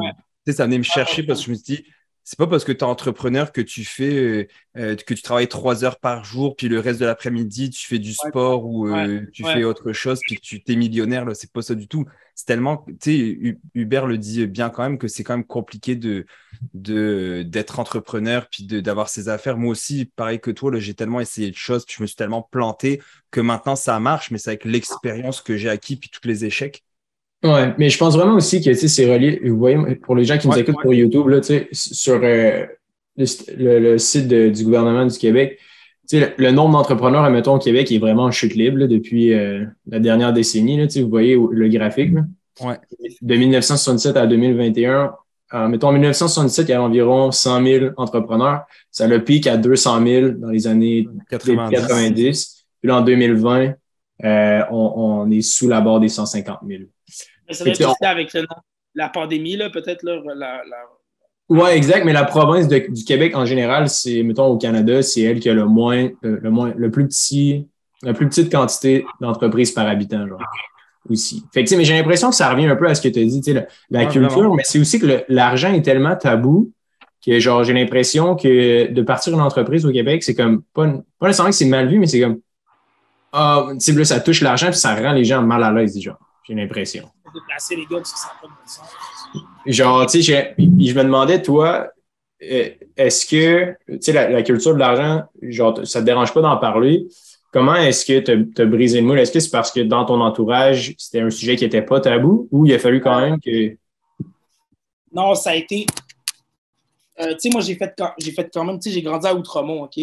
ça 0.47 0.65
venait 0.65 0.77
me 0.77 0.83
chercher 0.83 1.23
parce 1.23 1.39
que 1.39 1.45
je 1.45 1.51
me 1.51 1.55
suis 1.55 1.63
dit, 1.63 1.85
c'est 2.27 2.39
pas 2.39 2.47
parce 2.47 2.63
que 2.63 2.71
tu 2.71 2.79
es 2.79 2.83
entrepreneur 2.83 3.51
que 3.51 3.61
tu 3.61 3.85
fais 3.85 4.15
euh, 4.15 4.47
euh, 4.77 4.95
que 4.95 5.13
tu 5.13 5.21
travailles 5.21 5.47
trois 5.47 5.85
heures 5.85 5.99
par 5.99 6.25
jour, 6.25 6.55
puis 6.55 6.67
le 6.67 6.79
reste 6.79 6.99
de 6.99 7.05
l'après-midi, 7.05 7.69
tu 7.69 7.85
fais 7.85 7.99
du 7.99 8.13
sport 8.13 8.65
ou 8.65 8.87
euh, 8.87 9.21
tu 9.31 9.43
fais 9.43 9.63
autre 9.63 9.93
chose, 9.93 10.19
puis 10.25 10.37
que 10.37 10.41
tu 10.41 10.59
es 10.67 10.75
millionnaire. 10.75 11.23
Là, 11.23 11.35
c'est 11.35 11.51
pas 11.51 11.61
ça 11.61 11.75
du 11.75 11.87
tout. 11.87 12.05
C'est 12.33 12.47
tellement, 12.47 12.83
tu 12.87 12.95
sais, 12.99 13.57
Hubert 13.75 14.07
le 14.07 14.17
dit 14.17 14.47
bien 14.47 14.71
quand 14.71 14.81
même 14.81 14.97
que 14.97 15.07
c'est 15.07 15.23
quand 15.23 15.37
même 15.37 15.45
compliqué 15.45 15.95
de 15.95 16.25
d'être 16.73 17.79
entrepreneur, 17.79 18.47
puis 18.49 18.65
d'avoir 18.65 19.07
ses 19.09 19.29
affaires. 19.29 19.57
Moi 19.57 19.69
aussi, 19.69 20.05
pareil 20.05 20.39
que 20.39 20.49
toi, 20.49 20.71
j'ai 20.79 20.95
tellement 20.95 21.19
essayé 21.19 21.51
de 21.51 21.55
choses, 21.55 21.85
puis 21.85 21.95
je 21.99 22.01
me 22.01 22.07
suis 22.07 22.15
tellement 22.15 22.41
planté 22.41 23.03
que 23.29 23.39
maintenant 23.39 23.75
ça 23.75 23.99
marche, 23.99 24.31
mais 24.31 24.39
c'est 24.39 24.49
avec 24.49 24.65
l'expérience 24.65 25.41
que 25.41 25.57
j'ai 25.57 25.69
acquis, 25.69 25.95
puis 25.95 26.09
tous 26.09 26.27
les 26.27 26.43
échecs 26.43 26.84
Ouais, 27.45 27.73
mais 27.77 27.89
je 27.91 27.97
pense 27.97 28.17
vraiment 28.17 28.33
aussi 28.33 28.59
que 28.61 28.73
c'est 28.73 29.13
relié. 29.13 29.39
Vous 29.45 29.57
voyez, 29.57 29.77
pour 29.95 30.15
les 30.15 30.25
gens 30.25 30.37
qui 30.37 30.47
nous 30.47 30.57
écoutent 30.57 30.81
pour 30.81 30.93
YouTube, 30.93 31.27
là, 31.27 31.41
sur 31.71 32.19
euh, 32.23 32.65
le, 33.15 33.97
site 33.99 34.27
du 34.27 34.63
gouvernement 34.63 35.05
du 35.05 35.15
Québec, 35.15 35.59
le, 36.11 36.29
le 36.37 36.51
nombre 36.51 36.71
d'entrepreneurs, 36.71 37.23
admettons, 37.23 37.55
au 37.55 37.59
Québec 37.59 37.91
est 37.91 37.99
vraiment 37.99 38.23
en 38.23 38.31
chute 38.31 38.55
libre 38.55 38.85
depuis 38.87 39.33
euh, 39.33 39.63
la 39.87 39.99
dernière 39.99 40.33
décennie. 40.33 40.77
Là, 40.77 40.87
vous 41.01 41.09
voyez 41.09 41.35
le 41.35 41.67
graphique. 41.67 42.15
Ouais. 42.61 42.79
De 43.21 43.35
1967 43.35 44.17
à 44.17 44.25
2021, 44.25 45.13
euh, 45.53 45.67
mettons, 45.67 45.89
en 45.89 45.93
1967, 45.93 46.67
il 46.67 46.71
y 46.71 46.73
a 46.73 46.81
environ 46.81 47.31
100 47.31 47.63
000 47.63 47.85
entrepreneurs. 47.97 48.61
Ça 48.89 49.07
le 49.07 49.23
pique 49.23 49.45
à 49.45 49.57
200 49.57 50.03
000 50.03 50.29
dans 50.29 50.49
les 50.49 50.65
années 50.65 51.07
90. 51.29 52.65
Puis 52.81 52.87
là, 52.87 52.97
en 52.97 53.01
2020, 53.01 53.73
on, 54.23 54.65
on, 54.71 55.29
est 55.29 55.41
sous 55.41 55.67
la 55.67 55.81
barre 55.81 55.99
des 55.99 56.09
150 56.09 56.59
000. 56.67 56.85
Mais 57.47 57.53
ça 57.53 57.63
reste 57.63 57.81
aussi 57.81 58.05
avec 58.05 58.35
la 58.93 59.09
pandémie, 59.09 59.57
peut-être. 59.71 60.03
La, 60.03 60.61
Oui, 61.49 61.69
exact, 61.71 62.05
mais 62.05 62.13
la 62.13 62.23
province 62.23 62.67
du 62.67 63.03
Québec 63.05 63.35
en 63.35 63.45
général, 63.45 63.89
c'est, 63.89 64.23
mettons, 64.23 64.47
au 64.47 64.57
Canada, 64.57 65.01
c'est 65.01 65.21
elle 65.21 65.39
qui 65.39 65.49
a 65.49 65.53
le 65.53 65.65
moins, 65.65 66.09
le, 66.21 66.49
moins, 66.49 66.73
le 66.75 66.91
plus 66.91 67.07
petit, 67.07 67.67
la 68.01 68.13
plus 68.13 68.27
petite 68.27 68.51
quantité 68.51 69.05
d'entreprises 69.21 69.71
par 69.71 69.87
habitant, 69.87 70.27
genre, 70.27 70.41
aussi. 71.09 71.43
Fait 71.53 71.63
que, 71.63 71.75
mais 71.75 71.85
j'ai 71.85 71.95
l'impression 71.95 72.29
que 72.29 72.35
ça 72.35 72.49
revient 72.49 72.67
un 72.67 72.75
peu 72.75 72.87
à 72.87 72.95
ce 72.95 73.01
que 73.01 73.09
tu 73.09 73.19
as 73.19 73.25
dit, 73.25 73.53
la, 73.53 73.65
la 73.89 74.05
culture, 74.05 74.53
mais 74.55 74.63
c'est 74.65 74.79
aussi 74.79 74.99
que 74.99 75.23
l'argent 75.29 75.73
est 75.73 75.83
tellement 75.83 76.15
tabou 76.15 76.71
que, 77.25 77.39
genre, 77.39 77.63
j'ai 77.63 77.73
l'impression 77.73 78.35
que 78.35 78.91
de 78.91 79.01
partir 79.01 79.33
une 79.33 79.41
entreprise 79.41 79.85
au 79.85 79.91
Québec, 79.91 80.23
c'est 80.23 80.35
comme, 80.35 80.61
pas, 80.73 80.87
pas 81.19 81.27
nécessairement 81.27 81.49
que 81.49 81.55
c'est 81.55 81.65
mal 81.65 81.87
vu, 81.87 81.99
mais 81.99 82.07
c'est 82.07 82.19
comme, 82.19 82.39
ah, 83.33 83.67
tu 83.71 83.93
sais, 83.93 84.05
ça 84.05 84.19
touche 84.19 84.41
l'argent 84.41 84.67
puis 84.67 84.77
ça 84.77 84.95
rend 84.95 85.11
les 85.11 85.25
gens 85.25 85.41
mal 85.41 85.63
à 85.63 85.71
l'aise, 85.71 85.99
genre. 85.99 86.17
J'ai 86.47 86.53
l'impression. 86.53 87.09
Déplacer 87.35 87.75
les 87.75 87.85
gars 87.85 87.97
parce 87.97 88.13
que 88.13 88.19
ça 88.19 88.31
pas 88.41 88.47
de 88.47 89.71
Genre, 89.71 90.05
tu 90.05 90.23
sais, 90.23 90.55
je 90.57 90.93
me 90.93 91.03
demandais, 91.03 91.41
toi, 91.41 91.89
euh, 92.41 92.69
est-ce 92.95 93.25
que, 93.25 93.75
tu 93.87 94.01
sais, 94.01 94.13
la, 94.13 94.41
culture 94.43 94.73
de 94.73 94.79
l'argent, 94.79 95.23
genre, 95.41 95.85
ça 95.85 95.99
te 95.99 96.05
dérange 96.05 96.33
pas 96.33 96.41
d'en 96.41 96.57
parler? 96.57 97.07
Comment 97.51 97.75
est-ce 97.75 98.05
que 98.05 98.19
tu 98.19 98.61
as, 98.61 98.65
brisé 98.65 99.01
le 99.01 99.07
moule? 99.07 99.19
Est-ce 99.19 99.31
que 99.31 99.39
c'est 99.39 99.49
parce 99.49 99.71
que 99.71 99.79
dans 99.81 100.05
ton 100.05 100.21
entourage, 100.21 100.93
c'était 100.97 101.21
un 101.21 101.29
sujet 101.29 101.55
qui 101.55 101.63
n'était 101.63 101.81
pas 101.81 102.01
tabou 102.01 102.47
ou 102.51 102.65
il 102.65 102.73
a 102.73 102.79
fallu 102.79 103.01
quand 103.01 103.19
même 103.19 103.39
que. 103.39 103.77
Non, 105.11 105.35
ça 105.35 105.51
a 105.51 105.55
été. 105.55 105.85
Euh, 107.21 107.33
tu 107.33 107.39
sais, 107.39 107.49
moi, 107.49 107.61
j'ai 107.61 107.75
fait, 107.75 107.93
fait 108.35 108.49
quand 108.53 108.65
même, 108.65 108.79
tu 108.79 108.89
sais, 108.89 108.95
j'ai 108.95 109.01
grandi 109.01 109.25
à 109.27 109.33
Outremont, 109.33 109.83
OK? 109.83 109.99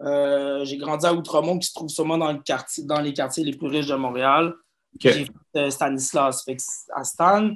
Euh, 0.00 0.64
j'ai 0.64 0.78
grandi 0.78 1.06
à 1.06 1.12
Outremont, 1.12 1.58
qui 1.58 1.68
se 1.68 1.74
trouve 1.74 1.88
sûrement 1.88 2.18
dans, 2.18 2.32
le 2.32 2.38
quartier, 2.38 2.84
dans 2.84 3.00
les 3.00 3.12
quartiers 3.12 3.44
les 3.44 3.52
plus 3.52 3.68
riches 3.68 3.86
de 3.86 3.94
Montréal. 3.94 4.54
J'ai 5.00 5.24
fait 5.24 5.32
euh, 5.56 5.70
Stanislas. 5.70 6.44
Fait 6.44 6.56
à 6.94 7.04
Stan, 7.04 7.50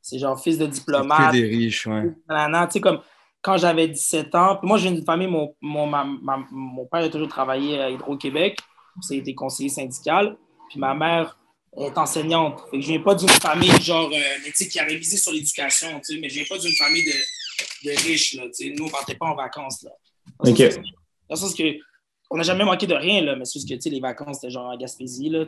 c'est 0.00 0.18
genre 0.18 0.40
fils 0.40 0.58
de 0.58 0.66
diplomate. 0.66 1.32
Que 1.32 1.36
des 1.36 1.46
riches, 1.46 1.86
ouais. 1.86 2.10
Tu 2.28 2.70
sais, 2.70 2.80
comme 2.80 3.00
quand 3.42 3.56
j'avais 3.56 3.88
17 3.88 4.34
ans, 4.34 4.58
moi, 4.62 4.76
j'ai 4.78 4.90
une 4.90 5.04
famille, 5.04 5.28
mon, 5.28 5.54
mon, 5.60 5.86
mon 5.86 6.86
père 6.86 7.04
a 7.04 7.08
toujours 7.08 7.28
travaillé 7.28 7.80
à 7.80 7.90
Hydro-Québec. 7.90 8.58
Il 9.10 9.16
a 9.16 9.18
été 9.18 9.34
conseiller 9.34 9.70
syndical. 9.70 10.36
Puis 10.68 10.78
ma 10.78 10.94
mère 10.94 11.38
est 11.76 11.96
enseignante. 11.96 12.62
Fait 12.70 12.78
que 12.78 12.82
je 12.82 12.88
viens 12.88 13.00
pas 13.00 13.14
d'une 13.14 13.28
famille 13.28 13.72
genre, 13.82 14.10
euh, 14.12 14.50
qui 14.50 14.78
avait 14.78 14.96
misé 14.96 15.16
sur 15.16 15.32
l'éducation, 15.32 16.00
mais 16.20 16.28
je 16.28 16.34
viens 16.34 16.44
pas 16.48 16.58
d'une 16.58 16.72
famille 16.72 17.04
de, 17.04 17.90
de 17.90 17.96
riches. 18.06 18.34
Là, 18.34 18.44
Nous, 18.44 18.84
on 18.84 18.86
ne 18.86 18.90
partait 18.90 19.14
pas 19.14 19.26
en 19.26 19.36
vacances. 19.36 19.82
Là. 19.82 19.90
Dans 20.44 20.50
OK. 20.50 20.58
Dans 20.58 20.82
le 21.30 21.36
sens 21.36 21.54
que 21.54 21.62
on 22.30 22.36
n'a 22.36 22.42
jamais 22.44 22.64
manqué 22.64 22.86
de 22.86 22.94
rien, 22.94 23.22
là, 23.22 23.34
mais 23.34 23.44
c'est 23.44 23.58
juste 23.58 23.68
que 23.68 23.88
les 23.88 24.00
vacances, 24.00 24.38
c'était 24.40 24.50
genre 24.50 24.70
en 24.70 24.76
Gaspésie. 24.76 25.28
Là, 25.28 25.44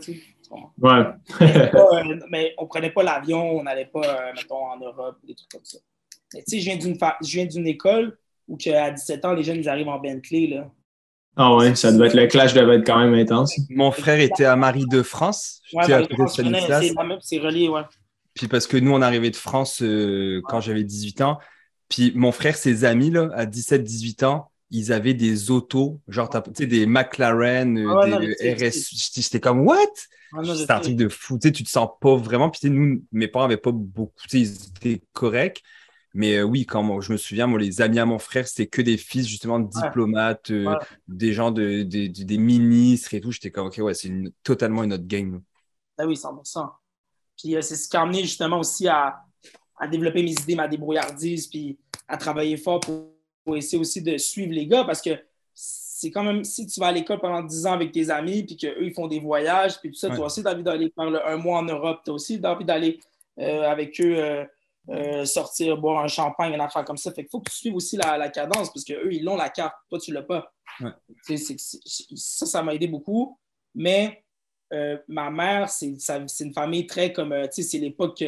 ouais. 0.79 1.05
Euh, 1.41 2.21
mais 2.29 2.55
on 2.59 2.67
prenait 2.67 2.91
pas 2.91 3.03
l'avion, 3.03 3.59
on 3.59 3.63
n'allait 3.63 3.87
pas, 3.87 4.01
euh, 4.01 4.33
mettons, 4.35 4.67
en 4.67 4.79
Europe, 4.79 5.19
des 5.25 5.35
trucs 5.35 5.51
comme 5.51 5.65
ça. 5.65 5.79
Mais 6.35 6.43
tu 6.43 6.61
sais, 6.61 6.61
je 6.61 7.35
viens 7.35 7.47
d'une 7.47 7.67
école 7.67 8.19
où 8.49 8.59
à 8.75 8.91
17 8.91 9.25
ans, 9.25 9.33
les 9.33 9.43
jeunes 9.43 9.59
ils 9.59 9.69
arrivent 9.69 9.89
en 9.89 9.99
Bentley. 9.99 10.49
Là. 10.49 10.71
Ah 11.37 11.55
ouais, 11.55 11.75
ça 11.75 11.93
devait 11.93 12.09
être 12.09 12.15
le 12.15 12.27
clash 12.27 12.53
devait 12.53 12.77
être 12.77 12.87
quand 12.87 12.99
même 12.99 13.15
intense. 13.15 13.59
Mon 13.71 13.91
frère 13.91 14.21
était 14.21 14.45
à 14.45 14.57
Marie 14.57 14.87
de 14.91 15.03
France. 15.03 15.63
Ouais, 15.73 15.85
c'est 15.85 17.39
relié, 17.39 17.69
ouais. 17.69 17.83
Puis 18.35 18.49
parce 18.49 18.67
que 18.67 18.77
nous, 18.77 18.93
on 18.93 19.03
arrivait 19.03 19.31
de 19.31 19.37
France 19.37 19.83
euh, 19.83 20.41
quand 20.45 20.61
j'avais 20.61 20.85
18 20.85 21.21
ans. 21.21 21.39
Puis 21.89 22.13
mon 22.15 22.33
frère, 22.33 22.57
ses 22.57 22.85
amis, 22.85 23.11
là, 23.11 23.29
à 23.35 23.45
17-18 23.45 24.25
ans, 24.25 24.52
ils 24.73 24.93
avaient 24.93 25.15
des 25.15 25.51
autos, 25.51 26.01
genre 26.09 26.29
tu 26.31 26.39
sais, 26.55 26.67
des 26.67 26.87
McLaren, 26.87 27.79
euh, 27.79 27.89
Ah 27.91 28.09
ouais, 28.19 28.35
des 28.41 28.55
RS. 28.55 28.89
J'étais 29.15 29.39
comme, 29.39 29.61
what? 29.67 29.77
Ah 30.35 30.43
C'était 30.45 30.73
un 30.73 30.81
truc 30.81 30.97
de 30.97 31.09
fou. 31.09 31.39
Tu 31.39 31.49
sais, 31.49 31.53
tu 31.53 31.63
te 31.63 31.69
sens 31.69 31.91
pas 32.01 32.17
vraiment. 32.17 32.49
Puis 32.49 32.71
nous, 32.71 33.05
mes 33.13 33.29
parents 33.29 33.45
avaient 33.45 33.59
pas 33.59 33.71
beaucoup, 33.71 34.15
ils 34.33 34.51
étaient 34.51 35.03
corrects. 35.13 35.63
Mais 36.15 36.39
euh, 36.39 36.43
oui, 36.43 36.65
quand 36.67 36.83
moi, 36.83 37.01
je 37.03 37.13
me 37.13 37.17
souviens, 37.19 37.47
moi, 37.47 37.59
les 37.59 37.81
amis 37.83 37.99
à 37.99 38.07
mon 38.07 38.19
frère, 38.19 38.49
c'était 38.49 38.67
que 38.67 38.83
des 38.83 38.97
fils 38.97 39.27
justement 39.27 39.61
de 39.61 39.69
diplomates, 39.69 40.51
euh, 40.51 40.67
Ouais. 40.67 40.77
des 41.09 41.33
gens 41.35 41.51
de, 41.51 41.83
de- 41.83 42.07
de- 42.07 42.23
des 42.25 42.39
ministres 42.39 43.15
et 43.15 43.21
tout. 43.21 43.31
J'étais 43.31 43.51
comme, 43.51 43.67
ok, 43.67 43.79
ouais, 43.79 43.95
c'est 43.95 44.09
une- 44.09 44.31
totalement 44.43 44.85
une 44.85 44.95
autre 44.95 45.07
game. 45.07 45.43
Ah 45.99 46.07
oui, 46.07 46.17
100%. 46.17 46.71
Puis 47.39 47.57
euh, 47.57 47.61
c'est 47.63 47.77
ce 47.77 47.89
qui 47.89 47.97
a 47.97 48.03
amené 48.03 48.23
justement 48.23 48.59
aussi 48.61 48.89
à, 48.89 49.23
à 49.79 49.87
développer 49.89 50.23
mes 50.23 50.33
idées, 50.33 50.55
ma 50.55 50.69
débrouillardise, 50.69 51.47
puis 51.49 51.79
à 52.09 52.17
travailler 52.17 52.57
fort 52.57 52.81
pour, 52.81 53.11
pour 53.45 53.57
essayer 53.57 53.79
aussi 53.79 54.03
de 54.03 54.17
suivre 54.19 54.53
les 54.53 54.67
gars 54.67 54.85
parce 54.85 55.03
que 55.03 55.11
c'est 55.55 56.11
quand 56.11 56.25
même, 56.25 56.43
si 56.43 56.67
tu 56.67 56.81
vas 56.81 56.87
à 56.89 56.93
l'école 56.93 57.21
pendant 57.21 57.43
10 57.43 57.67
ans 57.67 57.73
avec 57.75 57.93
tes 57.93 58.11
amis, 58.11 58.43
puis 58.43 58.57
qu'eux, 58.57 58.83
ils 58.85 58.93
font 58.93 59.07
des 59.07 59.21
voyages, 59.21 59.79
puis 59.79 59.91
tout 59.91 59.97
ça, 59.97 60.09
Ouais. 60.09 60.17
toi 60.17 60.27
aussi, 60.27 60.43
tu 60.43 60.49
as 60.49 60.53
envie 60.53 60.65
d'aller 60.65 60.93
faire 60.95 61.27
un 61.27 61.37
mois 61.37 61.59
en 61.59 61.63
Europe, 61.63 62.01
tu 62.05 62.11
as 62.11 62.15
aussi 62.15 62.41
envie 62.43 62.65
d'aller 62.65 62.99
euh, 63.39 63.63
avec 63.71 64.01
eux 64.01 64.17
euh, 64.19 64.45
euh, 64.89 65.25
sortir, 65.25 65.77
boire 65.77 66.03
un 66.03 66.09
champagne, 66.09 66.53
une 66.55 66.61
affaire 66.61 66.85
comme 66.85 66.97
ça. 66.97 67.13
Fait 67.13 67.23
qu'il 67.23 67.31
faut 67.31 67.41
que 67.41 67.51
tu 67.51 67.57
suives 67.57 67.77
aussi 67.77 67.97
la, 67.97 68.19
la 68.19 68.31
cadence 68.31 68.73
parce 68.73 68.85
qu'eux, 68.85 69.13
ils 69.13 69.23
l'ont 69.23 69.37
la 69.37 69.49
carte, 69.49 69.75
toi, 69.89 70.01
tu 70.01 70.13
l'as 70.13 70.23
pas. 70.23 70.53
Ouais. 70.81 70.91
Ça, 71.39 72.47
ça 72.47 72.63
m'a 72.65 72.75
aidé 72.75 72.89
beaucoup. 72.89 73.39
Mais 73.75 74.25
ma 75.07 75.31
mère, 75.31 75.69
c'est 75.69 75.95
une 76.41 76.53
famille 76.53 76.87
très 76.87 77.13
comme, 77.13 77.33
tu 77.45 77.63
sais, 77.63 77.63
c'est 77.63 77.79
l'époque 77.79 78.25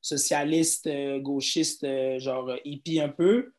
socialiste, 0.00 0.88
gauchiste, 1.20 1.84
genre 2.18 2.52
hippie 2.64 3.00
un 3.00 3.08
peu. 3.08 3.52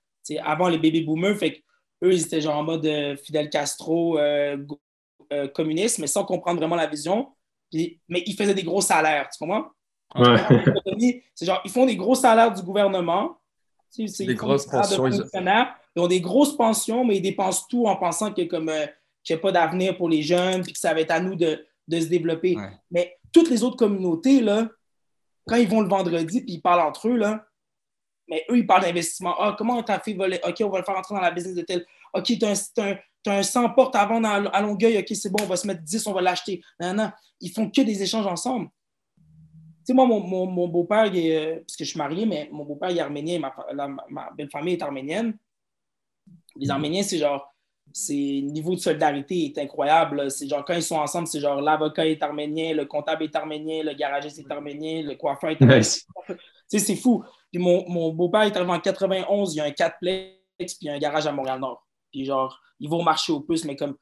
Avant 0.43 0.67
les 0.69 0.77
baby 0.77 1.01
boomers, 1.01 1.37
fait 1.37 1.53
que 1.53 1.57
eux, 2.03 2.13
ils 2.13 2.21
étaient 2.21 2.41
genre 2.41 2.57
en 2.57 2.63
mode 2.63 2.85
euh, 2.85 3.15
Fidel 3.17 3.49
Castro, 3.49 4.17
euh, 4.19 4.57
go- 4.57 4.79
euh, 5.33 5.47
communiste, 5.47 5.99
mais 5.99 6.07
sans 6.07 6.23
comprendre 6.25 6.59
vraiment 6.59 6.75
la 6.75 6.87
vision. 6.87 7.29
Puis- 7.71 7.99
mais 8.07 8.23
ils 8.25 8.35
faisaient 8.35 8.53
des 8.53 8.63
gros 8.63 8.81
salaires, 8.81 9.27
tu 9.29 9.37
comprends? 9.39 9.67
Ouais. 10.15 10.37
C'est 11.35 11.45
genre, 11.45 11.61
ils 11.65 11.71
font 11.71 11.85
des 11.85 11.95
gros 11.97 12.15
salaires 12.15 12.53
du 12.53 12.61
gouvernement. 12.61 13.37
Tu 13.93 14.07
sais, 14.07 14.25
Des 14.25 14.33
ils 14.33 14.35
grosses 14.35 14.65
salaires 14.65 14.81
de 14.89 14.95
pensions, 14.95 15.07
ils- 15.07 15.21
fonctionnaires. 15.21 15.75
Ils 15.95 16.01
ont 16.01 16.07
des 16.07 16.21
grosses 16.21 16.55
pensions, 16.55 17.03
mais 17.05 17.17
ils 17.17 17.21
dépensent 17.21 17.65
tout 17.69 17.87
en 17.87 17.95
pensant 17.95 18.31
que 18.33 18.43
comme 18.43 18.69
euh, 18.69 18.85
qu'il 19.23 19.35
n'y 19.35 19.39
a 19.39 19.41
pas 19.41 19.51
d'avenir 19.51 19.97
pour 19.97 20.07
les 20.09 20.21
jeunes, 20.21 20.61
puis 20.63 20.73
que 20.73 20.79
ça 20.79 20.93
va 20.93 21.01
être 21.01 21.11
à 21.11 21.19
nous 21.19 21.35
de, 21.35 21.65
de 21.87 21.99
se 21.99 22.05
développer. 22.05 22.55
Ouais. 22.55 22.69
Mais 22.91 23.17
toutes 23.33 23.49
les 23.49 23.63
autres 23.63 23.75
communautés, 23.77 24.39
là, 24.41 24.69
quand 25.47 25.55
ils 25.57 25.67
vont 25.67 25.81
le 25.81 25.89
vendredi, 25.89 26.41
puis 26.41 26.53
ils 26.53 26.61
parlent 26.61 26.87
entre 26.87 27.07
eux, 27.09 27.17
là, 27.17 27.45
mais 28.27 28.45
eux, 28.49 28.57
ils 28.57 28.67
parlent 28.67 28.83
d'investissement. 28.83 29.35
Ah, 29.39 29.55
comment 29.57 29.81
ta 29.83 29.99
fille 29.99 30.15
va 30.15 30.27
le... 30.27 30.35
OK, 30.47 30.55
on 30.61 30.69
va 30.69 30.79
le 30.79 30.83
faire 30.83 30.97
entrer 30.97 31.15
dans 31.15 31.21
la 31.21 31.31
business 31.31 31.55
de 31.55 31.61
tel. 31.61 31.85
OK, 32.13 32.23
tu 32.25 32.43
as 32.45 32.49
un, 32.49 32.53
t'as 32.75 32.91
un, 32.91 32.97
t'as 33.23 33.37
un 33.39 33.43
100 33.43 33.69
portes 33.71 33.95
à 33.95 34.05
vendre 34.05 34.27
à, 34.27 34.61
Longueuil. 34.61 34.97
OK, 34.97 35.07
c'est 35.15 35.29
bon, 35.31 35.43
on 35.43 35.47
va 35.47 35.55
se 35.55 35.65
mettre 35.67 35.81
10, 35.83 36.05
on 36.07 36.13
va 36.13 36.21
l'acheter. 36.21 36.61
Non, 36.79 36.93
non, 36.93 37.11
ils 37.41 37.51
font 37.51 37.69
que 37.69 37.81
des 37.81 38.01
échanges 38.03 38.27
ensemble. 38.27 38.69
Tu 39.17 39.23
sais, 39.85 39.93
moi, 39.93 40.05
mon, 40.05 40.19
mon, 40.19 40.45
mon 40.45 40.67
beau-père, 40.67 41.09
euh, 41.13 41.59
parce 41.61 41.77
que 41.77 41.85
je 41.85 41.89
suis 41.89 41.97
marié, 41.97 42.25
mais 42.25 42.49
mon 42.51 42.65
beau-père, 42.65 42.89
est 42.89 42.99
arménien, 42.99 43.39
ma, 43.39 43.55
la- 43.73 43.87
ma- 43.87 44.29
belle-famille 44.35 44.73
est 44.73 44.81
arménienne. 44.81 45.37
Les 46.57 46.69
Arméniens, 46.69 47.03
c'est 47.03 47.19
genre, 47.19 47.53
c'est 47.93 48.13
le 48.13 48.49
niveau 48.51 48.75
de 48.75 48.79
solidarité 48.79 49.45
est 49.45 49.57
incroyable. 49.59 50.29
C'est 50.29 50.47
genre, 50.47 50.65
quand 50.65 50.73
ils 50.73 50.83
sont 50.83 50.97
ensemble, 50.97 51.27
c'est 51.27 51.39
genre, 51.39 51.61
l'avocat 51.61 52.05
est 52.05 52.21
arménien, 52.21 52.73
le 52.73 52.85
comptable 52.85 53.23
est 53.23 53.35
arménien, 53.35 53.83
le 53.83 53.93
garagiste 53.93 54.39
est 54.39 54.51
arménien, 54.51 55.03
le 55.03 55.15
coiffeur 55.15 55.51
est 55.51 55.61
arménien. 55.61 55.77
Nice. 55.77 56.05
Tu 56.27 56.35
sais, 56.67 56.79
c'est 56.79 56.95
fou. 56.95 57.23
Puis 57.51 57.61
mon, 57.61 57.87
mon 57.89 58.11
beau-père 58.13 58.41
est 58.43 58.55
arrivé 58.55 58.71
en 58.71 58.79
91, 58.79 59.53
il 59.53 59.57
y 59.57 59.61
a 59.61 59.65
un 59.65 59.69
4plex, 59.69 60.77
puis 60.79 60.89
un 60.89 60.97
garage 60.99 61.27
à 61.27 61.31
Montréal-Nord. 61.31 61.85
Puis 62.11 62.25
genre, 62.25 62.59
ils 62.79 62.89
vont 62.89 63.03
marcher 63.03 63.31
au 63.31 63.39
plus, 63.41 63.63
mais 63.65 63.75
comme, 63.75 63.95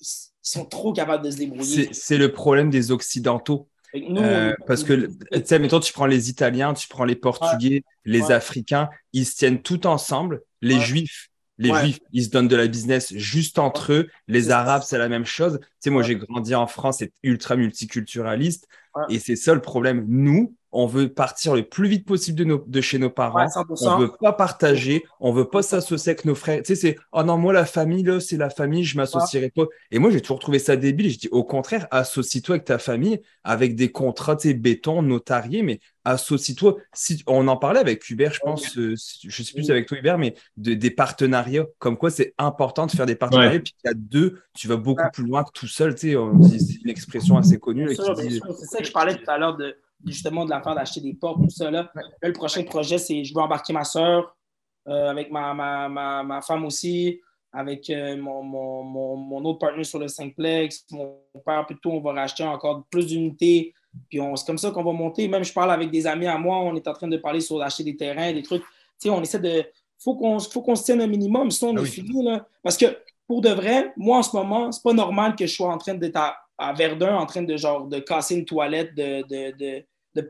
ils 0.00 0.06
sont 0.42 0.66
trop 0.66 0.92
capables 0.92 1.24
de 1.24 1.30
se 1.30 1.36
débrouiller. 1.38 1.88
C'est 1.92 2.18
le 2.18 2.32
problème 2.32 2.70
des 2.70 2.90
Occidentaux. 2.92 3.68
Nous, 3.94 4.20
Euh, 4.20 4.52
on- 4.60 4.66
parce 4.66 4.84
que, 4.84 5.06
tu 5.32 5.42
sais, 5.44 5.58
mettons, 5.58 5.80
tu 5.80 5.92
prends 5.92 6.06
les 6.06 6.28
Italiens, 6.28 6.74
tu 6.74 6.86
prends 6.88 7.04
les 7.04 7.16
Portugais, 7.16 7.82
les 8.04 8.22
Ouais. 8.24 8.32
Africains, 8.34 8.90
ils 9.14 9.24
se 9.24 9.36
tiennent 9.36 9.62
tout 9.62 9.86
ensemble. 9.86 10.42
Les 10.60 10.74
Ouais. 10.74 10.80
Juifs, 10.82 11.28
les 11.56 11.70
Ouais. 11.70 11.80
Juifs, 11.80 12.00
ils 12.12 12.24
se 12.24 12.28
donnent 12.28 12.48
de 12.48 12.56
la 12.56 12.66
business 12.66 13.14
juste 13.14 13.58
entre 13.58 13.92
eux. 13.92 14.08
Les. 14.28 14.50
Arabes, 14.50 14.82
c'est 14.84 14.98
la 14.98 15.08
même 15.08 15.24
chose. 15.24 15.60
Tu 15.62 15.66
sais, 15.80 15.90
moi, 15.90 16.02
Ouais. 16.02 16.08
j'ai 16.08 16.16
grandi 16.16 16.54
en 16.54 16.66
France, 16.66 16.98
c'est 16.98 17.12
ultra 17.22 17.56
multiculturaliste. 17.56 18.68
Ouais. 18.94 19.04
Et 19.14 19.18
c'est 19.18 19.36
ça 19.36 19.54
le 19.54 19.62
problème. 19.62 20.04
Nous, 20.08 20.54
on 20.72 20.86
veut 20.86 21.08
partir 21.08 21.54
le 21.54 21.62
plus 21.62 21.88
vite 21.88 22.06
possible 22.06 22.38
de, 22.38 22.44
nos- 22.44 22.64
de 22.66 22.80
chez 22.80 22.98
nos 22.98 23.10
parents. 23.10 23.38
Ouais, 23.40 23.46
100%. 23.46 23.94
On 23.94 23.98
veut 23.98 24.10
pas 24.20 24.32
partager, 24.32 25.04
on 25.20 25.32
veut 25.32 25.48
pas 25.48 25.62
s'associer 25.62 26.10
avec 26.10 26.24
nos 26.24 26.34
frères. 26.34 26.58
Tu 26.62 26.74
sais, 26.74 26.74
c'est 26.74 26.96
oh 27.12 27.22
non, 27.22 27.38
moi 27.38 27.52
la 27.52 27.64
famille 27.64 28.02
là, 28.02 28.20
c'est 28.20 28.36
la 28.36 28.50
famille, 28.50 28.84
je 28.84 28.96
m'associerai 28.96 29.50
pas. 29.50 29.64
Et 29.90 29.98
moi 29.98 30.10
j'ai 30.10 30.20
toujours 30.20 30.38
trouvé 30.38 30.58
ça 30.58 30.76
débile. 30.76 31.10
Je 31.10 31.18
dis 31.18 31.28
au 31.30 31.44
contraire, 31.44 31.86
associe-toi 31.90 32.56
avec 32.56 32.64
ta 32.66 32.78
famille, 32.78 33.20
avec 33.44 33.74
des 33.74 33.90
contrats, 33.92 34.36
tu 34.36 34.48
sais, 34.48 34.54
béton, 34.54 35.02
notariés, 35.02 35.62
mais 35.62 35.80
associe-toi. 36.04 36.76
Si 36.92 37.22
on 37.26 37.48
en 37.48 37.56
parlait 37.56 37.80
avec 37.80 38.08
Hubert, 38.10 38.32
je 38.32 38.40
pense, 38.40 38.76
euh, 38.78 38.94
je 39.24 39.42
sais 39.42 39.52
plus 39.54 39.70
avec 39.70 39.86
toi 39.86 39.98
Hubert, 39.98 40.18
mais 40.18 40.34
de- 40.56 40.74
des 40.74 40.90
partenariats. 40.90 41.66
Comme 41.78 41.96
quoi, 41.96 42.10
c'est 42.10 42.34
important 42.38 42.86
de 42.86 42.90
faire 42.92 43.06
des 43.06 43.16
partenariats. 43.16 43.52
Ouais. 43.52 43.60
Puis 43.60 43.74
qu'à 43.82 43.92
deux, 43.94 44.38
tu 44.54 44.68
vas 44.68 44.76
beaucoup 44.76 45.02
Ouais. 45.02 45.10
plus 45.12 45.24
loin 45.24 45.42
que 45.44 45.50
tout 45.52 45.66
seul. 45.66 45.94
Tu 45.94 46.12
sais, 46.12 46.58
c'est 46.58 46.82
une 46.84 46.90
expression 46.90 47.36
assez 47.36 47.58
connue. 47.58 47.88
C'est 47.94 48.02
ça 48.66 48.78
que 48.78 48.84
je 48.84 48.92
parlais 48.92 49.16
tout 49.16 49.28
à 49.30 49.36
l'heure 49.38 49.56
de 49.56 49.74
justement 50.06 50.44
de 50.44 50.50
l'affaire 50.50 50.74
d'acheter 50.74 51.00
des 51.00 51.14
portes, 51.14 51.42
tout 51.42 51.50
ça. 51.50 51.70
Là. 51.70 51.90
Là, 51.94 52.02
le 52.22 52.32
prochain 52.32 52.62
projet, 52.64 52.98
c'est 52.98 53.24
je 53.24 53.34
veux 53.34 53.40
embarquer 53.40 53.72
ma 53.72 53.84
soeur 53.84 54.36
avec 54.86 55.30
ma, 55.32 55.52
ma, 55.52 55.88
ma, 55.88 56.22
ma 56.22 56.40
femme 56.40 56.64
aussi, 56.64 57.20
avec 57.52 57.88
euh, 57.90 58.16
mon, 58.16 58.42
mon, 58.42 58.82
mon, 58.84 59.16
mon 59.16 59.44
autre 59.44 59.58
partenaire 59.58 59.84
sur 59.86 59.98
le 59.98 60.08
Simplex, 60.08 60.84
mon 60.92 61.16
père, 61.44 61.64
plutôt, 61.66 61.90
on 61.92 62.00
va 62.00 62.12
racheter 62.12 62.44
encore 62.44 62.84
plus 62.90 63.06
d'unités. 63.06 63.74
Puis 64.08 64.20
on- 64.20 64.36
c'est 64.36 64.46
comme 64.46 64.58
ça 64.58 64.70
qu'on 64.70 64.84
va 64.84 64.92
monter. 64.92 65.26
Même 65.26 65.42
je 65.44 65.52
parle 65.52 65.70
avec 65.72 65.90
des 65.90 66.06
amis 66.06 66.26
à 66.26 66.36
moi, 66.38 66.58
on 66.58 66.76
est 66.76 66.86
en 66.86 66.92
train 66.92 67.08
de 67.08 67.16
parler 67.16 67.40
sur 67.40 67.60
acheter 67.62 67.82
des 67.84 67.96
terrains, 67.96 68.32
des 68.32 68.42
trucs. 68.42 68.62
Tu 68.62 68.68
sais, 68.98 69.10
on 69.10 69.22
essaie 69.22 69.40
de. 69.40 69.64
faut 69.98 70.14
qu'on 70.16 70.38
faut 70.38 70.60
qu'on 70.62 70.76
se 70.76 70.84
tienne 70.84 71.00
un 71.00 71.06
minimum, 71.06 71.50
sinon 71.50 71.72
on 71.72 71.76
Ah 71.76 71.80
est 71.80 71.82
oui. 71.84 71.88
fini. 71.90 72.22
Là. 72.22 72.46
Parce 72.62 72.76
que 72.76 72.86
pour 73.26 73.40
de 73.40 73.48
vrai, 73.50 73.92
moi 73.96 74.18
en 74.18 74.22
ce 74.22 74.36
moment, 74.36 74.70
c'est 74.70 74.82
pas 74.82 74.92
normal 74.92 75.34
que 75.34 75.46
je 75.46 75.54
sois 75.54 75.72
en 75.72 75.78
train 75.78 75.94
d'être 75.94 76.16
à, 76.16 76.36
à 76.58 76.72
Verdun, 76.74 77.16
en 77.16 77.26
train 77.26 77.42
de 77.42 77.56
genre 77.56 77.86
de 77.86 77.98
casser 78.00 78.36
une 78.36 78.44
toilette 78.44 78.94
de, 78.94 79.22
de, 79.22 79.56
de, 79.56 79.84
de 80.16 80.26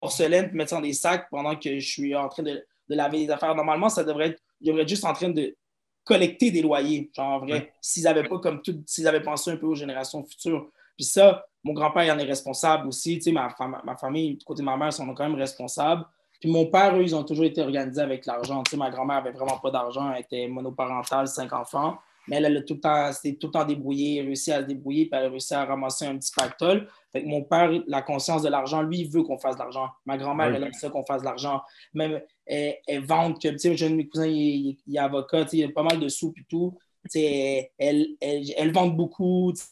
porcelaine, 0.00 0.50
mettre 0.52 0.70
ça 0.70 0.76
dans 0.76 0.82
des 0.82 0.92
sacs 0.92 1.28
pendant 1.30 1.54
que 1.56 1.78
je 1.78 1.86
suis 1.88 2.14
en 2.16 2.28
train 2.28 2.42
de, 2.42 2.64
de 2.88 2.94
laver 2.96 3.18
les 3.18 3.30
affaires. 3.30 3.54
Normalement, 3.54 3.88
ça 3.88 4.02
devrait 4.04 4.28
être, 4.28 4.42
je 4.60 4.66
devrais 4.66 4.82
être 4.82 4.88
juste 4.88 5.04
en 5.04 5.12
train 5.12 5.28
de 5.28 5.56
collecter 6.04 6.50
des 6.50 6.62
loyers, 6.62 7.10
genre 7.14 7.26
en 7.34 7.38
vrai, 7.40 7.52
Ouais. 7.52 7.72
s'ils 7.80 8.04
n'avaient 8.04 8.26
pas 8.28 8.38
comme 8.38 8.62
tout, 8.62 8.82
s'ils 8.86 9.06
avaient 9.06 9.22
pensé 9.22 9.50
un 9.50 9.56
peu 9.56 9.66
aux 9.66 9.74
générations 9.74 10.24
futures. 10.24 10.70
Puis 10.96 11.04
ça, 11.04 11.44
mon 11.62 11.74
grand-père, 11.74 12.04
il 12.04 12.10
en 12.10 12.18
est 12.18 12.24
responsable 12.24 12.88
aussi. 12.88 13.18
Tu 13.18 13.24
sais, 13.24 13.32
ma, 13.32 13.54
ma 13.84 13.96
famille, 13.96 14.36
du 14.36 14.44
côté 14.44 14.62
de 14.62 14.66
ma 14.66 14.76
mère, 14.76 14.92
sont 14.92 15.06
quand 15.14 15.28
même 15.28 15.38
responsables. 15.38 16.04
Puis 16.40 16.50
mon 16.50 16.66
père, 16.66 16.96
eux, 16.96 17.02
ils 17.02 17.14
ont 17.14 17.24
toujours 17.24 17.44
été 17.44 17.60
organisés 17.60 18.00
avec 18.00 18.24
l'argent. 18.24 18.62
Tu 18.62 18.70
sais, 18.70 18.76
ma 18.76 18.90
grand-mère 18.90 19.18
avait 19.18 19.32
vraiment 19.32 19.58
pas 19.58 19.70
d'argent, 19.70 20.10
elle 20.12 20.22
était 20.22 20.48
monoparentale, 20.48 21.28
cinq 21.28 21.52
enfants. 21.52 21.98
Mais 22.28 22.36
elle, 22.36 22.44
elle 22.46 22.56
a 22.58 22.62
tout 22.62 22.74
le 22.74 22.80
temps, 22.80 23.10
c'était 23.12 23.36
tout 23.36 23.46
le 23.48 23.52
temps 23.52 23.64
débrouillée, 23.64 24.20
réussi 24.22 24.52
à 24.52 24.60
se 24.60 24.66
débrouiller, 24.66 25.06
puis 25.06 25.18
elle 25.18 25.26
a 25.26 25.30
réussi 25.30 25.54
à 25.54 25.64
ramasser 25.64 26.06
un 26.06 26.16
petit 26.18 26.32
pactole. 26.36 26.88
Fait 27.12 27.22
que 27.22 27.26
mon 27.28 27.42
père, 27.42 27.70
la 27.86 28.02
conscience 28.02 28.42
de 28.42 28.48
l'argent, 28.48 28.82
lui, 28.82 29.00
il 29.00 29.10
veut 29.10 29.22
qu'on 29.22 29.38
fasse 29.38 29.54
de 29.56 29.60
l'argent. 29.60 29.88
Ma 30.06 30.16
grand-mère, 30.18 30.48
Oui. 30.48 30.54
elle 30.56 30.64
aime 30.64 30.72
ça 30.74 30.90
qu'on 30.90 31.04
fasse 31.04 31.22
de 31.22 31.26
l'argent. 31.26 31.62
Même, 31.94 32.20
elle, 32.46 32.76
elle 32.86 33.04
vante 33.04 33.40
que, 33.40 33.48
tu 33.48 33.58
sais, 33.58 33.76
jeune 33.76 33.92
de 33.92 33.96
mes 33.96 34.08
cousins, 34.08 34.26
il, 34.26 34.36
il- 34.36 34.78
il 34.86 34.96
est 34.96 34.98
avocat, 34.98 35.44
tu 35.44 35.50
sais, 35.50 35.56
il 35.58 35.64
a 35.64 35.68
pas 35.70 35.82
mal 35.82 35.98
de 35.98 36.08
sous 36.08 36.32
et 36.36 36.44
tout. 36.48 36.76
Tu 37.04 37.18
sais, 37.20 37.72
elle, 37.78 38.06
elle, 38.20 38.42
elle, 38.56 38.72
vante 38.72 38.94
beaucoup. 38.96 39.52
Tu 39.54 39.62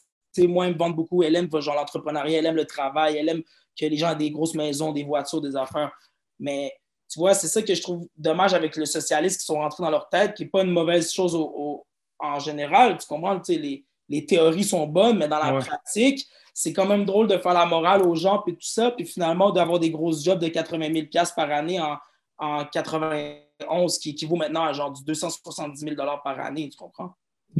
sais, 0.41 0.47
moi, 0.47 0.65
elle 0.67 0.73
me 0.73 0.77
vante 0.79 0.95
beaucoup. 0.95 1.21
Elle 1.23 1.35
aime 1.35 1.49
genre 1.61 1.75
l'entrepreneuriat, 1.75 2.39
elle 2.39 2.45
aime 2.47 2.55
le 2.55 2.65
travail, 2.65 3.17
elle 3.17 3.29
aime 3.29 3.43
que 3.79 3.85
les 3.85 3.97
gens 3.97 4.11
aient 4.11 4.15
des 4.15 4.31
grosses 4.31 4.55
maisons, 4.55 4.91
des 4.91 5.03
voitures, 5.03 5.41
des 5.41 5.55
affaires. 5.55 5.91
Mais 6.39 6.73
tu 7.09 7.19
vois, 7.19 7.33
c'est 7.33 7.47
ça 7.47 7.61
que 7.61 7.73
je 7.73 7.81
trouve 7.81 8.07
dommage 8.17 8.53
avec 8.53 8.75
le 8.75 8.85
socialiste 8.85 9.39
qui 9.39 9.45
sont 9.45 9.55
rentrés 9.59 9.83
dans 9.83 9.89
leur 9.89 10.09
tête, 10.09 10.33
qui 10.33 10.43
n'est 10.43 10.49
pas 10.49 10.63
une 10.63 10.71
mauvaise 10.71 11.11
chose 11.11 11.35
au- 11.35 11.51
au- 11.55 11.86
en 12.19 12.39
général. 12.39 12.97
Tu 12.97 13.07
comprends? 13.07 13.39
Tu 13.39 13.53
sais, 13.53 13.59
les, 13.59 13.85
les 14.09 14.25
théories 14.25 14.63
sont 14.63 14.87
bonnes, 14.87 15.17
mais 15.17 15.27
dans 15.27 15.39
la 15.39 15.53
Ouais. 15.53 15.59
pratique, 15.63 16.27
c'est 16.53 16.73
quand 16.73 16.85
même 16.85 17.05
drôle 17.05 17.27
de 17.27 17.37
faire 17.37 17.53
la 17.53 17.65
morale 17.65 18.01
aux 18.01 18.15
gens, 18.15 18.39
puis 18.39 18.53
tout 18.53 18.59
ça, 18.61 18.91
puis 18.91 19.05
finalement 19.05 19.51
d'avoir 19.51 19.79
des 19.79 19.91
grosses 19.91 20.23
jobs 20.23 20.39
de 20.39 20.47
80 20.47 20.91
000 21.11 21.27
par 21.35 21.51
année 21.51 21.79
en, 21.79 21.97
en 22.39 22.65
91, 22.65 23.97
qui 23.99 24.11
équivaut 24.11 24.35
maintenant 24.35 24.63
à 24.63 24.73
genre 24.73 24.91
du 24.91 25.03
270 25.03 25.79
000 25.79 25.95
par 26.23 26.39
année, 26.39 26.69
tu 26.69 26.77
comprends? 26.77 27.13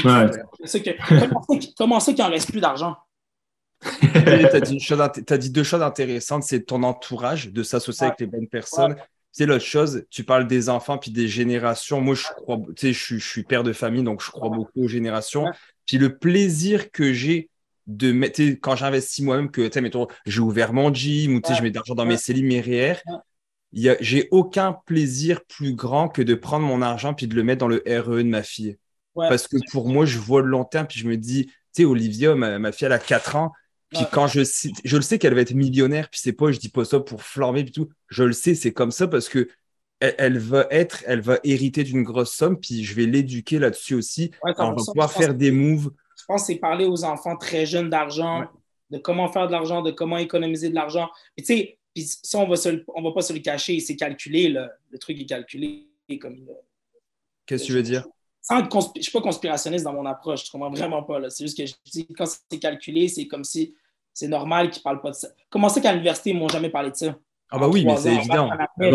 Ouais. 0.03 0.27
C'est 0.63 0.67
ça 0.67 0.79
que, 0.79 1.73
comment 1.77 1.99
ça 1.99 2.13
qu'il- 2.13 2.23
n'en 2.23 2.29
reste 2.31 2.49
plus 2.51 2.59
d'argent? 2.61 2.95
Tu 4.01 5.33
as 5.33 5.37
dit, 5.37 5.49
deux 5.51 5.63
choses 5.63 5.81
intéressantes, 5.83 6.43
c'est 6.43 6.63
ton 6.65 6.81
entourage, 6.83 7.49
de 7.51 7.63
s'associer 7.63 8.05
Ouais. 8.05 8.07
avec 8.07 8.19
les 8.19 8.25
bonnes 8.25 8.47
personnes. 8.47 8.95
C'est 9.37 9.45
l'autre 9.45 9.63
chose, 9.65 10.03
tu 10.09 10.23
parles 10.23 10.47
des 10.47 10.67
enfants 10.67 10.97
puis 10.97 11.11
des 11.11 11.27
générations. 11.27 12.01
Moi, 12.01 12.15
je 12.15 12.23
crois, 12.23 12.57
tu 12.75 12.87
sais, 12.87 12.93
je, 12.93 13.03
suis- 13.03 13.19
je 13.19 13.27
suis 13.27 13.43
père 13.43 13.61
de 13.61 13.71
famille, 13.71 14.01
donc 14.01 14.23
je 14.23 14.31
crois 14.31 14.49
beaucoup 14.49 14.85
aux 14.85 14.87
générations. 14.87 15.51
Puis 15.85 15.99
le 15.99 16.17
plaisir 16.17 16.89
que 16.91 17.13
j'ai 17.13 17.51
de 17.85 18.11
mettre, 18.11 18.37
sais, 18.37 18.57
quand 18.57 18.75
j'investis 18.75 19.23
moi-même, 19.23 19.51
que 19.51 19.61
tu 19.61 19.73
sais, 19.73 19.81
mettons, 19.81 20.07
j'ai 20.25 20.39
ouvert 20.39 20.73
mon 20.73 20.91
gym 20.91 21.35
ou 21.35 21.39
tu 21.41 21.49
sais, 21.49 21.53
je 21.53 21.61
mets 21.61 21.69
de 21.69 21.75
l'argent 21.75 21.93
dans 21.93 22.07
mes 22.07 22.17
cellules, 22.17 22.47
mes 22.47 22.61
REER, 22.61 22.95
j'ai 23.99 24.27
aucun 24.31 24.73
plaisir 24.87 25.45
plus 25.45 25.73
grand 25.75 26.09
que 26.09 26.23
de 26.23 26.33
prendre 26.33 26.65
mon 26.65 26.81
argent 26.81 27.13
puis 27.13 27.27
de 27.27 27.35
le 27.35 27.43
mettre 27.43 27.59
dans 27.59 27.67
le 27.67 27.83
RE 27.85 28.17
de 28.17 28.23
ma 28.23 28.41
fille. 28.41 28.77
Parce 29.27 29.47
que 29.47 29.57
pour 29.71 29.87
moi, 29.87 30.05
je 30.07 30.17
vois 30.17 30.41
le 30.41 30.47
long 30.47 30.65
terme, 30.65 30.87
puis 30.87 30.99
je 30.99 31.07
me 31.07 31.15
dis, 31.15 31.45
tu 31.45 31.53
sais, 31.73 31.85
Olivia, 31.85 32.33
ma, 32.33 32.71
fille, 32.71 32.85
elle 32.87 32.93
a 32.93 32.99
4 32.99 33.35
ans. 33.35 33.51
Puis 33.89 34.05
quand 34.11 34.27
je 34.27 34.41
je 34.83 34.95
le 34.95 35.01
sais 35.01 35.17
qu'elle 35.17 35.33
va 35.33 35.41
être 35.41 35.53
millionnaire, 35.53 36.09
puis 36.09 36.19
c'est 36.21 36.33
pas, 36.33 36.51
je 36.51 36.59
dis 36.59 36.69
pas 36.69 36.85
ça 36.85 36.99
pour 36.99 37.23
flammer, 37.23 37.63
puis 37.63 37.71
tout. 37.71 37.89
Je 38.09 38.23
le 38.23 38.33
sais, 38.33 38.53
c'est 38.53 38.73
comme 38.73 38.91
ça 38.91 39.07
parce 39.07 39.29
que 39.29 39.47
elle, 39.99 40.37
va 40.37 40.67
être, 40.69 41.03
elle 41.07 41.21
va 41.21 41.39
hériter 41.43 41.83
d'une 41.83 42.03
grosse 42.03 42.31
somme, 42.31 42.59
puis 42.59 42.83
je 42.83 42.93
vais 42.93 43.05
l'éduquer 43.05 43.59
là-dessus 43.59 43.95
aussi. 43.95 44.31
on 44.43 44.51
va 44.53 44.75
pouvoir 44.75 45.11
faire 45.11 45.33
des 45.33 45.51
moves. 45.51 45.91
Je 46.19 46.25
pense 46.27 46.41
que 46.41 46.47
c'est 46.47 46.59
parler 46.59 46.85
aux 46.85 47.03
enfants 47.03 47.35
très 47.35 47.65
jeunes 47.65 47.89
d'argent, 47.89 48.45
de 48.91 48.97
comment 48.97 49.31
faire 49.31 49.47
de 49.47 49.51
l'argent, 49.53 49.81
de 49.81 49.91
comment 49.91 50.17
économiser 50.17 50.69
de 50.69 50.75
l'argent. 50.75 51.09
Puis 51.35 51.45
tu 51.45 52.05
sais, 52.05 52.19
ça, 52.23 52.39
on 52.39 52.47
va, 52.47 52.55
on 52.95 53.01
va 53.01 53.11
pas 53.11 53.21
se 53.21 53.33
le 53.33 53.39
cacher, 53.39 53.79
c'est 53.79 53.95
calculé, 53.95 54.49
le 54.49 54.99
truc 54.99 55.19
est 55.19 55.25
calculé. 55.25 55.87
comme 56.21 56.37
Qu'est-ce 57.45 57.63
que 57.63 57.67
tu 57.67 57.73
veux 57.73 57.83
dire? 57.83 58.05
Je 58.49 58.55
ne 58.55 59.01
suis 59.01 59.11
pas 59.11 59.21
conspirationniste 59.21 59.83
dans 59.83 59.93
mon 59.93 60.05
approche, 60.05 60.45
je 60.45 60.51
comprends 60.51 60.69
vraiment 60.69 61.03
pas. 61.03 61.29
C'est 61.29 61.45
juste 61.45 61.57
que 61.57 61.65
je 61.65 61.73
dis, 61.91 62.07
quand 62.17 62.25
c'est 62.25 62.59
calculé, 62.59 63.07
c'est 63.07 63.27
comme 63.27 63.43
si 63.43 63.75
c'est 64.13 64.27
normal 64.27 64.69
qu'ils 64.69 64.79
ne 64.79 64.83
parlent 64.83 65.01
pas 65.01 65.11
de 65.11 65.15
ça. 65.15 65.27
Comment 65.49 65.69
c'est 65.69 65.81
qu'à 65.81 65.91
l'université, 65.91 66.31
ils 66.31 66.35
ne 66.35 66.39
m'ont 66.39 66.47
jamais 66.47 66.69
parlé 66.69 66.91
de 66.91 66.95
ça? 66.95 67.15
Ah 67.49 67.59
bah 67.59 67.67
oui, 67.67 67.85
mais 67.85 67.95
c'est 67.97 68.15
évident. 68.15 68.49
Ouais. 68.77 68.91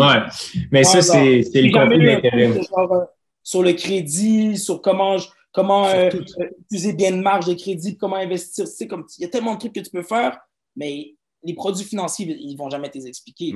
Mais 0.71 0.83
ça, 0.83 1.01
c'est 1.01 1.41
le 1.53 1.71
conflit 1.71 2.05
d'intérêt. 2.05 2.49
Euh, 2.49 3.05
sur 3.41 3.61
le 3.61 3.73
crédit, 3.73 4.57
sur 4.57 4.81
comment, 4.81 5.17
comment 5.51 5.85
euh, 5.87 6.09
euh, 6.13 6.49
utiliser 6.61 6.93
bien 6.93 7.09
une 7.09 7.21
marge 7.21 7.45
de 7.45 7.53
crédit, 7.53 7.97
comment 7.97 8.15
investir. 8.15 8.65
Comme, 8.89 9.05
il 9.17 9.23
y 9.23 9.25
a 9.25 9.27
tellement 9.27 9.55
de 9.55 9.59
trucs 9.59 9.73
que 9.73 9.79
tu 9.79 9.91
peux 9.91 10.03
faire, 10.03 10.39
mais 10.75 11.15
les 11.43 11.53
produits 11.53 11.85
financiers, 11.85 12.37
ils 12.39 12.53
ne 12.53 12.57
vont 12.57 12.69
jamais 12.69 12.89
t'expliquer. 12.89 13.53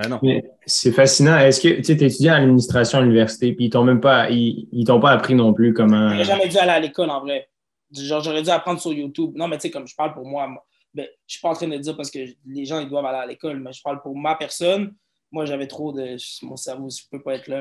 C'est 0.65 0.91
fascinant. 0.91 1.37
Est-ce 1.37 1.61
que 1.61 1.81
tu 1.81 1.91
étudies 1.91 2.29
à 2.29 2.39
l'administration 2.39 2.99
à 2.99 3.01
l'université, 3.01 3.53
puis 3.53 3.65
ils 3.65 3.69
t'ont 3.69 3.83
même 3.83 4.01
pas, 4.01 4.29
ils, 4.29 4.83
t'ont 4.85 4.99
pas 4.99 5.11
appris 5.11 5.35
non 5.35 5.53
plus 5.53 5.73
comment. 5.73 6.09
J'aurais 6.09 6.23
jamais 6.23 6.47
dû 6.47 6.57
aller 6.57 6.71
à 6.71 6.79
l'école 6.79 7.09
en 7.09 7.21
vrai. 7.21 7.49
Genre, 7.93 8.21
j'aurais 8.21 8.43
dû 8.43 8.49
apprendre 8.49 8.81
sur 8.81 8.91
YouTube. 8.91 9.31
Non, 9.35 9.47
mais 9.47 9.57
tu 9.57 9.63
sais, 9.63 9.71
comme 9.71 9.87
je 9.87 9.95
parle 9.95 10.13
pour 10.13 10.25
moi, 10.25 10.47
ben, 10.93 11.03
je 11.03 11.07
ne 11.07 11.07
suis 11.27 11.41
pas 11.41 11.49
en 11.49 11.53
train 11.53 11.67
de 11.67 11.77
dire 11.77 11.95
parce 11.95 12.11
que 12.11 12.19
les 12.45 12.65
gens 12.65 12.79
ils 12.79 12.89
doivent 12.89 13.05
aller 13.05 13.19
à 13.19 13.25
l'école, 13.25 13.59
mais 13.59 13.71
je 13.71 13.81
parle 13.81 14.01
pour 14.01 14.17
ma 14.17 14.35
personne. 14.35 14.93
Moi, 15.31 15.45
j'avais 15.45 15.67
trop 15.67 15.91
de. 15.91 16.15
Mon 16.43 16.55
cerveau, 16.55 16.89
je 16.89 17.01
ne 17.03 17.17
peux 17.17 17.23
pas 17.23 17.35
être 17.35 17.47
là. 17.47 17.59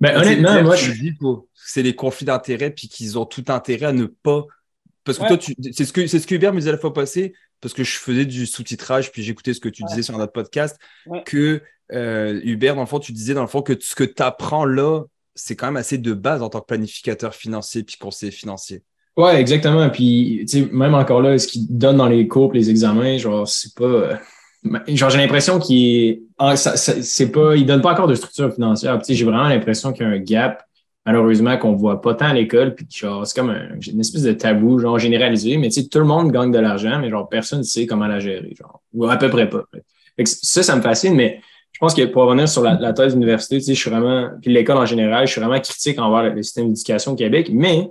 ben, 0.00 0.16
honnêtement, 0.16 0.62
moi, 0.62 0.76
je 0.76 0.92
dis 0.92 1.12
c'est 1.54 1.82
les 1.82 1.94
conflits 1.94 2.26
d'intérêt, 2.26 2.70
puis 2.70 2.88
qu'ils 2.88 3.18
ont 3.18 3.26
tout 3.26 3.44
intérêt 3.48 3.86
à 3.86 3.92
ne 3.92 4.06
pas. 4.06 4.44
Parce 5.16 5.30
que 5.30 5.34
toi, 5.34 5.54
c'est 5.72 5.84
ce 5.84 5.92
que, 5.92 6.06
ce 6.06 6.26
que 6.26 6.34
Hubert 6.34 6.52
me 6.52 6.58
disait 6.58 6.72
la 6.72 6.78
fois 6.78 6.92
passée, 6.92 7.34
parce 7.60 7.74
que 7.74 7.84
je 7.84 7.98
faisais 7.98 8.24
du 8.24 8.46
sous-titrage, 8.46 9.12
puis 9.12 9.22
j'écoutais 9.22 9.54
ce 9.54 9.60
que 9.60 9.68
tu 9.68 9.82
disais 9.84 10.02
sur 10.02 10.16
notre 10.16 10.32
podcast, 10.32 10.78
que 11.24 11.62
euh, 11.92 12.40
Hubert, 12.44 12.74
dans 12.74 12.82
le 12.82 12.86
fond, 12.86 13.00
tu 13.00 13.12
disais 13.12 13.34
dans 13.34 13.42
le 13.42 13.48
fond 13.48 13.62
que 13.62 13.74
ce 13.78 13.94
que 13.94 14.04
tu 14.04 14.22
apprends 14.22 14.64
là, 14.64 15.02
c'est 15.34 15.56
quand 15.56 15.66
même 15.66 15.76
assez 15.76 15.98
de 15.98 16.12
base 16.12 16.42
en 16.42 16.48
tant 16.48 16.60
que 16.60 16.66
planificateur 16.66 17.34
financier 17.34 17.82
puis 17.82 17.96
conseiller 17.96 18.32
financier. 18.32 18.82
Ouais, 19.16 19.40
exactement. 19.40 19.88
Puis, 19.90 20.46
même 20.72 20.94
encore 20.94 21.20
là, 21.20 21.38
ce 21.38 21.46
qu'ils 21.46 21.66
donnent 21.76 21.98
dans 21.98 22.08
les 22.08 22.26
cours, 22.28 22.52
les 22.52 22.70
examens, 22.70 23.18
genre, 23.18 23.46
c'est 23.46 23.74
pas. 23.74 23.84
Euh, 23.84 24.16
genre, 24.88 25.10
j'ai 25.10 25.18
l'impression 25.18 25.58
qu'il 25.58 26.22
ah, 26.38 26.56
c'est 26.56 27.30
pas. 27.30 27.56
Ils 27.56 27.66
donnent 27.66 27.82
pas 27.82 27.92
encore 27.92 28.06
de 28.06 28.14
structure 28.14 28.52
financière. 28.54 28.98
J'ai 29.06 29.24
vraiment 29.24 29.48
l'impression 29.48 29.92
qu'il 29.92 30.06
y 30.06 30.08
a 30.08 30.12
un 30.12 30.18
gap, 30.18 30.64
malheureusement, 31.06 31.56
qu'on 31.56 31.74
voit 31.74 32.00
pas 32.00 32.14
tant 32.14 32.26
à 32.26 32.34
l'école. 32.34 32.74
Puis, 32.74 32.86
genre, 32.90 33.26
c'est 33.26 33.38
comme 33.38 33.50
une 33.50 34.00
espèce 34.00 34.22
de 34.22 34.32
tabou, 34.32 34.78
genre, 34.78 34.98
généralisé. 34.98 35.56
Mais, 35.56 35.68
tu 35.68 35.82
sais, 35.82 35.88
tout 35.88 35.98
le 35.98 36.04
monde 36.04 36.32
gagne 36.32 36.50
de 36.50 36.58
l'argent, 36.58 36.98
mais, 37.00 37.10
genre, 37.10 37.28
personne 37.28 37.60
ne 37.60 37.64
sait 37.64 37.86
comment 37.86 38.06
la 38.06 38.20
gérer, 38.20 38.54
genre. 38.56 38.82
Ou 38.92 39.06
à 39.06 39.16
peu 39.16 39.30
près 39.30 39.48
pas. 39.48 39.64
ça, 40.24 40.62
ça 40.62 40.76
me 40.76 40.82
fascine, 40.82 41.14
mais 41.14 41.40
je 41.72 41.78
pense 41.78 41.94
que 41.94 42.04
pour 42.04 42.24
revenir 42.24 42.48
sur 42.48 42.62
la, 42.62 42.92
thèse 42.92 43.14
d'université, 43.14 43.58
tu 43.58 43.64
sais, 43.64 43.74
je 43.74 43.80
suis 43.80 43.90
vraiment. 43.90 44.30
Puis 44.42 44.52
l'école 44.52 44.76
en 44.76 44.86
général, 44.86 45.26
je 45.26 45.32
suis 45.32 45.40
vraiment 45.40 45.60
critique 45.60 45.98
envers 45.98 46.34
le 46.34 46.42
système 46.42 46.68
d'éducation 46.68 47.12
au 47.12 47.16
Québec. 47.16 47.50
Mais, 47.52 47.88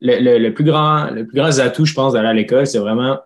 le, 0.00 0.48
plus 0.50 0.64
grand, 0.64 1.10
le 1.10 1.26
plus 1.26 1.36
grand 1.36 1.58
atout, 1.58 1.84
je 1.84 1.94
pense, 1.94 2.12
d'aller 2.12 2.28
à 2.28 2.34
l'école, 2.34 2.66
c'est 2.66 2.78
vraiment 2.78 3.18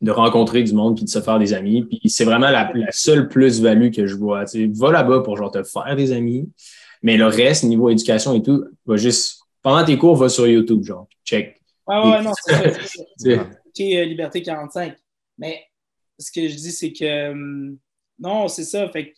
de 0.00 0.10
rencontrer 0.10 0.62
du 0.62 0.74
monde 0.74 0.96
puis 0.96 1.04
de 1.04 1.10
se 1.10 1.20
faire 1.20 1.38
des 1.38 1.54
amis. 1.54 1.82
Puis 1.82 2.00
c'est 2.10 2.24
vraiment 2.24 2.50
la, 2.50 2.70
seule 2.90 3.28
plus-value 3.28 3.90
que 3.90 4.06
je 4.06 4.16
vois. 4.16 4.44
Tu 4.44 4.70
va 4.74 4.90
là-bas 4.90 5.20
pour 5.20 5.36
genre 5.36 5.50
te 5.50 5.62
faire 5.62 5.96
des 5.96 6.12
amis. 6.12 6.48
Mais 7.02 7.16
le 7.16 7.26
reste, 7.26 7.64
niveau 7.64 7.90
éducation 7.90 8.34
et 8.34 8.42
tout, 8.42 8.64
va 8.86 8.96
juste. 8.96 9.40
Pendant 9.60 9.84
tes 9.84 9.96
cours, 9.96 10.16
va 10.16 10.28
sur 10.28 10.46
YouTube, 10.46 10.82
genre, 10.82 11.06
check. 11.24 11.60
Ouais, 11.86 11.96
ouais, 11.96 12.22
non, 12.22 12.32
c'est 12.44 12.72
ça. 13.18 13.48
Euh, 13.80 14.04
Liberté 14.04 14.42
45. 14.42 14.94
Mais 15.38 15.64
ce 16.18 16.30
que 16.30 16.46
je 16.46 16.54
dis, 16.54 16.72
c'est 16.72 16.92
que 16.92 17.30
hum, 17.30 17.78
non, 18.18 18.46
c'est 18.46 18.64
ça. 18.64 18.86
Fait 18.90 19.14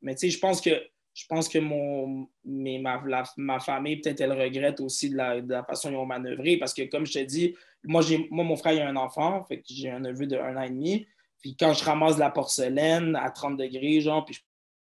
mais 0.00 0.16
tu 0.16 0.26
sais, 0.26 0.30
je 0.30 0.40
pense 0.40 0.60
que 0.60 0.70
je 1.14 1.26
pense 1.28 1.48
que 1.48 1.58
mon, 1.58 2.26
mais 2.44 2.78
ma, 2.78 3.02
ma 3.36 3.60
famille, 3.60 4.00
peut-être, 4.00 4.22
elle 4.22 4.32
regrette 4.32 4.80
aussi 4.80 5.10
de 5.10 5.16
la, 5.16 5.62
façon 5.64 5.90
dont 5.90 5.98
ils 5.98 6.00
ont 6.00 6.06
manœuvré. 6.06 6.56
Parce 6.56 6.72
que, 6.72 6.82
comme 6.82 7.06
je 7.06 7.12
te 7.12 7.18
dis, 7.18 7.54
moi, 7.84 8.02
moi 8.30 8.44
mon 8.44 8.56
frère, 8.56 8.72
il 8.72 8.80
a 8.80 8.88
un 8.88 8.96
enfant, 8.96 9.44
fait 9.44 9.58
que 9.58 9.64
j'ai 9.68 9.90
un 9.90 10.00
neveu 10.00 10.26
de 10.26 10.36
un 10.36 10.56
an 10.56 10.62
et 10.62 10.70
demi. 10.70 11.06
Puis 11.40 11.56
quand 11.56 11.74
je 11.74 11.84
ramasse 11.84 12.14
de 12.14 12.20
la 12.20 12.30
porcelaine 12.30 13.16
à 13.16 13.30
30 13.30 13.56
degrés, 13.56 14.00
genre, 14.00 14.24
puis 14.24 14.34
je 14.34 14.40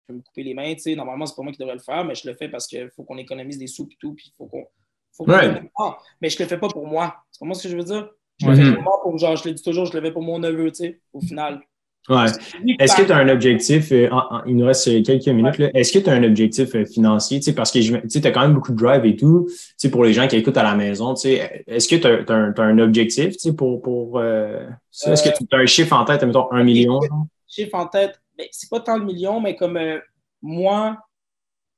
peux 0.09 0.15
me 0.15 0.23
couper 0.23 0.43
les 0.43 0.55
mains, 0.55 0.75
tu 0.75 0.81
sais, 0.81 0.95
normalement, 0.95 1.27
c'est 1.27 1.37
pas 1.37 1.43
moi 1.43 1.53
qui 1.53 1.59
devrais 1.59 1.75
le 1.75 1.81
faire, 1.81 2.05
mais 2.05 2.15
je 2.15 2.29
le 2.29 2.35
fais 2.35 2.49
parce 2.49 2.67
qu'il 2.67 2.91
faut 2.97 3.05
qu'on 3.05 3.19
économise 3.19 3.59
des 3.59 3.67
sous 3.67 3.89
et 3.91 3.97
tout, 4.01 4.15
puis 4.15 4.33
il 4.33 4.35
faut 4.37 4.47
qu'on. 4.47 4.67
mais 6.21 6.31
je 6.31 6.39
le 6.43 6.49
fais 6.49 6.59
pas 6.59 6.69
pour 6.69 6.87
moi. 6.87 7.17
C'est 7.31 7.39
comment 7.39 7.55
ce 7.55 7.63
que 7.63 7.69
je 7.69 7.77
veux 7.77 7.85
dire? 7.85 8.11
Je 8.41 8.49
le 8.49 8.57
fais 8.57 8.73
pour 8.75 8.83
moi, 8.83 9.01
pour, 9.03 9.19
genre, 9.19 9.37
je 9.37 9.49
le 9.49 9.55
dis 9.55 9.63
toujours, 9.63 9.87
je 9.87 9.97
le 9.97 10.03
fais 10.03 10.13
pour 10.13 10.23
mon 10.23 10.39
neveu, 10.39 10.71
tu 10.71 10.85
sais, 10.85 11.01
au 11.13 11.21
final. 11.21 11.61
Ouais. 12.09 12.25
Est-ce 12.79 12.97
que 12.97 13.03
tu 13.03 13.13
as 13.13 13.19
un 13.19 13.29
objectif, 13.29 13.93
euh, 13.93 14.09
il 14.47 14.57
nous 14.57 14.65
reste 14.65 15.03
quelques 15.05 15.29
minutes, 15.29 15.61
est-ce 15.75 15.93
que 15.93 15.99
tu 15.99 16.09
as 16.09 16.15
un 16.15 16.23
objectif 16.25 16.75
euh, 16.75 16.87
financier? 16.87 17.41
Parce 17.55 17.71
que 17.71 18.07
tu 18.07 18.27
as 18.27 18.31
quand 18.31 18.41
même 18.41 18.55
beaucoup 18.55 18.73
de 18.73 18.79
drive 18.79 19.05
et 19.05 19.15
tout. 19.15 19.49
Pour 19.93 20.05
les 20.05 20.15
gens 20.15 20.27
qui 20.27 20.37
écoutent 20.37 20.57
à 20.57 20.63
la 20.63 20.75
maison, 20.75 21.15
est-ce 21.15 21.89
que 21.89 21.97
tu 21.97 22.33
as, 22.33 22.63
un 22.63 22.79
objectif 22.79 23.35
pour, 23.55 23.83
pour 23.83 24.19
euh, 24.19 24.67
ça? 24.91 25.13
Est-ce 25.13 25.23
que 25.23 25.37
tu 25.37 25.45
as 25.53 25.59
un 25.59 25.67
chiffre 25.67 25.95
en 25.95 26.05
tête, 26.05 26.23
mettons 26.23 26.51
un 26.51 26.65
million? 26.65 27.01
Chiffre 27.47 27.75
en 27.75 27.87
tête, 27.87 28.21
c'est 28.51 28.71
pas 28.71 28.81
tant 28.81 28.99
le 28.99 29.05
million, 29.05 29.41
mais 29.41 29.57
comme 29.57 29.79
moi, 30.43 30.99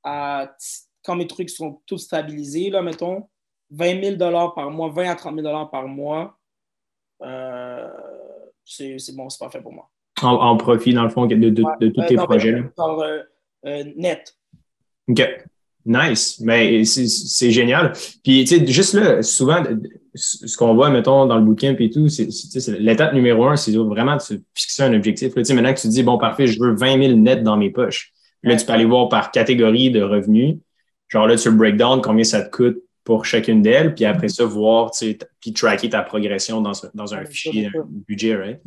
quand 0.02 1.16
mes 1.16 1.26
trucs 1.26 1.50
sont 1.50 1.80
tous 1.86 1.98
stabilisés, 1.98 2.70
là, 2.70 2.82
mettons, 2.82 3.28
20 3.70 4.18
000 4.18 4.50
par 4.54 4.70
mois, 4.70 4.90
20 4.90 5.10
à 5.10 5.14
30 5.14 5.40
000 5.40 5.66
par 5.68 5.86
mois, 5.88 6.38
c'est 8.64 9.16
bon, 9.16 9.28
c'est 9.28 9.38
parfait 9.38 9.62
pour 9.62 9.72
moi 9.72 9.90
en, 10.22 10.56
profit, 10.56 10.92
dans 10.92 11.04
le 11.04 11.10
fond, 11.10 11.26
de, 11.26 11.34
de, 11.34 11.88
tous 11.88 12.02
tes 12.06 12.16
projets-là? 12.16 12.62
Euh, 12.78 13.22
euh, 13.66 13.84
net. 13.96 14.36
OK. 15.08 15.46
Nice. 15.86 16.40
Mais 16.40 16.84
c'est 16.84 17.50
génial. 17.50 17.92
Puis, 18.22 18.44
tu 18.44 18.58
sais, 18.58 18.66
juste 18.66 18.94
là, 18.94 19.22
souvent, 19.22 19.62
ce 20.14 20.56
qu'on 20.56 20.74
voit, 20.74 20.90
mettons, 20.90 21.26
dans 21.26 21.36
le 21.36 21.44
bootcamp 21.44 21.76
et 21.78 21.90
tout, 21.90 22.08
c'est 22.08 22.28
l'étape 22.78 23.12
numéro 23.12 23.46
un, 23.46 23.56
c'est 23.56 23.72
vraiment 23.76 24.16
de 24.16 24.20
se 24.20 24.34
fixer 24.54 24.82
un 24.82 24.94
objectif. 24.94 25.34
Là, 25.34 25.42
maintenant 25.54 25.74
que 25.74 25.80
tu 25.80 25.88
dis, 25.88 26.02
bon, 26.02 26.18
parfait, 26.18 26.46
je 26.46 26.60
veux 26.60 26.74
20 26.74 27.02
000 27.02 27.18
net 27.18 27.42
dans 27.42 27.56
mes 27.56 27.70
poches. 27.70 28.12
Là, 28.42 28.56
tu 28.56 28.64
peux 28.64 28.72
aller 28.72 28.84
voir 28.84 29.08
par 29.08 29.30
catégorie 29.30 29.90
de 29.90 30.02
revenus. 30.02 30.56
Genre 31.08 31.26
là, 31.26 31.36
tu 31.36 31.50
le 31.50 31.56
breakdown, 31.56 32.00
combien 32.00 32.24
ça 32.24 32.42
te 32.42 32.50
coûte 32.50 32.78
pour 33.04 33.24
chacune 33.24 33.62
d'elles, 33.62 33.94
puis 33.94 34.04
après 34.04 34.28
ça, 34.28 34.44
voir, 34.44 34.90
tu 34.90 34.98
sais, 34.98 35.18
puis 35.40 35.52
tracker 35.52 35.90
ta 35.90 36.02
progression 36.02 36.60
dans, 36.60 36.72
dans 36.94 37.14
un 37.14 37.24
fichier, 37.24 37.66
un 37.66 37.84
budget, 37.86 38.36
right? 38.36 38.60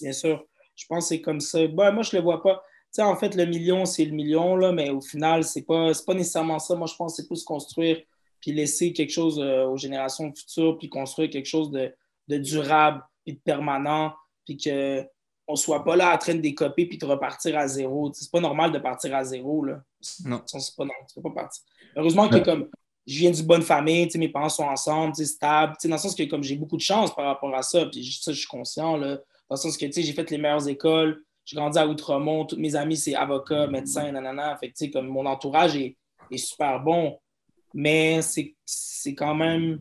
Bien 0.00 0.12
sûr. 0.12 0.44
Je 0.76 0.84
pense 0.86 1.04
que 1.04 1.08
c'est 1.08 1.20
comme 1.20 1.40
ça. 1.40 1.66
Ben, 1.66 1.90
moi, 1.90 2.02
je 2.02 2.14
ne 2.14 2.20
le 2.20 2.24
vois 2.24 2.42
pas. 2.42 2.62
Tu 2.86 2.86
sais, 2.92 3.02
en 3.02 3.16
fait, 3.16 3.34
le 3.34 3.44
million, 3.46 3.84
c'est 3.84 4.04
le 4.04 4.12
million, 4.12 4.54
là, 4.56 4.72
mais 4.72 4.90
au 4.90 5.00
final, 5.00 5.42
ce 5.42 5.58
n'est 5.58 5.64
pas, 5.64 5.90
pas 6.06 6.14
nécessairement 6.14 6.58
ça. 6.58 6.76
Moi, 6.76 6.86
je 6.86 6.94
pense 6.94 7.16
que 7.16 7.22
c'est 7.22 7.26
plus 7.26 7.42
construire 7.42 7.98
puis 8.40 8.52
laisser 8.52 8.92
quelque 8.92 9.12
chose 9.12 9.38
euh, 9.40 9.66
aux 9.66 9.76
générations 9.76 10.32
futures, 10.34 10.78
puis 10.78 10.88
construire 10.88 11.30
quelque 11.30 11.46
chose 11.46 11.70
de, 11.70 12.38
durable, 12.38 13.02
puis 13.24 13.34
de 13.34 13.40
permanent, 13.40 14.12
puis 14.44 14.56
qu'on 14.56 15.52
ne 15.52 15.56
soit 15.56 15.84
pas 15.84 15.96
là 15.96 16.14
en 16.14 16.18
train 16.18 16.34
de 16.34 16.40
décoper 16.40 16.86
puis 16.86 16.98
de 16.98 17.06
repartir 17.06 17.56
à 17.56 17.66
zéro. 17.68 18.12
C'est 18.14 18.30
pas 18.30 18.40
normal 18.40 18.72
de 18.72 18.78
partir 18.78 19.14
à 19.14 19.24
zéro. 19.24 19.64
Là. 19.64 19.82
Non. 20.24 20.42
C'est 20.46 20.76
pas, 20.76 20.84
tu 20.84 21.14
peux 21.14 21.22
pas 21.22 21.42
partir. 21.42 21.62
Heureusement 21.96 22.28
que 22.28 22.38
comme 22.38 22.68
je 23.08 23.20
viens 23.20 23.30
d'une 23.30 23.46
bonne 23.46 23.62
famille, 23.62 24.06
mes 24.16 24.28
parents 24.28 24.50
sont 24.50 24.64
ensemble, 24.64 25.16
stables, 25.16 25.74
dans 25.82 25.90
le 25.90 25.98
sens 25.98 26.14
que 26.14 26.24
comme 26.24 26.42
j'ai 26.42 26.56
beaucoup 26.56 26.76
de 26.76 26.82
chance 26.82 27.14
par 27.14 27.24
rapport 27.24 27.54
à 27.54 27.62
ça, 27.62 27.86
puis 27.86 28.04
ça, 28.04 28.32
je 28.32 28.38
suis 28.38 28.46
conscient. 28.46 28.98
Là, 28.98 29.16
dans 29.48 29.54
le 29.54 29.56
sens 29.56 29.78
que, 29.78 29.86
j'ai 29.90 30.12
fait 30.12 30.30
les 30.30 30.36
meilleures 30.36 30.68
écoles. 30.68 31.22
J'ai 31.46 31.56
grandi 31.56 31.78
à 31.78 31.88
Outremont. 31.88 32.44
Tous 32.44 32.56
mes 32.56 32.76
amis, 32.76 32.98
c'est 32.98 33.14
avocats, 33.14 33.66
médecins, 33.66 34.12
nanana. 34.12 34.54
Fait 34.58 34.70
que, 34.70 34.92
comme 34.92 35.08
mon 35.08 35.24
entourage 35.24 35.74
est, 35.76 35.96
super 36.36 36.80
bon. 36.80 37.18
Mais 37.78 38.22
c'est 38.22 39.14
quand 39.14 39.36
même 39.36 39.80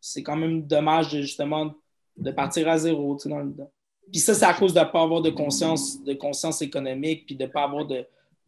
c'est 0.00 0.22
quand 0.22 0.36
même 0.36 0.66
dommage 0.66 1.12
de, 1.12 1.20
justement 1.20 1.74
de 2.16 2.30
partir 2.30 2.66
à 2.68 2.78
zéro, 2.78 3.16
tu 3.16 3.24
sais, 3.24 3.28
dans 3.28 3.40
le 3.40 3.52
Puis 4.10 4.20
ça, 4.20 4.32
c'est 4.32 4.46
à 4.46 4.54
cause 4.54 4.72
de 4.72 4.80
ne 4.80 4.84
pas 4.86 5.02
avoir 5.02 5.20
de 5.20 5.28
conscience, 5.28 6.02
de 6.02 6.14
conscience 6.14 6.62
économique, 6.62 7.26
puis 7.26 7.36
de 7.36 7.44
ne 7.44 7.48
pas 7.50 7.64
avoir 7.64 7.86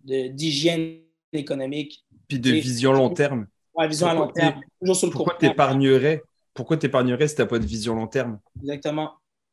d'hygiène 0.02 1.00
de, 1.34 1.38
économique. 1.38 2.06
Puis 2.26 2.40
de 2.40 2.52
vision 2.52 2.94
long 2.94 3.10
terme. 3.10 3.46
Ouais, 3.74 3.86
vision 3.86 4.06
à 4.06 4.14
long 4.14 4.28
terme. 4.28 4.62
Toujours 4.80 4.96
sur 4.96 5.08
le 5.08 5.12
pourquoi 5.12 5.36
tu 5.38 5.44
épargnerais 5.44 6.22
Pourquoi 6.54 6.78
tu 6.78 6.86
épargnerais 6.86 7.28
si 7.28 7.34
tu 7.34 7.42
n'as 7.42 7.48
pas 7.48 7.58
de 7.58 7.66
vision 7.66 7.94
long 7.94 8.06
terme? 8.06 8.38
Exactement. 8.62 9.10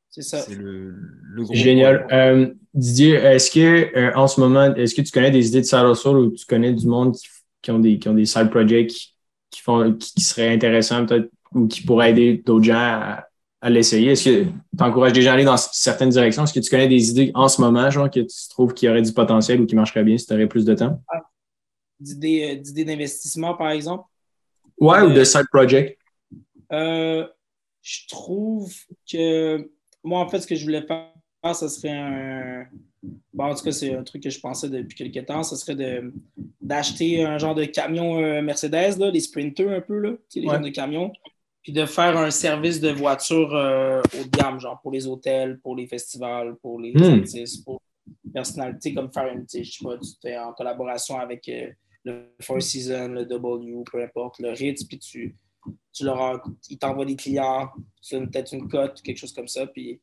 C'est 0.09 0.21
ça. 0.21 0.39
C'est 0.39 0.55
le, 0.55 0.95
le, 1.21 1.43
gros. 1.43 1.53
Génial. 1.53 2.07
Euh, 2.13 2.53
Didier, 2.73 3.15
est-ce 3.15 3.51
que 3.51 3.93
euh, 3.93 4.13
en 4.15 4.27
ce 4.27 4.39
moment, 4.39 4.73
est-ce 4.75 4.95
que 4.95 5.01
tu 5.01 5.11
connais 5.11 5.31
des 5.31 5.49
idées 5.49 5.59
de 5.59 5.65
side 5.65 5.85
hustle 5.91 6.15
ou 6.15 6.31
tu 6.31 6.45
connais 6.45 6.71
du 6.71 6.87
monde 6.87 7.13
qui, 7.61 7.71
ont, 7.71 7.79
des, 7.79 7.99
qui 7.99 8.07
ont 8.07 8.13
des 8.13 8.25
side 8.25 8.49
projects? 8.49 9.16
Qui, 9.57 9.63
font, 9.63 9.93
qui, 9.93 10.21
seraient 10.21 10.53
intéressants 10.53 11.05
peut-être 11.05 11.29
ou 11.53 11.67
qui 11.67 11.81
pourrait 11.81 12.11
aider 12.11 12.43
d'autres 12.45 12.65
gens 12.65 12.75
à, 13.61 13.69
l'essayer? 13.69 14.11
Est-ce 14.11 14.29
que 14.29 14.43
tu 14.43 14.83
encourages 14.83 15.13
des 15.13 15.21
gens 15.21 15.31
à 15.31 15.33
aller 15.33 15.43
dans 15.43 15.57
certaines 15.57 16.09
directions? 16.09 16.43
Est-ce 16.43 16.53
que 16.53 16.59
tu 16.59 16.69
connais 16.69 16.87
des 16.87 17.09
idées 17.09 17.31
en 17.33 17.47
ce 17.47 17.59
moment, 17.59 17.89
genre, 17.89 18.09
que 18.09 18.19
tu 18.19 18.49
trouves 18.49 18.73
qu'il 18.73 18.87
y 18.87 18.89
aurait 18.89 19.01
du 19.01 19.11
potentiel 19.11 19.59
ou 19.59 19.65
qui 19.65 19.75
marcherait 19.75 20.03
bien 20.03 20.17
si 20.17 20.25
tu 20.25 20.33
aurais 20.33 20.47
plus 20.47 20.63
de 20.63 20.75
temps? 20.75 21.01
D'idées 21.99 22.85
d'investissement, 22.85 23.55
par 23.55 23.71
exemple? 23.71 24.05
Ouais, 24.79 25.01
ou 25.01 25.11
de 25.11 25.23
side 25.23 25.47
project? 25.51 25.99
je 26.69 28.07
trouve 28.09 28.71
que 29.11 29.69
moi, 30.03 30.19
en 30.19 30.29
fait, 30.29 30.41
ce 30.41 30.47
que 30.47 30.55
je 30.55 30.63
voulais 30.63 30.85
faire, 30.85 31.55
ce 31.55 31.67
serait 31.67 31.97
un. 31.97 32.65
Bon, 33.33 33.45
en 33.45 33.55
tout 33.55 33.63
cas, 33.63 33.71
c'est 33.71 33.93
un 33.93 34.03
truc 34.03 34.23
que 34.23 34.29
je 34.29 34.39
pensais 34.39 34.69
depuis 34.69 34.95
quelques 34.95 35.27
temps. 35.27 35.43
Ce 35.43 35.55
serait 35.55 36.01
d'acheter 36.61 37.23
un 37.23 37.37
genre 37.37 37.55
de 37.55 37.65
camion 37.65 38.19
euh, 38.19 38.41
Mercedes, 38.41 38.97
là, 38.97 39.11
les 39.11 39.19
sprinters 39.19 39.71
un 39.71 39.81
peu, 39.81 39.99
là, 39.99 40.13
les 40.35 40.47
ouais. 40.47 40.59
de 40.59 40.69
camions, 40.69 41.11
puis 41.61 41.71
de 41.71 41.85
faire 41.85 42.17
un 42.17 42.31
service 42.31 42.79
de 42.79 42.89
voiture 42.89 43.55
euh, 43.55 44.01
haut 44.01 44.23
de 44.23 44.37
gamme, 44.37 44.59
genre 44.59 44.79
pour 44.81 44.91
les 44.91 45.07
hôtels, 45.07 45.59
pour 45.59 45.75
les 45.75 45.87
festivals, 45.87 46.55
pour 46.61 46.79
les 46.79 46.93
hmm. 46.93 47.19
artistes, 47.19 47.63
pour 47.63 47.81
les 48.25 48.31
personnalités, 48.31 48.93
comme 48.93 49.11
faire 49.11 49.27
une, 49.31 49.45
je 49.47 49.63
sais 49.63 49.83
pas, 49.83 49.97
tu 49.97 50.09
fais 50.21 50.37
en 50.37 50.53
collaboration 50.53 51.19
avec 51.19 51.47
euh, 51.49 51.69
le 52.03 52.33
Four 52.41 52.61
Seasons, 52.61 53.09
le 53.09 53.25
W, 53.25 53.83
peu 53.91 54.01
importe, 54.01 54.39
le 54.39 54.49
Ritz, 54.49 54.83
puis 54.83 54.97
tu 54.97 55.35
tu 55.91 56.05
leur 56.05 56.41
ils 56.69 56.77
t'envoient 56.77 57.05
des 57.05 57.15
clients, 57.15 57.69
c'est 58.01 58.19
peut-être 58.19 58.53
une 58.53 58.69
cote, 58.69 59.01
quelque 59.01 59.17
chose 59.17 59.33
comme 59.33 59.47
ça. 59.47 59.67
Puis 59.67 59.99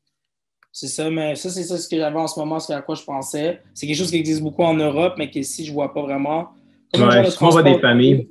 c'est 0.77 0.89
ça, 0.89 1.09
mais 1.09 1.37
ça, 1.37 1.51
c'est 1.51 1.63
ça 1.63 1.79
ce 1.79 1.89
que 1.89 1.97
j'avais 1.97 2.19
en 2.19 2.27
ce 2.27 2.37
moment, 2.37 2.59
c'est 2.59 2.75
à 2.75 2.83
quoi 2.83 2.97
je 2.97 3.05
pensais. 3.05 3.63
C'est 3.75 3.87
quelque 3.87 3.97
chose 3.97 4.11
qui 4.11 4.17
existe 4.17 4.43
beaucoup 4.43 4.65
en 4.65 4.75
Europe, 4.75 5.15
mais 5.17 5.31
qu'ici, 5.31 5.65
je 5.65 5.71
ne 5.71 5.75
vois 5.75 5.95
pas 5.95 6.03
vraiment. 6.03 6.49
Ouais, 6.93 7.31
on 7.41 7.49
voit 7.51 7.63
des 7.63 7.79
familles. 7.79 8.29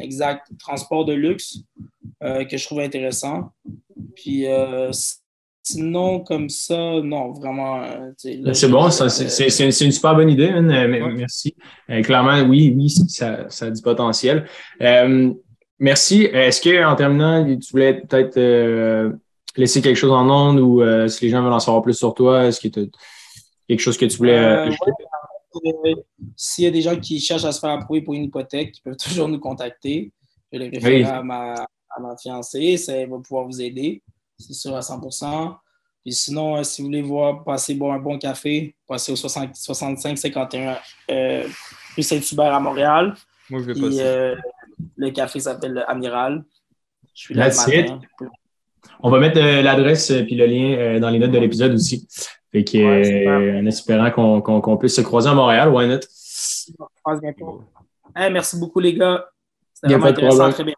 Exact. 0.00 0.46
Transport 0.58 1.04
de 1.04 1.12
luxe, 1.12 1.58
euh, 2.22 2.46
que 2.46 2.56
je 2.56 2.64
trouve 2.64 2.80
intéressant. 2.80 3.52
Puis 4.16 4.46
euh, 4.46 4.90
sinon, 5.62 6.20
comme 6.20 6.48
ça, 6.48 7.02
non, 7.02 7.32
vraiment. 7.32 7.82
Euh, 7.82 8.12
c'est 8.54 8.68
bon, 8.70 8.88
c'est 8.88 9.84
une, 9.84 9.92
super 9.92 10.14
bonne 10.14 10.30
idée, 10.30 10.48
hein, 10.48 10.62
merci. 10.62 11.54
clairement, 12.02 12.48
oui, 12.48 12.72
oui, 12.74 12.88
ça, 12.88 13.50
ça 13.50 13.66
a 13.66 13.70
du 13.70 13.82
potentiel. 13.82 14.46
Merci. 15.78 16.30
Est-ce 16.32 16.62
qu'en 16.62 16.96
terminant, 16.96 17.44
tu 17.44 17.70
voulais 17.72 18.00
peut-être 18.00 19.18
laisser 19.58 19.82
quelque 19.82 19.96
chose 19.96 20.12
en 20.12 20.28
ondes 20.30 20.60
ou 20.60 20.82
euh, 20.82 21.08
si 21.08 21.24
les 21.24 21.30
gens 21.30 21.42
veulent 21.42 21.52
en 21.52 21.60
savoir 21.60 21.82
plus 21.82 21.94
sur 21.94 22.14
toi, 22.14 22.46
est-ce 22.46 22.60
qu'il 22.60 22.72
y 22.74 22.80
a 22.80 22.86
quelque 23.68 23.80
chose 23.80 23.98
que 23.98 24.06
tu 24.06 24.16
voulais 24.16 24.38
euh, 24.38 24.70
S'il 26.36 26.64
y 26.64 26.66
a 26.66 26.70
des 26.70 26.82
gens 26.82 26.98
qui 26.98 27.20
cherchent 27.20 27.44
à 27.44 27.52
se 27.52 27.60
faire 27.60 27.70
approuver 27.70 28.02
pour 28.02 28.14
une 28.14 28.24
hypothèque, 28.24 28.78
ils 28.78 28.82
peuvent 28.82 28.96
toujours 29.04 29.28
nous 29.28 29.40
contacter. 29.40 30.12
Je 30.50 30.58
vais 30.58 30.64
les 30.64 30.78
référer 30.78 31.04
à, 31.04 31.22
ma, 31.22 31.54
à 31.54 32.00
ma 32.00 32.16
fiancée, 32.16 32.76
ça 32.76 32.94
va 33.06 33.18
pouvoir 33.18 33.44
vous 33.44 33.60
aider, 33.60 34.02
c'est 34.38 34.54
sûr 34.54 34.74
à 34.74 34.80
100% 34.80 35.56
Puis 36.02 36.14
sinon, 36.14 36.62
si 36.64 36.80
vous 36.80 36.88
voulez 36.88 37.02
voir 37.02 37.44
passer 37.44 37.74
boire 37.74 37.94
un 37.94 37.98
bon 37.98 38.18
café, 38.18 38.74
passer 38.86 39.12
au 39.12 39.16
65-51 39.16 40.78
rue 41.96 42.02
Saint-Hubert 42.02 42.54
à 42.54 42.60
Montréal. 42.60 43.14
Moi, 43.50 43.60
je 43.60 43.72
vais 43.72 43.80
passer. 43.80 44.34
Le 44.96 45.10
café 45.10 45.40
s'appelle 45.40 45.84
Amiral. 45.88 46.44
Je 47.12 47.20
suis 47.20 47.34
là 47.34 47.50
On 49.00 49.10
va 49.10 49.18
mettre 49.18 49.38
euh, 49.40 49.62
l'adresse 49.62 50.10
et 50.10 50.22
le 50.22 50.46
lien 50.46 50.76
euh, 50.76 51.00
dans 51.00 51.10
les 51.10 51.18
notes 51.18 51.30
de 51.30 51.38
l'épisode 51.38 51.72
aussi. 51.72 52.06
Fait 52.50 52.64
que, 52.64 52.78
euh, 52.78 53.60
en 53.60 53.66
espérant 53.66 54.10
qu'on 54.10 54.76
puisse 54.76 54.96
se 54.96 55.02
croiser 55.02 55.28
à 55.28 55.34
Montréal, 55.34 55.68
why 55.68 55.86
not? 55.86 56.00
merci 58.30 58.58
beaucoup, 58.58 58.80
les 58.80 58.94
gars. 58.94 59.26
C'était 59.74 59.94
vraiment 59.94 60.06
intéressant. 60.06 60.50
Très 60.50 60.64
bien. 60.64 60.74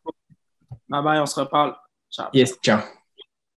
Bye 0.89 1.03
bye, 1.03 1.21
on 1.21 1.27
se 1.27 1.39
reparle. 1.41 1.75
Ciao. 2.11 2.29
Yes, 2.35 2.59
ciao. 2.63 2.81